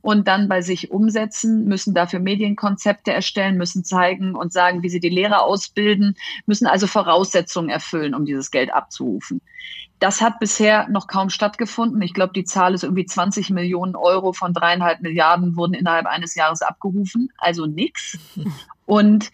und 0.02 0.28
dann 0.28 0.48
bei 0.48 0.62
sich 0.62 0.92
umsetzen, 0.92 1.66
müssen 1.66 1.94
dafür 1.94 2.20
Medienkonzepte 2.20 3.12
erstellen, 3.12 3.58
müssen 3.58 3.84
zeigen 3.84 4.36
und 4.36 4.54
sagen, 4.54 4.84
wie 4.84 4.90
sie 4.90 5.00
die 5.00 5.10
Lehrer 5.10 5.44
ausbilden, 5.44 6.16
müssen 6.46 6.68
also 6.68 6.88
Voraussetzungen 6.88 7.70
erfüllen, 7.70 8.16
um 8.16 8.26
dieses 8.26 8.52
Geld 8.52 8.74
abzurufen. 8.74 9.42
Das 10.00 10.22
hat 10.22 10.40
bisher 10.40 10.90
noch 10.90 11.08
kaum 11.08 11.30
stattgefunden. 11.30 12.02
Ich 12.02 12.14
glaube, 12.14 12.34
die 12.34 12.44
Zahl 12.44 12.74
ist 12.74 12.84
irgendwie 12.84 13.06
20 13.06 13.52
Millionen 13.52 13.96
Euro 13.96 14.34
von 14.34 14.54
dreieinhalb 14.54 15.02
Milliarden 15.02 15.56
wurden 15.56 15.74
innerhalb 15.74 16.08
eines 16.08 16.36
Jahres 16.36 16.62
abgerufen, 16.62 17.30
also 17.38 17.66
nichts. 17.66 18.18
Und 18.86 19.32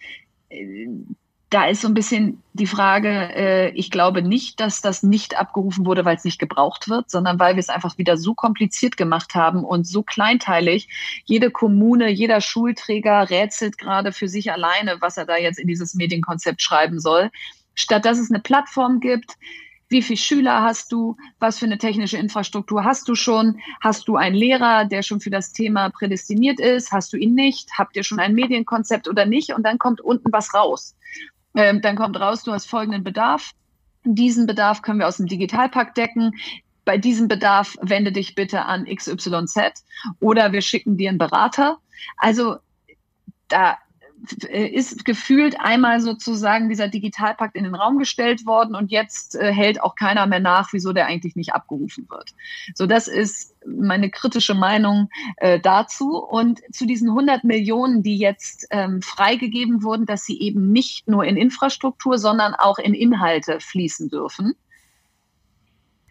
äh, 0.48 0.86
da 1.50 1.66
ist 1.66 1.80
so 1.80 1.88
ein 1.88 1.94
bisschen 1.94 2.42
die 2.52 2.68
Frage, 2.68 3.08
äh, 3.08 3.70
ich 3.70 3.90
glaube 3.90 4.22
nicht, 4.22 4.60
dass 4.60 4.80
das 4.80 5.02
nicht 5.02 5.36
abgerufen 5.36 5.84
wurde, 5.84 6.04
weil 6.04 6.16
es 6.16 6.24
nicht 6.24 6.38
gebraucht 6.38 6.88
wird, 6.88 7.10
sondern 7.10 7.40
weil 7.40 7.56
wir 7.56 7.60
es 7.60 7.68
einfach 7.68 7.98
wieder 7.98 8.16
so 8.16 8.34
kompliziert 8.34 8.96
gemacht 8.96 9.34
haben 9.34 9.64
und 9.64 9.84
so 9.84 10.04
kleinteilig. 10.04 10.88
Jede 11.24 11.50
Kommune, 11.50 12.08
jeder 12.08 12.40
Schulträger 12.40 13.30
rätselt 13.30 13.78
gerade 13.78 14.12
für 14.12 14.28
sich 14.28 14.52
alleine, 14.52 15.00
was 15.00 15.16
er 15.16 15.26
da 15.26 15.36
jetzt 15.36 15.58
in 15.58 15.66
dieses 15.66 15.94
Medienkonzept 15.94 16.62
schreiben 16.62 17.00
soll. 17.00 17.30
Statt 17.74 18.04
dass 18.04 18.20
es 18.20 18.30
eine 18.30 18.40
Plattform 18.40 19.00
gibt, 19.00 19.36
wie 19.88 20.02
viele 20.02 20.18
Schüler 20.18 20.62
hast 20.62 20.92
du? 20.92 21.16
Was 21.40 21.58
für 21.58 21.66
eine 21.66 21.78
technische 21.78 22.16
Infrastruktur 22.16 22.84
hast 22.84 23.08
du 23.08 23.16
schon? 23.16 23.58
Hast 23.80 24.06
du 24.06 24.14
einen 24.14 24.36
Lehrer, 24.36 24.84
der 24.84 25.02
schon 25.02 25.20
für 25.20 25.30
das 25.30 25.52
Thema 25.52 25.90
prädestiniert 25.90 26.60
ist? 26.60 26.92
Hast 26.92 27.12
du 27.12 27.16
ihn 27.16 27.34
nicht? 27.34 27.70
Habt 27.76 27.96
ihr 27.96 28.04
schon 28.04 28.20
ein 28.20 28.34
Medienkonzept 28.34 29.08
oder 29.08 29.26
nicht? 29.26 29.52
Und 29.52 29.64
dann 29.64 29.80
kommt 29.80 30.00
unten 30.00 30.32
was 30.32 30.54
raus. 30.54 30.94
Ähm, 31.54 31.80
dann 31.80 31.96
kommt 31.96 32.18
raus, 32.18 32.42
du 32.42 32.52
hast 32.52 32.66
folgenden 32.66 33.04
Bedarf. 33.04 33.52
Diesen 34.04 34.46
Bedarf 34.46 34.82
können 34.82 35.00
wir 35.00 35.08
aus 35.08 35.18
dem 35.18 35.26
Digitalpakt 35.26 35.96
decken. 35.96 36.32
Bei 36.84 36.96
diesem 36.96 37.28
Bedarf 37.28 37.76
wende 37.82 38.12
dich 38.12 38.34
bitte 38.34 38.64
an 38.64 38.86
XYZ 38.86 39.84
oder 40.20 40.52
wir 40.52 40.62
schicken 40.62 40.96
dir 40.96 41.10
einen 41.10 41.18
Berater. 41.18 41.78
Also 42.16 42.56
da 43.48 43.78
ist 44.48 45.04
gefühlt 45.04 45.58
einmal 45.58 46.00
sozusagen 46.00 46.68
dieser 46.68 46.88
Digitalpakt 46.88 47.56
in 47.56 47.64
den 47.64 47.74
Raum 47.74 47.98
gestellt 47.98 48.46
worden 48.46 48.74
und 48.74 48.90
jetzt 48.90 49.34
äh, 49.34 49.52
hält 49.52 49.82
auch 49.82 49.94
keiner 49.94 50.26
mehr 50.26 50.40
nach, 50.40 50.72
wieso 50.72 50.92
der 50.92 51.06
eigentlich 51.06 51.36
nicht 51.36 51.54
abgerufen 51.54 52.08
wird. 52.08 52.34
So, 52.74 52.86
das 52.86 53.08
ist 53.08 53.54
meine 53.66 54.10
kritische 54.10 54.54
Meinung 54.54 55.08
äh, 55.36 55.58
dazu. 55.58 56.16
Und 56.18 56.60
zu 56.72 56.86
diesen 56.86 57.08
100 57.08 57.44
Millionen, 57.44 58.02
die 58.02 58.18
jetzt 58.18 58.66
ähm, 58.70 59.02
freigegeben 59.02 59.82
wurden, 59.82 60.06
dass 60.06 60.24
sie 60.24 60.38
eben 60.40 60.70
nicht 60.72 61.08
nur 61.08 61.24
in 61.24 61.36
Infrastruktur, 61.36 62.18
sondern 62.18 62.54
auch 62.54 62.78
in 62.78 62.94
Inhalte 62.94 63.60
fließen 63.60 64.08
dürfen. 64.08 64.54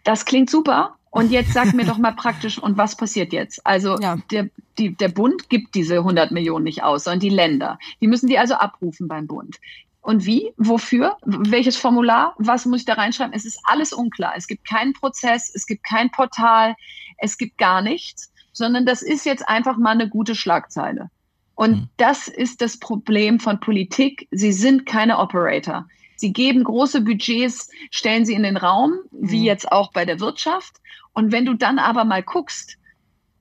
Das 0.04 0.24
klingt 0.24 0.50
super. 0.50 0.96
Und 1.10 1.32
jetzt 1.32 1.52
sag 1.52 1.74
mir 1.74 1.84
doch 1.84 1.98
mal 1.98 2.12
praktisch, 2.12 2.58
und 2.58 2.76
was 2.76 2.96
passiert 2.96 3.32
jetzt? 3.32 3.66
Also 3.66 3.98
ja. 3.98 4.16
der, 4.30 4.48
die, 4.78 4.94
der 4.94 5.08
Bund 5.08 5.48
gibt 5.48 5.74
diese 5.74 5.98
100 5.98 6.30
Millionen 6.30 6.64
nicht 6.64 6.84
aus, 6.84 7.04
sondern 7.04 7.20
die 7.20 7.30
Länder. 7.30 7.78
Die 8.00 8.06
müssen 8.06 8.28
die 8.28 8.38
also 8.38 8.54
abrufen 8.54 9.08
beim 9.08 9.26
Bund. 9.26 9.58
Und 10.02 10.24
wie? 10.24 10.52
Wofür? 10.56 11.16
Welches 11.24 11.76
Formular? 11.76 12.34
Was 12.38 12.64
muss 12.64 12.80
ich 12.80 12.86
da 12.86 12.94
reinschreiben? 12.94 13.34
Es 13.34 13.44
ist 13.44 13.60
alles 13.64 13.92
unklar. 13.92 14.34
Es 14.36 14.46
gibt 14.46 14.66
keinen 14.66 14.92
Prozess, 14.92 15.52
es 15.54 15.66
gibt 15.66 15.84
kein 15.84 16.10
Portal, 16.10 16.74
es 17.18 17.36
gibt 17.36 17.58
gar 17.58 17.82
nichts, 17.82 18.32
sondern 18.52 18.86
das 18.86 19.02
ist 19.02 19.26
jetzt 19.26 19.46
einfach 19.46 19.76
mal 19.76 19.90
eine 19.90 20.08
gute 20.08 20.34
Schlagzeile. 20.34 21.10
Und 21.54 21.72
mhm. 21.72 21.88
das 21.98 22.28
ist 22.28 22.62
das 22.62 22.78
Problem 22.78 23.40
von 23.40 23.60
Politik. 23.60 24.26
Sie 24.30 24.52
sind 24.52 24.86
keine 24.86 25.18
Operator. 25.18 25.86
Sie 26.16 26.32
geben 26.32 26.64
große 26.64 27.02
Budgets, 27.02 27.70
stellen 27.90 28.24
sie 28.24 28.34
in 28.34 28.42
den 28.42 28.56
Raum, 28.56 28.94
wie 29.10 29.40
mhm. 29.40 29.44
jetzt 29.44 29.70
auch 29.70 29.92
bei 29.92 30.04
der 30.04 30.20
Wirtschaft. 30.20 30.76
Und 31.20 31.32
wenn 31.32 31.44
du 31.44 31.52
dann 31.52 31.78
aber 31.78 32.06
mal 32.06 32.22
guckst, 32.22 32.78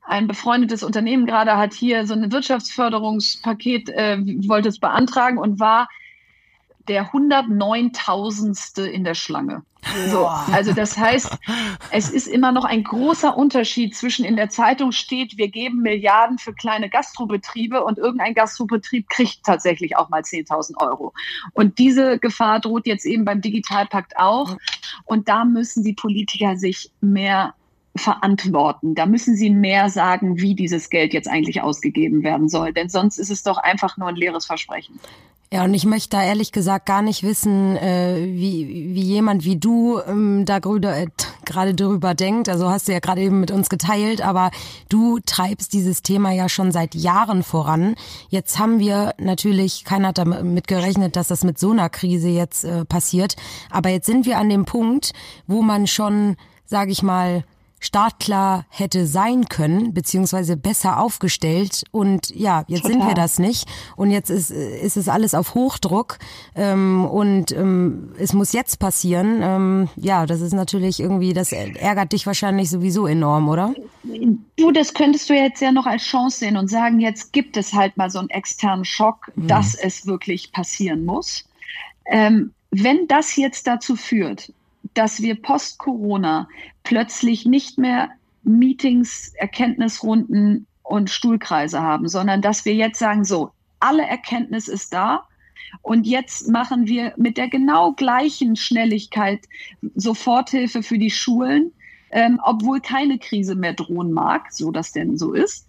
ein 0.01 0.27
befreundetes 0.27 0.83
Unternehmen 0.83 1.25
gerade 1.25 1.55
hat 1.55 1.73
hier 1.73 2.05
so 2.05 2.13
ein 2.13 2.29
Wirtschaftsförderungspaket, 2.29 3.87
äh, 3.91 4.17
wollte 4.49 4.67
es 4.67 4.79
beantragen 4.79 5.37
und 5.37 5.61
war 5.61 5.87
der 6.89 7.13
109.000. 7.13 8.83
in 8.83 9.05
der 9.05 9.13
Schlange. 9.13 9.63
So, 10.11 10.27
also 10.27 10.73
das 10.73 10.97
heißt, 10.97 11.37
es 11.91 12.09
ist 12.09 12.27
immer 12.27 12.51
noch 12.51 12.65
ein 12.65 12.83
großer 12.83 13.37
Unterschied 13.37 13.95
zwischen 13.95 14.25
in 14.25 14.35
der 14.35 14.49
Zeitung 14.49 14.91
steht, 14.91 15.37
wir 15.37 15.47
geben 15.47 15.81
Milliarden 15.81 16.37
für 16.37 16.53
kleine 16.53 16.89
Gastrobetriebe 16.89 17.81
und 17.85 17.97
irgendein 17.97 18.33
Gastrobetrieb 18.33 19.07
kriegt 19.07 19.45
tatsächlich 19.45 19.95
auch 19.95 20.09
mal 20.09 20.21
10.000 20.21 20.81
Euro. 20.81 21.13
Und 21.53 21.79
diese 21.79 22.19
Gefahr 22.19 22.59
droht 22.59 22.87
jetzt 22.87 23.05
eben 23.05 23.23
beim 23.23 23.39
Digitalpakt 23.39 24.17
auch. 24.17 24.57
Und 25.05 25.29
da 25.29 25.45
müssen 25.45 25.83
die 25.83 25.93
Politiker 25.93 26.57
sich 26.57 26.91
mehr 26.99 27.53
verantworten. 27.99 28.95
Da 28.95 29.05
müssen 29.05 29.35
sie 29.35 29.49
mehr 29.49 29.89
sagen, 29.89 30.39
wie 30.39 30.55
dieses 30.55 30.89
Geld 30.89 31.13
jetzt 31.13 31.27
eigentlich 31.27 31.61
ausgegeben 31.61 32.23
werden 32.23 32.49
soll. 32.49 32.73
Denn 32.73 32.89
sonst 32.89 33.19
ist 33.19 33.29
es 33.29 33.43
doch 33.43 33.57
einfach 33.57 33.97
nur 33.97 34.07
ein 34.07 34.15
leeres 34.15 34.45
Versprechen. 34.45 34.99
Ja, 35.51 35.63
und 35.63 35.73
ich 35.73 35.85
möchte 35.85 36.09
da 36.09 36.23
ehrlich 36.23 36.51
gesagt 36.51 36.85
gar 36.85 37.01
nicht 37.01 37.23
wissen, 37.23 37.75
äh, 37.75 38.17
wie, 38.23 38.93
wie 38.93 39.01
jemand 39.01 39.45
wie 39.45 39.57
du 39.57 39.99
ähm, 40.07 40.45
da 40.45 40.57
äh, 40.57 41.07
gerade 41.43 41.73
drüber 41.73 42.13
denkt. 42.13 42.49
Also 42.49 42.69
hast 42.69 42.87
du 42.87 42.91
ja 42.91 42.99
gerade 42.99 43.21
eben 43.21 43.39
mit 43.39 43.49
uns 43.49 43.67
geteilt, 43.67 44.21
aber 44.21 44.51
du 44.89 45.17
treibst 45.25 45.73
dieses 45.73 46.03
Thema 46.03 46.31
ja 46.31 46.49
schon 46.49 46.71
seit 46.71 46.93
Jahren 46.93 47.41
voran. 47.41 47.95
Jetzt 48.29 48.59
haben 48.59 48.77
wir 48.77 49.15
natürlich, 49.17 49.85
keiner 49.85 50.09
hat 50.09 50.19
damit 50.19 50.67
gerechnet, 50.67 51.15
dass 51.15 51.29
das 51.29 51.43
mit 51.43 51.57
so 51.57 51.71
einer 51.71 51.89
Krise 51.89 52.29
jetzt 52.29 52.63
äh, 52.63 52.85
passiert. 52.85 53.35
Aber 53.71 53.89
jetzt 53.89 54.05
sind 54.05 54.27
wir 54.27 54.37
an 54.37 54.49
dem 54.49 54.65
Punkt, 54.65 55.13
wo 55.47 55.63
man 55.63 55.87
schon, 55.87 56.35
sage 56.65 56.91
ich 56.91 57.01
mal, 57.01 57.43
startklar 57.79 58.65
hätte 58.69 59.07
sein 59.07 59.45
können, 59.45 59.93
beziehungsweise 59.93 60.57
besser 60.57 60.99
aufgestellt. 60.99 61.83
Und 61.91 62.29
ja, 62.35 62.63
jetzt 62.67 62.83
Total. 62.83 62.91
sind 62.99 63.07
wir 63.07 63.15
das 63.15 63.39
nicht. 63.39 63.67
Und 63.95 64.11
jetzt 64.11 64.29
ist, 64.29 64.51
ist 64.51 64.97
es 64.97 65.07
alles 65.07 65.33
auf 65.33 65.55
Hochdruck. 65.55 66.19
Ähm, 66.55 67.05
und 67.05 67.51
ähm, 67.51 68.13
es 68.17 68.33
muss 68.33 68.53
jetzt 68.53 68.79
passieren. 68.79 69.39
Ähm, 69.41 69.89
ja, 69.95 70.25
das 70.25 70.41
ist 70.41 70.53
natürlich 70.53 70.99
irgendwie, 70.99 71.33
das 71.33 71.51
ärgert 71.51 72.11
dich 72.11 72.27
wahrscheinlich 72.27 72.69
sowieso 72.69 73.07
enorm, 73.07 73.49
oder? 73.49 73.73
Du, 74.57 74.71
das 74.71 74.93
könntest 74.93 75.29
du 75.29 75.33
jetzt 75.33 75.61
ja 75.61 75.71
noch 75.71 75.85
als 75.85 76.03
Chance 76.03 76.39
sehen 76.39 76.57
und 76.57 76.69
sagen, 76.69 76.99
jetzt 76.99 77.33
gibt 77.33 77.57
es 77.57 77.73
halt 77.73 77.97
mal 77.97 78.09
so 78.09 78.19
einen 78.19 78.29
externen 78.29 78.85
Schock, 78.85 79.31
mhm. 79.35 79.47
dass 79.47 79.75
es 79.75 80.05
wirklich 80.05 80.51
passieren 80.51 81.05
muss. 81.05 81.45
Ähm, 82.05 82.53
wenn 82.71 83.07
das 83.07 83.35
jetzt 83.35 83.67
dazu 83.67 83.95
führt, 83.95 84.53
dass 84.99 85.21
wir 85.21 85.41
post-Corona 85.41 86.49
plötzlich 86.83 87.45
nicht 87.45 87.77
mehr 87.77 88.09
Meetings, 88.43 89.31
Erkenntnisrunden 89.37 90.67
und 90.83 91.09
Stuhlkreise 91.09 91.81
haben, 91.81 92.09
sondern 92.09 92.41
dass 92.41 92.65
wir 92.65 92.75
jetzt 92.75 92.99
sagen, 92.99 93.23
so, 93.23 93.51
alle 93.79 94.05
Erkenntnis 94.05 94.67
ist 94.67 94.93
da. 94.93 95.23
Und 95.81 96.05
jetzt 96.05 96.49
machen 96.49 96.87
wir 96.87 97.13
mit 97.15 97.37
der 97.37 97.47
genau 97.47 97.93
gleichen 97.93 98.57
Schnelligkeit 98.57 99.45
Soforthilfe 99.95 100.83
für 100.83 100.97
die 100.97 101.11
Schulen, 101.11 101.71
ähm, 102.11 102.41
obwohl 102.43 102.81
keine 102.81 103.19
Krise 103.19 103.55
mehr 103.55 103.71
drohen 103.71 104.11
mag, 104.11 104.51
so 104.51 104.69
das 104.69 104.91
denn 104.91 105.17
so 105.17 105.31
ist. 105.31 105.65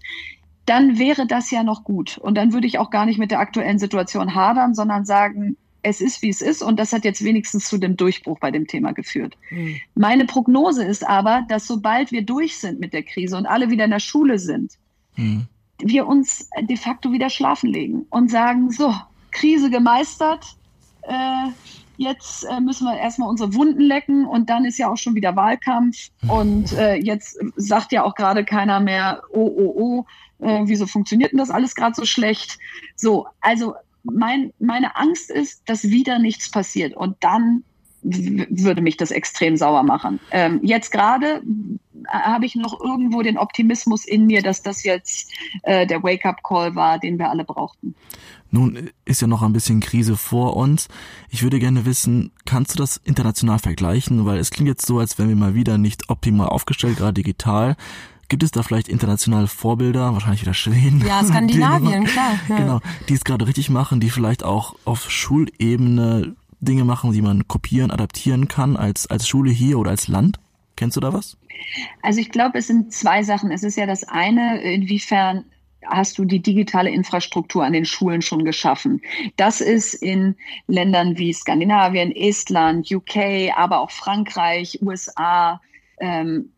Dann 0.67 0.99
wäre 0.99 1.29
das 1.29 1.53
ja 1.53 1.63
noch 1.63 1.85
gut. 1.85 2.19
Und 2.19 2.35
dann 2.35 2.53
würde 2.53 2.67
ich 2.67 2.81
auch 2.81 2.91
gar 2.91 3.07
nicht 3.07 3.19
mit 3.19 3.31
der 3.31 3.39
aktuellen 3.39 3.79
Situation 3.79 4.35
hadern, 4.35 4.75
sondern 4.75 5.05
sagen, 5.05 5.57
es 5.83 6.01
ist, 6.01 6.23
wie 6.23 6.29
es 6.29 6.43
ist 6.43 6.63
und 6.63 6.79
das 6.79 6.93
hat 6.93 7.05
jetzt 7.05 7.25
wenigstens 7.25 7.69
zu 7.69 7.79
dem 7.79 7.97
Durchbruch 7.97 8.39
bei 8.39 8.51
dem 8.51 8.67
Thema 8.67 8.93
geführt. 8.93 9.37
Mhm. 9.51 9.77
Meine 9.95 10.25
Prognose 10.27 10.85
ist 10.85 11.07
aber, 11.07 11.45
dass 11.49 11.67
sobald 11.67 12.13
wir 12.13 12.23
durch 12.23 12.59
sind 12.59 12.81
mit 12.81 12.93
der 12.93 13.03
Krise 13.03 13.37
und 13.37 13.47
alle 13.47 13.71
wieder 13.71 13.85
in 13.85 13.91
der 13.91 14.01
Schule 14.01 14.39
sind, 14.39 14.73
mhm. 15.17 15.47
wir 15.79 16.07
uns 16.07 16.49
de 16.61 16.77
facto 16.77 17.13
wieder 17.13 17.31
schlafen 17.31 17.71
legen 17.71 18.07
und 18.11 18.31
sagen, 18.31 18.71
so, 18.71 18.95
Krise 19.31 19.71
gemeistert, 19.71 20.45
äh, 21.03 21.49
jetzt 21.97 22.45
äh, 22.45 22.61
müssen 22.61 22.87
wir 22.87 22.99
erstmal 22.99 23.29
unsere 23.29 23.55
Wunden 23.55 23.83
lecken 23.83 24.27
und 24.27 24.49
dann 24.51 24.65
ist 24.65 24.79
ja 24.79 24.91
auch 24.91 24.97
schon 24.97 25.15
wieder 25.15 25.37
Wahlkampf 25.37 26.11
mhm. 26.23 26.31
und 26.31 26.73
äh, 26.73 26.97
jetzt 26.97 27.39
sagt 27.57 27.93
ja 27.93 28.05
auch 28.05 28.15
gerade 28.15 28.45
keiner 28.45 28.81
mehr, 28.81 29.23
oh, 29.33 29.53
oh, 29.57 29.75
oh, 29.77 30.45
äh, 30.45 30.63
wieso 30.65 30.87
funktioniert 30.87 31.33
denn 31.33 31.39
das 31.39 31.51
alles 31.51 31.75
gerade 31.75 31.95
so 31.95 32.05
schlecht? 32.05 32.59
So, 32.97 33.27
also 33.41 33.75
mein, 34.03 34.53
meine 34.59 34.97
Angst 34.97 35.31
ist, 35.31 35.63
dass 35.67 35.85
wieder 35.85 36.19
nichts 36.19 36.51
passiert 36.51 36.97
und 36.97 37.17
dann 37.21 37.65
würde 38.03 38.81
mich 38.81 38.97
das 38.97 39.11
extrem 39.11 39.57
sauer 39.57 39.83
machen. 39.83 40.21
Ähm, 40.31 40.61
jetzt 40.63 40.91
gerade 40.91 41.43
habe 42.09 42.47
ich 42.47 42.55
noch 42.55 42.81
irgendwo 42.81 43.23
den 43.23 43.37
Optimismus 43.37 44.07
in 44.07 44.27
mir, 44.27 44.43
dass 44.43 44.63
das 44.63 44.85
jetzt 44.85 45.31
äh, 45.63 45.87
der 45.87 46.03
Wake-up-Call 46.03 46.75
war, 46.75 46.99
den 46.99 47.19
wir 47.19 47.29
alle 47.29 47.45
brauchten. 47.45 47.95
Nun 48.51 48.91
ist 49.05 49.21
ja 49.21 49.29
noch 49.29 49.43
ein 49.43 49.53
bisschen 49.53 49.81
Krise 49.81 50.17
vor 50.17 50.57
uns. 50.57 50.89
Ich 51.29 51.43
würde 51.43 51.59
gerne 51.59 51.85
wissen, 51.85 52.33
kannst 52.47 52.75
du 52.75 52.79
das 52.79 52.97
international 53.05 53.59
vergleichen? 53.59 54.25
Weil 54.25 54.39
es 54.39 54.51
klingt 54.51 54.69
jetzt 54.69 54.87
so, 54.87 54.99
als 54.99 55.19
wären 55.19 55.29
wir 55.29 55.37
mal 55.37 55.55
wieder 55.55 55.79
nicht 55.79 56.09
optimal 56.09 56.49
aufgestellt, 56.49 56.97
gerade 56.97 57.15
digital. 57.15 57.77
Gibt 58.31 58.45
es 58.45 58.53
da 58.53 58.63
vielleicht 58.63 58.89
internationale 58.89 59.49
Vorbilder, 59.49 60.13
wahrscheinlich 60.13 60.43
wieder 60.43 60.55
Schweden? 60.55 61.05
Ja, 61.05 61.23
Skandinavien, 61.25 62.05
klar. 62.05 62.39
Ja. 62.49 62.57
Genau, 62.57 62.81
die 63.09 63.15
es 63.15 63.25
gerade 63.25 63.45
richtig 63.45 63.71
machen, 63.71 63.99
die 63.99 64.09
vielleicht 64.09 64.45
auch 64.45 64.77
auf 64.85 65.11
Schulebene 65.11 66.37
Dinge 66.61 66.85
machen, 66.85 67.13
die 67.13 67.23
man 67.23 67.49
kopieren, 67.49 67.91
adaptieren 67.91 68.47
kann 68.47 68.77
als, 68.77 69.09
als 69.09 69.27
Schule 69.27 69.51
hier 69.51 69.81
oder 69.81 69.91
als 69.91 70.07
Land? 70.07 70.39
Kennst 70.77 70.97
du 70.97 71.01
da 71.01 71.13
was? 71.13 71.39
Also 72.03 72.21
ich 72.21 72.31
glaube, 72.31 72.59
es 72.59 72.69
sind 72.69 72.93
zwei 72.93 73.25
Sachen. 73.25 73.51
Es 73.51 73.65
ist 73.65 73.77
ja 73.77 73.87
das 73.87 74.05
eine, 74.05 74.63
inwiefern 74.63 75.45
hast 75.85 76.17
du 76.17 76.25
die 76.25 76.41
digitale 76.41 76.91
Infrastruktur 76.91 77.65
an 77.65 77.73
den 77.73 77.85
Schulen 77.85 78.23
schon 78.23 78.45
geschaffen. 78.45 79.03
Das 79.37 79.61
ist 79.61 79.95
in 79.95 80.37
Ländern 80.69 81.19
wie 81.19 81.33
Skandinavien, 81.33 82.15
Estland, 82.15 82.93
UK, 82.93 83.51
aber 83.57 83.81
auch 83.81 83.91
Frankreich, 83.91 84.79
USA, 84.83 85.61
ähm, 85.99 86.51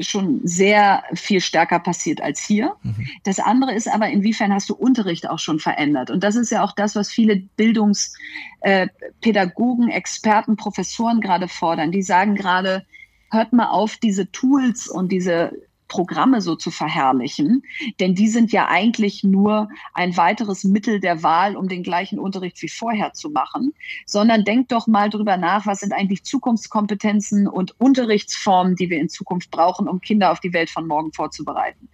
schon 0.00 0.40
sehr 0.44 1.04
viel 1.14 1.40
stärker 1.40 1.78
passiert 1.78 2.20
als 2.20 2.40
hier. 2.40 2.76
Mhm. 2.82 3.06
Das 3.24 3.38
andere 3.38 3.74
ist 3.74 3.88
aber, 3.88 4.08
inwiefern 4.08 4.52
hast 4.52 4.68
du 4.68 4.74
Unterricht 4.74 5.28
auch 5.28 5.38
schon 5.38 5.58
verändert? 5.58 6.10
Und 6.10 6.24
das 6.24 6.36
ist 6.36 6.50
ja 6.50 6.62
auch 6.62 6.72
das, 6.72 6.96
was 6.96 7.10
viele 7.10 7.36
Bildungspädagogen, 7.36 9.88
äh, 9.88 9.94
Experten, 9.94 10.56
Professoren 10.56 11.20
gerade 11.20 11.48
fordern. 11.48 11.92
Die 11.92 12.02
sagen 12.02 12.34
gerade, 12.34 12.84
hört 13.30 13.52
mal 13.52 13.68
auf, 13.68 13.96
diese 13.96 14.30
Tools 14.30 14.88
und 14.88 15.12
diese 15.12 15.52
Programme 15.88 16.40
so 16.40 16.56
zu 16.56 16.70
verherrlichen, 16.70 17.62
denn 18.00 18.14
die 18.14 18.28
sind 18.28 18.52
ja 18.52 18.68
eigentlich 18.68 19.24
nur 19.24 19.68
ein 19.94 20.16
weiteres 20.16 20.64
Mittel 20.64 21.00
der 21.00 21.22
Wahl, 21.22 21.56
um 21.56 21.68
den 21.68 21.82
gleichen 21.82 22.18
Unterricht 22.18 22.60
wie 22.62 22.68
vorher 22.68 23.12
zu 23.12 23.30
machen, 23.30 23.72
sondern 24.04 24.44
denkt 24.44 24.72
doch 24.72 24.86
mal 24.86 25.10
drüber 25.10 25.36
nach, 25.36 25.66
was 25.66 25.80
sind 25.80 25.92
eigentlich 25.92 26.24
Zukunftskompetenzen 26.24 27.46
und 27.46 27.78
Unterrichtsformen, 27.80 28.76
die 28.76 28.90
wir 28.90 28.98
in 28.98 29.08
Zukunft 29.08 29.50
brauchen, 29.50 29.88
um 29.88 30.00
Kinder 30.00 30.32
auf 30.32 30.40
die 30.40 30.52
Welt 30.52 30.70
von 30.70 30.86
morgen 30.86 31.12
vorzubereiten. 31.12 31.88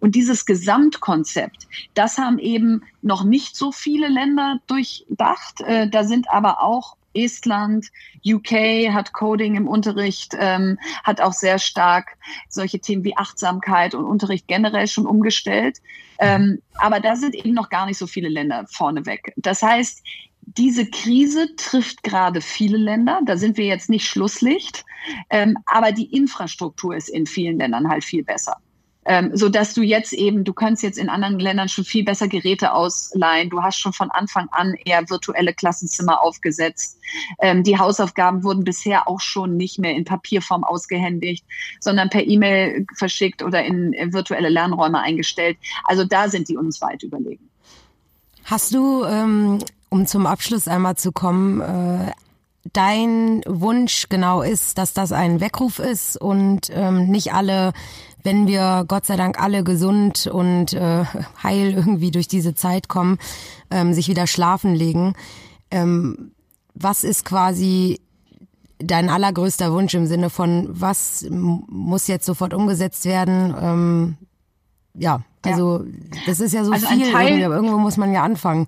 Und 0.00 0.14
dieses 0.14 0.46
Gesamtkonzept, 0.46 1.66
das 1.94 2.18
haben 2.18 2.38
eben 2.38 2.82
noch 3.02 3.24
nicht 3.24 3.56
so 3.56 3.72
viele 3.72 4.08
Länder 4.08 4.60
durchdacht. 4.66 5.60
Äh, 5.60 5.88
da 5.88 6.04
sind 6.04 6.30
aber 6.30 6.62
auch 6.62 6.96
Estland, 7.16 7.86
UK 8.24 8.92
hat 8.92 9.12
Coding 9.12 9.56
im 9.56 9.68
Unterricht, 9.68 10.34
ähm, 10.38 10.78
hat 11.04 11.20
auch 11.20 11.32
sehr 11.32 11.58
stark 11.58 12.16
solche 12.48 12.80
Themen 12.80 13.04
wie 13.04 13.16
Achtsamkeit 13.16 13.94
und 13.94 14.04
Unterricht 14.04 14.48
generell 14.48 14.86
schon 14.86 15.06
umgestellt. 15.06 15.78
Ähm, 16.18 16.60
aber 16.74 17.00
da 17.00 17.16
sind 17.16 17.34
eben 17.34 17.52
noch 17.52 17.68
gar 17.68 17.86
nicht 17.86 17.98
so 17.98 18.06
viele 18.06 18.28
Länder 18.28 18.66
vorneweg. 18.68 19.32
Das 19.36 19.62
heißt, 19.62 20.02
diese 20.42 20.86
Krise 20.86 21.54
trifft 21.56 22.02
gerade 22.02 22.40
viele 22.40 22.78
Länder. 22.78 23.20
Da 23.26 23.36
sind 23.36 23.56
wir 23.56 23.66
jetzt 23.66 23.90
nicht 23.90 24.06
Schlusslicht. 24.06 24.84
Ähm, 25.30 25.58
aber 25.66 25.92
die 25.92 26.16
Infrastruktur 26.16 26.96
ist 26.96 27.08
in 27.08 27.26
vielen 27.26 27.58
Ländern 27.58 27.88
halt 27.88 28.04
viel 28.04 28.24
besser 28.24 28.56
ähm, 29.06 29.30
so 29.34 29.48
dass 29.48 29.72
du 29.72 29.82
jetzt 29.82 30.12
eben, 30.12 30.44
du 30.44 30.52
kannst 30.52 30.82
jetzt 30.82 30.98
in 30.98 31.08
anderen 31.08 31.38
Ländern 31.38 31.68
schon 31.68 31.84
viel 31.84 32.04
besser 32.04 32.28
Geräte 32.28 32.72
ausleihen. 32.72 33.50
Du 33.50 33.62
hast 33.62 33.78
schon 33.78 33.92
von 33.92 34.10
Anfang 34.10 34.48
an 34.50 34.74
eher 34.84 35.08
virtuelle 35.08 35.54
Klassenzimmer 35.54 36.20
aufgesetzt. 36.20 36.98
Ähm, 37.38 37.62
die 37.62 37.78
Hausaufgaben 37.78 38.42
wurden 38.42 38.64
bisher 38.64 39.08
auch 39.08 39.20
schon 39.20 39.56
nicht 39.56 39.78
mehr 39.78 39.94
in 39.94 40.04
Papierform 40.04 40.64
ausgehändigt, 40.64 41.44
sondern 41.80 42.10
per 42.10 42.26
E-Mail 42.26 42.86
verschickt 42.96 43.42
oder 43.42 43.64
in, 43.64 43.94
virtuelle 44.12 44.48
Lernräume 44.48 45.00
eingestellt. 45.00 45.56
Also 45.84 46.04
da 46.04 46.28
sind 46.28 46.48
die 46.48 46.56
uns 46.56 46.80
weit 46.80 47.02
überlegen. 47.02 47.48
Hast 48.44 48.74
du, 48.74 49.04
ähm, 49.04 49.58
um 49.88 50.06
zum 50.06 50.26
Abschluss 50.26 50.68
einmal 50.68 50.96
zu 50.96 51.12
kommen, 51.12 51.60
äh, 51.60 52.12
dein 52.72 53.42
Wunsch 53.46 54.08
genau 54.08 54.42
ist, 54.42 54.78
dass 54.78 54.92
das 54.92 55.12
ein 55.12 55.40
Weckruf 55.40 55.78
ist 55.78 56.20
und 56.20 56.70
ähm, 56.70 57.08
nicht 57.08 57.32
alle 57.32 57.72
wenn 58.26 58.48
wir 58.48 58.84
Gott 58.88 59.06
sei 59.06 59.16
Dank 59.16 59.40
alle 59.40 59.62
gesund 59.62 60.26
und 60.26 60.72
äh, 60.72 61.04
heil 61.44 61.72
irgendwie 61.72 62.10
durch 62.10 62.26
diese 62.26 62.56
Zeit 62.56 62.88
kommen, 62.88 63.18
ähm, 63.70 63.94
sich 63.94 64.08
wieder 64.08 64.26
schlafen 64.26 64.74
legen. 64.74 65.14
Ähm, 65.70 66.32
was 66.74 67.04
ist 67.04 67.24
quasi 67.24 68.00
dein 68.78 69.08
allergrößter 69.08 69.72
Wunsch 69.72 69.94
im 69.94 70.06
Sinne 70.06 70.28
von, 70.28 70.68
was 70.68 71.24
muss 71.30 72.08
jetzt 72.08 72.26
sofort 72.26 72.52
umgesetzt 72.52 73.04
werden? 73.04 73.54
Ähm, 73.58 74.16
ja, 74.94 75.20
also 75.42 75.84
ja. 75.84 76.20
das 76.26 76.40
ist 76.40 76.52
ja 76.52 76.64
so 76.64 76.72
also 76.72 76.86
viel 76.88 77.12
Teil, 77.12 77.28
irgendwie, 77.28 77.44
aber 77.44 77.54
irgendwo 77.54 77.78
muss 77.78 77.96
man 77.96 78.12
ja 78.12 78.24
anfangen. 78.24 78.66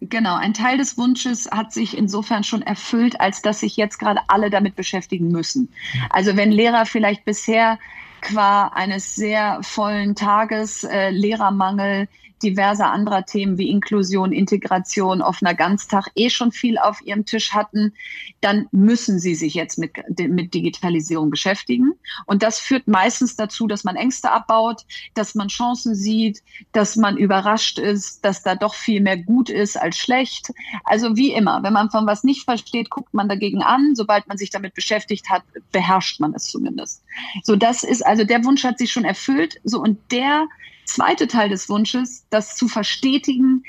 Genau, 0.00 0.34
ein 0.34 0.52
Teil 0.52 0.76
des 0.76 0.98
Wunsches 0.98 1.48
hat 1.50 1.72
sich 1.72 1.96
insofern 1.96 2.44
schon 2.44 2.60
erfüllt, 2.60 3.18
als 3.20 3.40
dass 3.40 3.60
sich 3.60 3.76
jetzt 3.76 3.98
gerade 3.98 4.20
alle 4.28 4.50
damit 4.50 4.76
beschäftigen 4.76 5.28
müssen. 5.28 5.72
Also 6.10 6.36
wenn 6.36 6.52
Lehrer 6.52 6.84
vielleicht 6.84 7.24
bisher 7.24 7.78
qua 8.20 8.68
eines 8.68 9.14
sehr 9.14 9.58
vollen 9.62 10.14
Tages, 10.14 10.84
äh, 10.84 11.10
Lehrermangel, 11.10 12.08
diverser 12.42 12.90
anderer 12.90 13.24
Themen 13.24 13.58
wie 13.58 13.70
Inklusion, 13.70 14.32
Integration, 14.32 15.22
offener 15.22 15.54
Ganztag 15.54 16.08
eh 16.14 16.28
schon 16.28 16.52
viel 16.52 16.78
auf 16.78 17.00
ihrem 17.02 17.24
Tisch 17.24 17.52
hatten, 17.52 17.94
dann 18.40 18.66
müssen 18.72 19.18
sie 19.18 19.34
sich 19.34 19.54
jetzt 19.54 19.78
mit, 19.78 19.92
mit 20.18 20.52
Digitalisierung 20.52 21.30
beschäftigen. 21.30 21.92
Und 22.26 22.42
das 22.42 22.58
führt 22.58 22.88
meistens 22.88 23.36
dazu, 23.36 23.66
dass 23.66 23.84
man 23.84 23.96
Ängste 23.96 24.30
abbaut, 24.30 24.84
dass 25.14 25.34
man 25.34 25.48
Chancen 25.48 25.94
sieht, 25.94 26.42
dass 26.72 26.96
man 26.96 27.16
überrascht 27.16 27.78
ist, 27.78 28.24
dass 28.24 28.42
da 28.42 28.54
doch 28.54 28.74
viel 28.74 29.00
mehr 29.00 29.16
gut 29.16 29.48
ist 29.48 29.80
als 29.80 29.96
schlecht. 29.96 30.52
Also 30.84 31.16
wie 31.16 31.32
immer, 31.32 31.62
wenn 31.62 31.72
man 31.72 31.90
von 31.90 32.06
was 32.06 32.22
nicht 32.22 32.44
versteht, 32.44 32.90
guckt 32.90 33.14
man 33.14 33.28
dagegen 33.28 33.62
an. 33.62 33.94
Sobald 33.94 34.28
man 34.28 34.36
sich 34.36 34.50
damit 34.50 34.74
beschäftigt 34.74 35.30
hat, 35.30 35.42
beherrscht 35.72 36.20
man 36.20 36.34
es 36.34 36.44
zumindest. 36.44 37.02
So, 37.42 37.56
das 37.56 37.82
ist 37.82 38.04
also 38.04 38.24
der 38.24 38.44
Wunsch 38.44 38.64
hat 38.64 38.78
sich 38.78 38.92
schon 38.92 39.04
erfüllt. 39.04 39.58
So 39.64 39.80
und 39.80 39.98
der 40.12 40.46
zweite 40.86 41.26
Teil 41.28 41.48
des 41.48 41.68
Wunsches, 41.68 42.26
das 42.30 42.56
zu 42.56 42.68
verstetigen, 42.68 43.64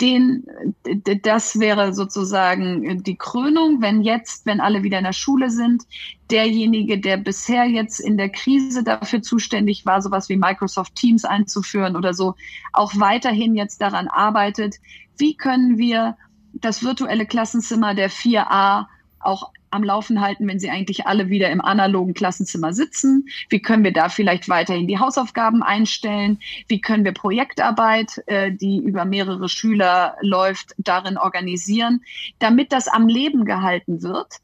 den, 0.00 0.44
das 1.22 1.60
wäre 1.60 1.94
sozusagen 1.94 3.04
die 3.04 3.16
Krönung, 3.16 3.80
wenn 3.80 4.02
jetzt, 4.02 4.46
wenn 4.46 4.60
alle 4.60 4.82
wieder 4.82 4.98
in 4.98 5.04
der 5.04 5.12
Schule 5.12 5.48
sind, 5.48 5.84
derjenige, 6.30 6.98
der 6.98 7.18
bisher 7.18 7.66
jetzt 7.66 8.00
in 8.00 8.16
der 8.16 8.28
Krise 8.28 8.82
dafür 8.82 9.22
zuständig 9.22 9.86
war, 9.86 10.02
sowas 10.02 10.28
wie 10.28 10.36
Microsoft 10.36 10.96
Teams 10.96 11.24
einzuführen 11.24 11.94
oder 11.94 12.14
so, 12.14 12.34
auch 12.72 12.92
weiterhin 12.96 13.54
jetzt 13.54 13.80
daran 13.80 14.08
arbeitet, 14.08 14.76
wie 15.18 15.36
können 15.36 15.78
wir 15.78 16.16
das 16.52 16.82
virtuelle 16.82 17.26
Klassenzimmer 17.26 17.94
der 17.94 18.10
4a 18.10 18.86
auch 19.20 19.52
am 19.72 19.82
Laufen 19.82 20.20
halten, 20.20 20.46
wenn 20.46 20.58
sie 20.58 20.70
eigentlich 20.70 21.06
alle 21.06 21.28
wieder 21.28 21.50
im 21.50 21.60
analogen 21.60 22.14
Klassenzimmer 22.14 22.72
sitzen? 22.72 23.26
Wie 23.48 23.60
können 23.60 23.84
wir 23.84 23.92
da 23.92 24.08
vielleicht 24.08 24.48
weiterhin 24.48 24.86
die 24.86 24.98
Hausaufgaben 24.98 25.62
einstellen? 25.62 26.38
Wie 26.68 26.80
können 26.80 27.04
wir 27.04 27.12
Projektarbeit, 27.12 28.22
äh, 28.26 28.52
die 28.52 28.78
über 28.78 29.04
mehrere 29.04 29.48
Schüler 29.48 30.16
läuft, 30.20 30.74
darin 30.78 31.16
organisieren, 31.16 32.02
damit 32.38 32.72
das 32.72 32.88
am 32.88 33.08
Leben 33.08 33.44
gehalten 33.44 34.02
wird 34.02 34.36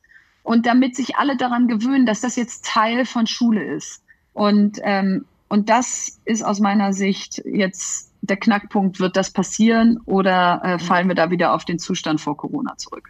und 0.43 0.67
damit 0.67 0.97
sich 0.97 1.17
alle 1.17 1.37
daran 1.37 1.69
gewöhnen, 1.69 2.07
dass 2.07 2.21
das 2.21 2.37
jetzt 2.37 2.65
Teil 2.65 3.05
von 3.05 3.27
Schule 3.27 3.63
ist? 3.63 4.03
Und, 4.33 4.79
ähm, 4.83 5.25
und 5.49 5.69
das 5.69 6.21
ist 6.25 6.43
aus 6.43 6.61
meiner 6.61 6.93
Sicht 6.93 7.43
jetzt 7.45 8.13
der 8.21 8.37
Knackpunkt. 8.37 9.01
Wird 9.01 9.17
das 9.17 9.31
passieren 9.31 10.01
oder 10.05 10.61
äh, 10.65 10.79
fallen 10.79 11.09
wir 11.09 11.15
da 11.15 11.31
wieder 11.31 11.55
auf 11.55 11.65
den 11.65 11.79
Zustand 11.79 12.21
vor 12.21 12.37
Corona 12.37 12.77
zurück? 12.77 13.09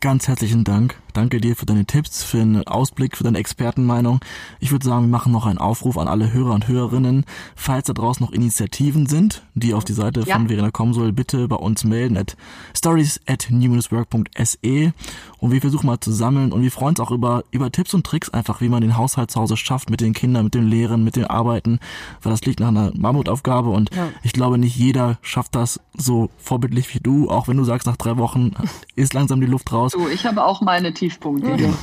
Ganz 0.00 0.26
herzlichen 0.26 0.64
Dank. 0.64 0.96
Danke 1.12 1.40
dir 1.40 1.56
für 1.56 1.66
deine 1.66 1.84
Tipps, 1.84 2.22
für 2.22 2.38
den 2.38 2.66
Ausblick, 2.66 3.16
für 3.16 3.24
deine 3.24 3.38
Expertenmeinung. 3.38 4.20
Ich 4.60 4.70
würde 4.70 4.86
sagen, 4.86 5.04
wir 5.04 5.10
machen 5.10 5.32
noch 5.32 5.46
einen 5.46 5.58
Aufruf 5.58 5.98
an 5.98 6.08
alle 6.08 6.32
Hörer 6.32 6.52
und 6.52 6.68
Hörerinnen. 6.68 7.24
Falls 7.54 7.86
da 7.86 7.92
draußen 7.92 8.24
noch 8.24 8.32
Initiativen 8.32 9.06
sind, 9.06 9.42
die 9.54 9.74
auf 9.74 9.84
die 9.84 9.92
Seite 9.92 10.20
ja. 10.20 10.36
von 10.36 10.48
Verena 10.48 10.70
kommen 10.70 10.94
soll, 10.94 11.12
bitte 11.12 11.48
bei 11.48 11.56
uns 11.56 11.84
melden 11.84 12.16
at 12.16 12.36
stories 12.74 13.20
at 13.26 13.48
new-work.se 13.50 14.92
und 15.38 15.50
wir 15.50 15.60
versuchen 15.60 15.86
mal 15.86 16.00
zu 16.00 16.12
sammeln 16.12 16.52
und 16.52 16.62
wir 16.62 16.70
freuen 16.70 16.90
uns 16.90 17.00
auch 17.00 17.10
über, 17.10 17.44
über 17.50 17.70
Tipps 17.70 17.94
und 17.94 18.06
Tricks 18.06 18.30
einfach, 18.30 18.60
wie 18.60 18.68
man 18.68 18.80
den 18.80 18.96
Haushalt 18.96 19.30
zu 19.30 19.40
Hause 19.40 19.56
schafft 19.56 19.90
mit 19.90 20.00
den 20.00 20.12
Kindern, 20.12 20.44
mit 20.44 20.54
den 20.54 20.68
Lehrern, 20.68 21.04
mit 21.04 21.16
den 21.16 21.24
Arbeiten, 21.24 21.80
weil 22.22 22.30
das 22.30 22.42
liegt 22.42 22.60
nach 22.60 22.68
einer 22.68 22.92
Mammutaufgabe 22.94 23.70
und 23.70 23.94
ja. 23.94 24.08
ich 24.22 24.32
glaube, 24.32 24.56
nicht 24.58 24.76
jeder 24.76 25.18
schafft 25.20 25.54
das 25.54 25.80
so 25.96 26.30
vorbildlich 26.38 26.94
wie 26.94 27.00
du, 27.00 27.28
auch 27.28 27.48
wenn 27.48 27.56
du 27.56 27.64
sagst, 27.64 27.86
nach 27.86 27.96
drei 27.96 28.16
Wochen 28.18 28.52
ist 28.94 29.14
langsam 29.14 29.40
die 29.40 29.46
Luft 29.46 29.72
raus. 29.72 29.92
Du, 29.92 30.08
ich 30.08 30.26
habe 30.26 30.44
auch 30.44 30.60
meine 30.60 30.94
Tiefpunkte. 31.02 31.48
Mhm. 31.48 31.74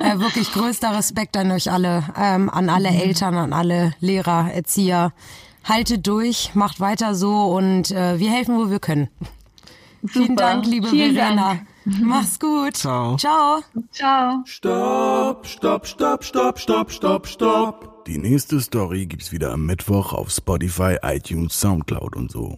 äh, 0.00 0.18
wirklich 0.18 0.52
größter 0.52 0.94
Respekt 0.94 1.34
an 1.38 1.50
euch 1.50 1.70
alle, 1.70 2.04
ähm, 2.14 2.50
an 2.50 2.68
alle 2.68 2.90
mhm. 2.90 2.98
Eltern, 2.98 3.36
an 3.36 3.54
alle 3.54 3.94
Lehrer, 4.00 4.52
Erzieher. 4.52 5.14
Haltet 5.64 6.06
durch, 6.06 6.54
macht 6.54 6.78
weiter 6.78 7.14
so 7.14 7.44
und 7.44 7.90
äh, 7.90 8.18
wir 8.18 8.30
helfen, 8.30 8.58
wo 8.58 8.68
wir 8.68 8.80
können. 8.80 9.08
Super. 10.02 10.12
Vielen 10.12 10.36
Dank, 10.36 10.66
liebe 10.66 10.88
Vielen 10.88 11.14
Verena. 11.14 11.54
Dank. 11.54 12.02
Mach's 12.02 12.38
gut. 12.38 12.76
Ciao. 12.76 13.16
Ciao. 13.16 13.62
Ciao. 13.90 14.42
Stopp, 14.44 15.46
stopp, 15.46 15.86
stopp, 15.86 16.22
stopp, 16.22 16.58
stopp, 16.58 16.90
stopp, 16.90 17.26
stopp. 17.26 18.04
Die 18.06 18.18
nächste 18.18 18.60
Story 18.60 19.06
gibt's 19.06 19.32
wieder 19.32 19.52
am 19.52 19.64
Mittwoch 19.64 20.12
auf 20.12 20.30
Spotify, 20.30 20.98
iTunes, 21.02 21.58
Soundcloud 21.58 22.14
und 22.14 22.30
so. 22.30 22.56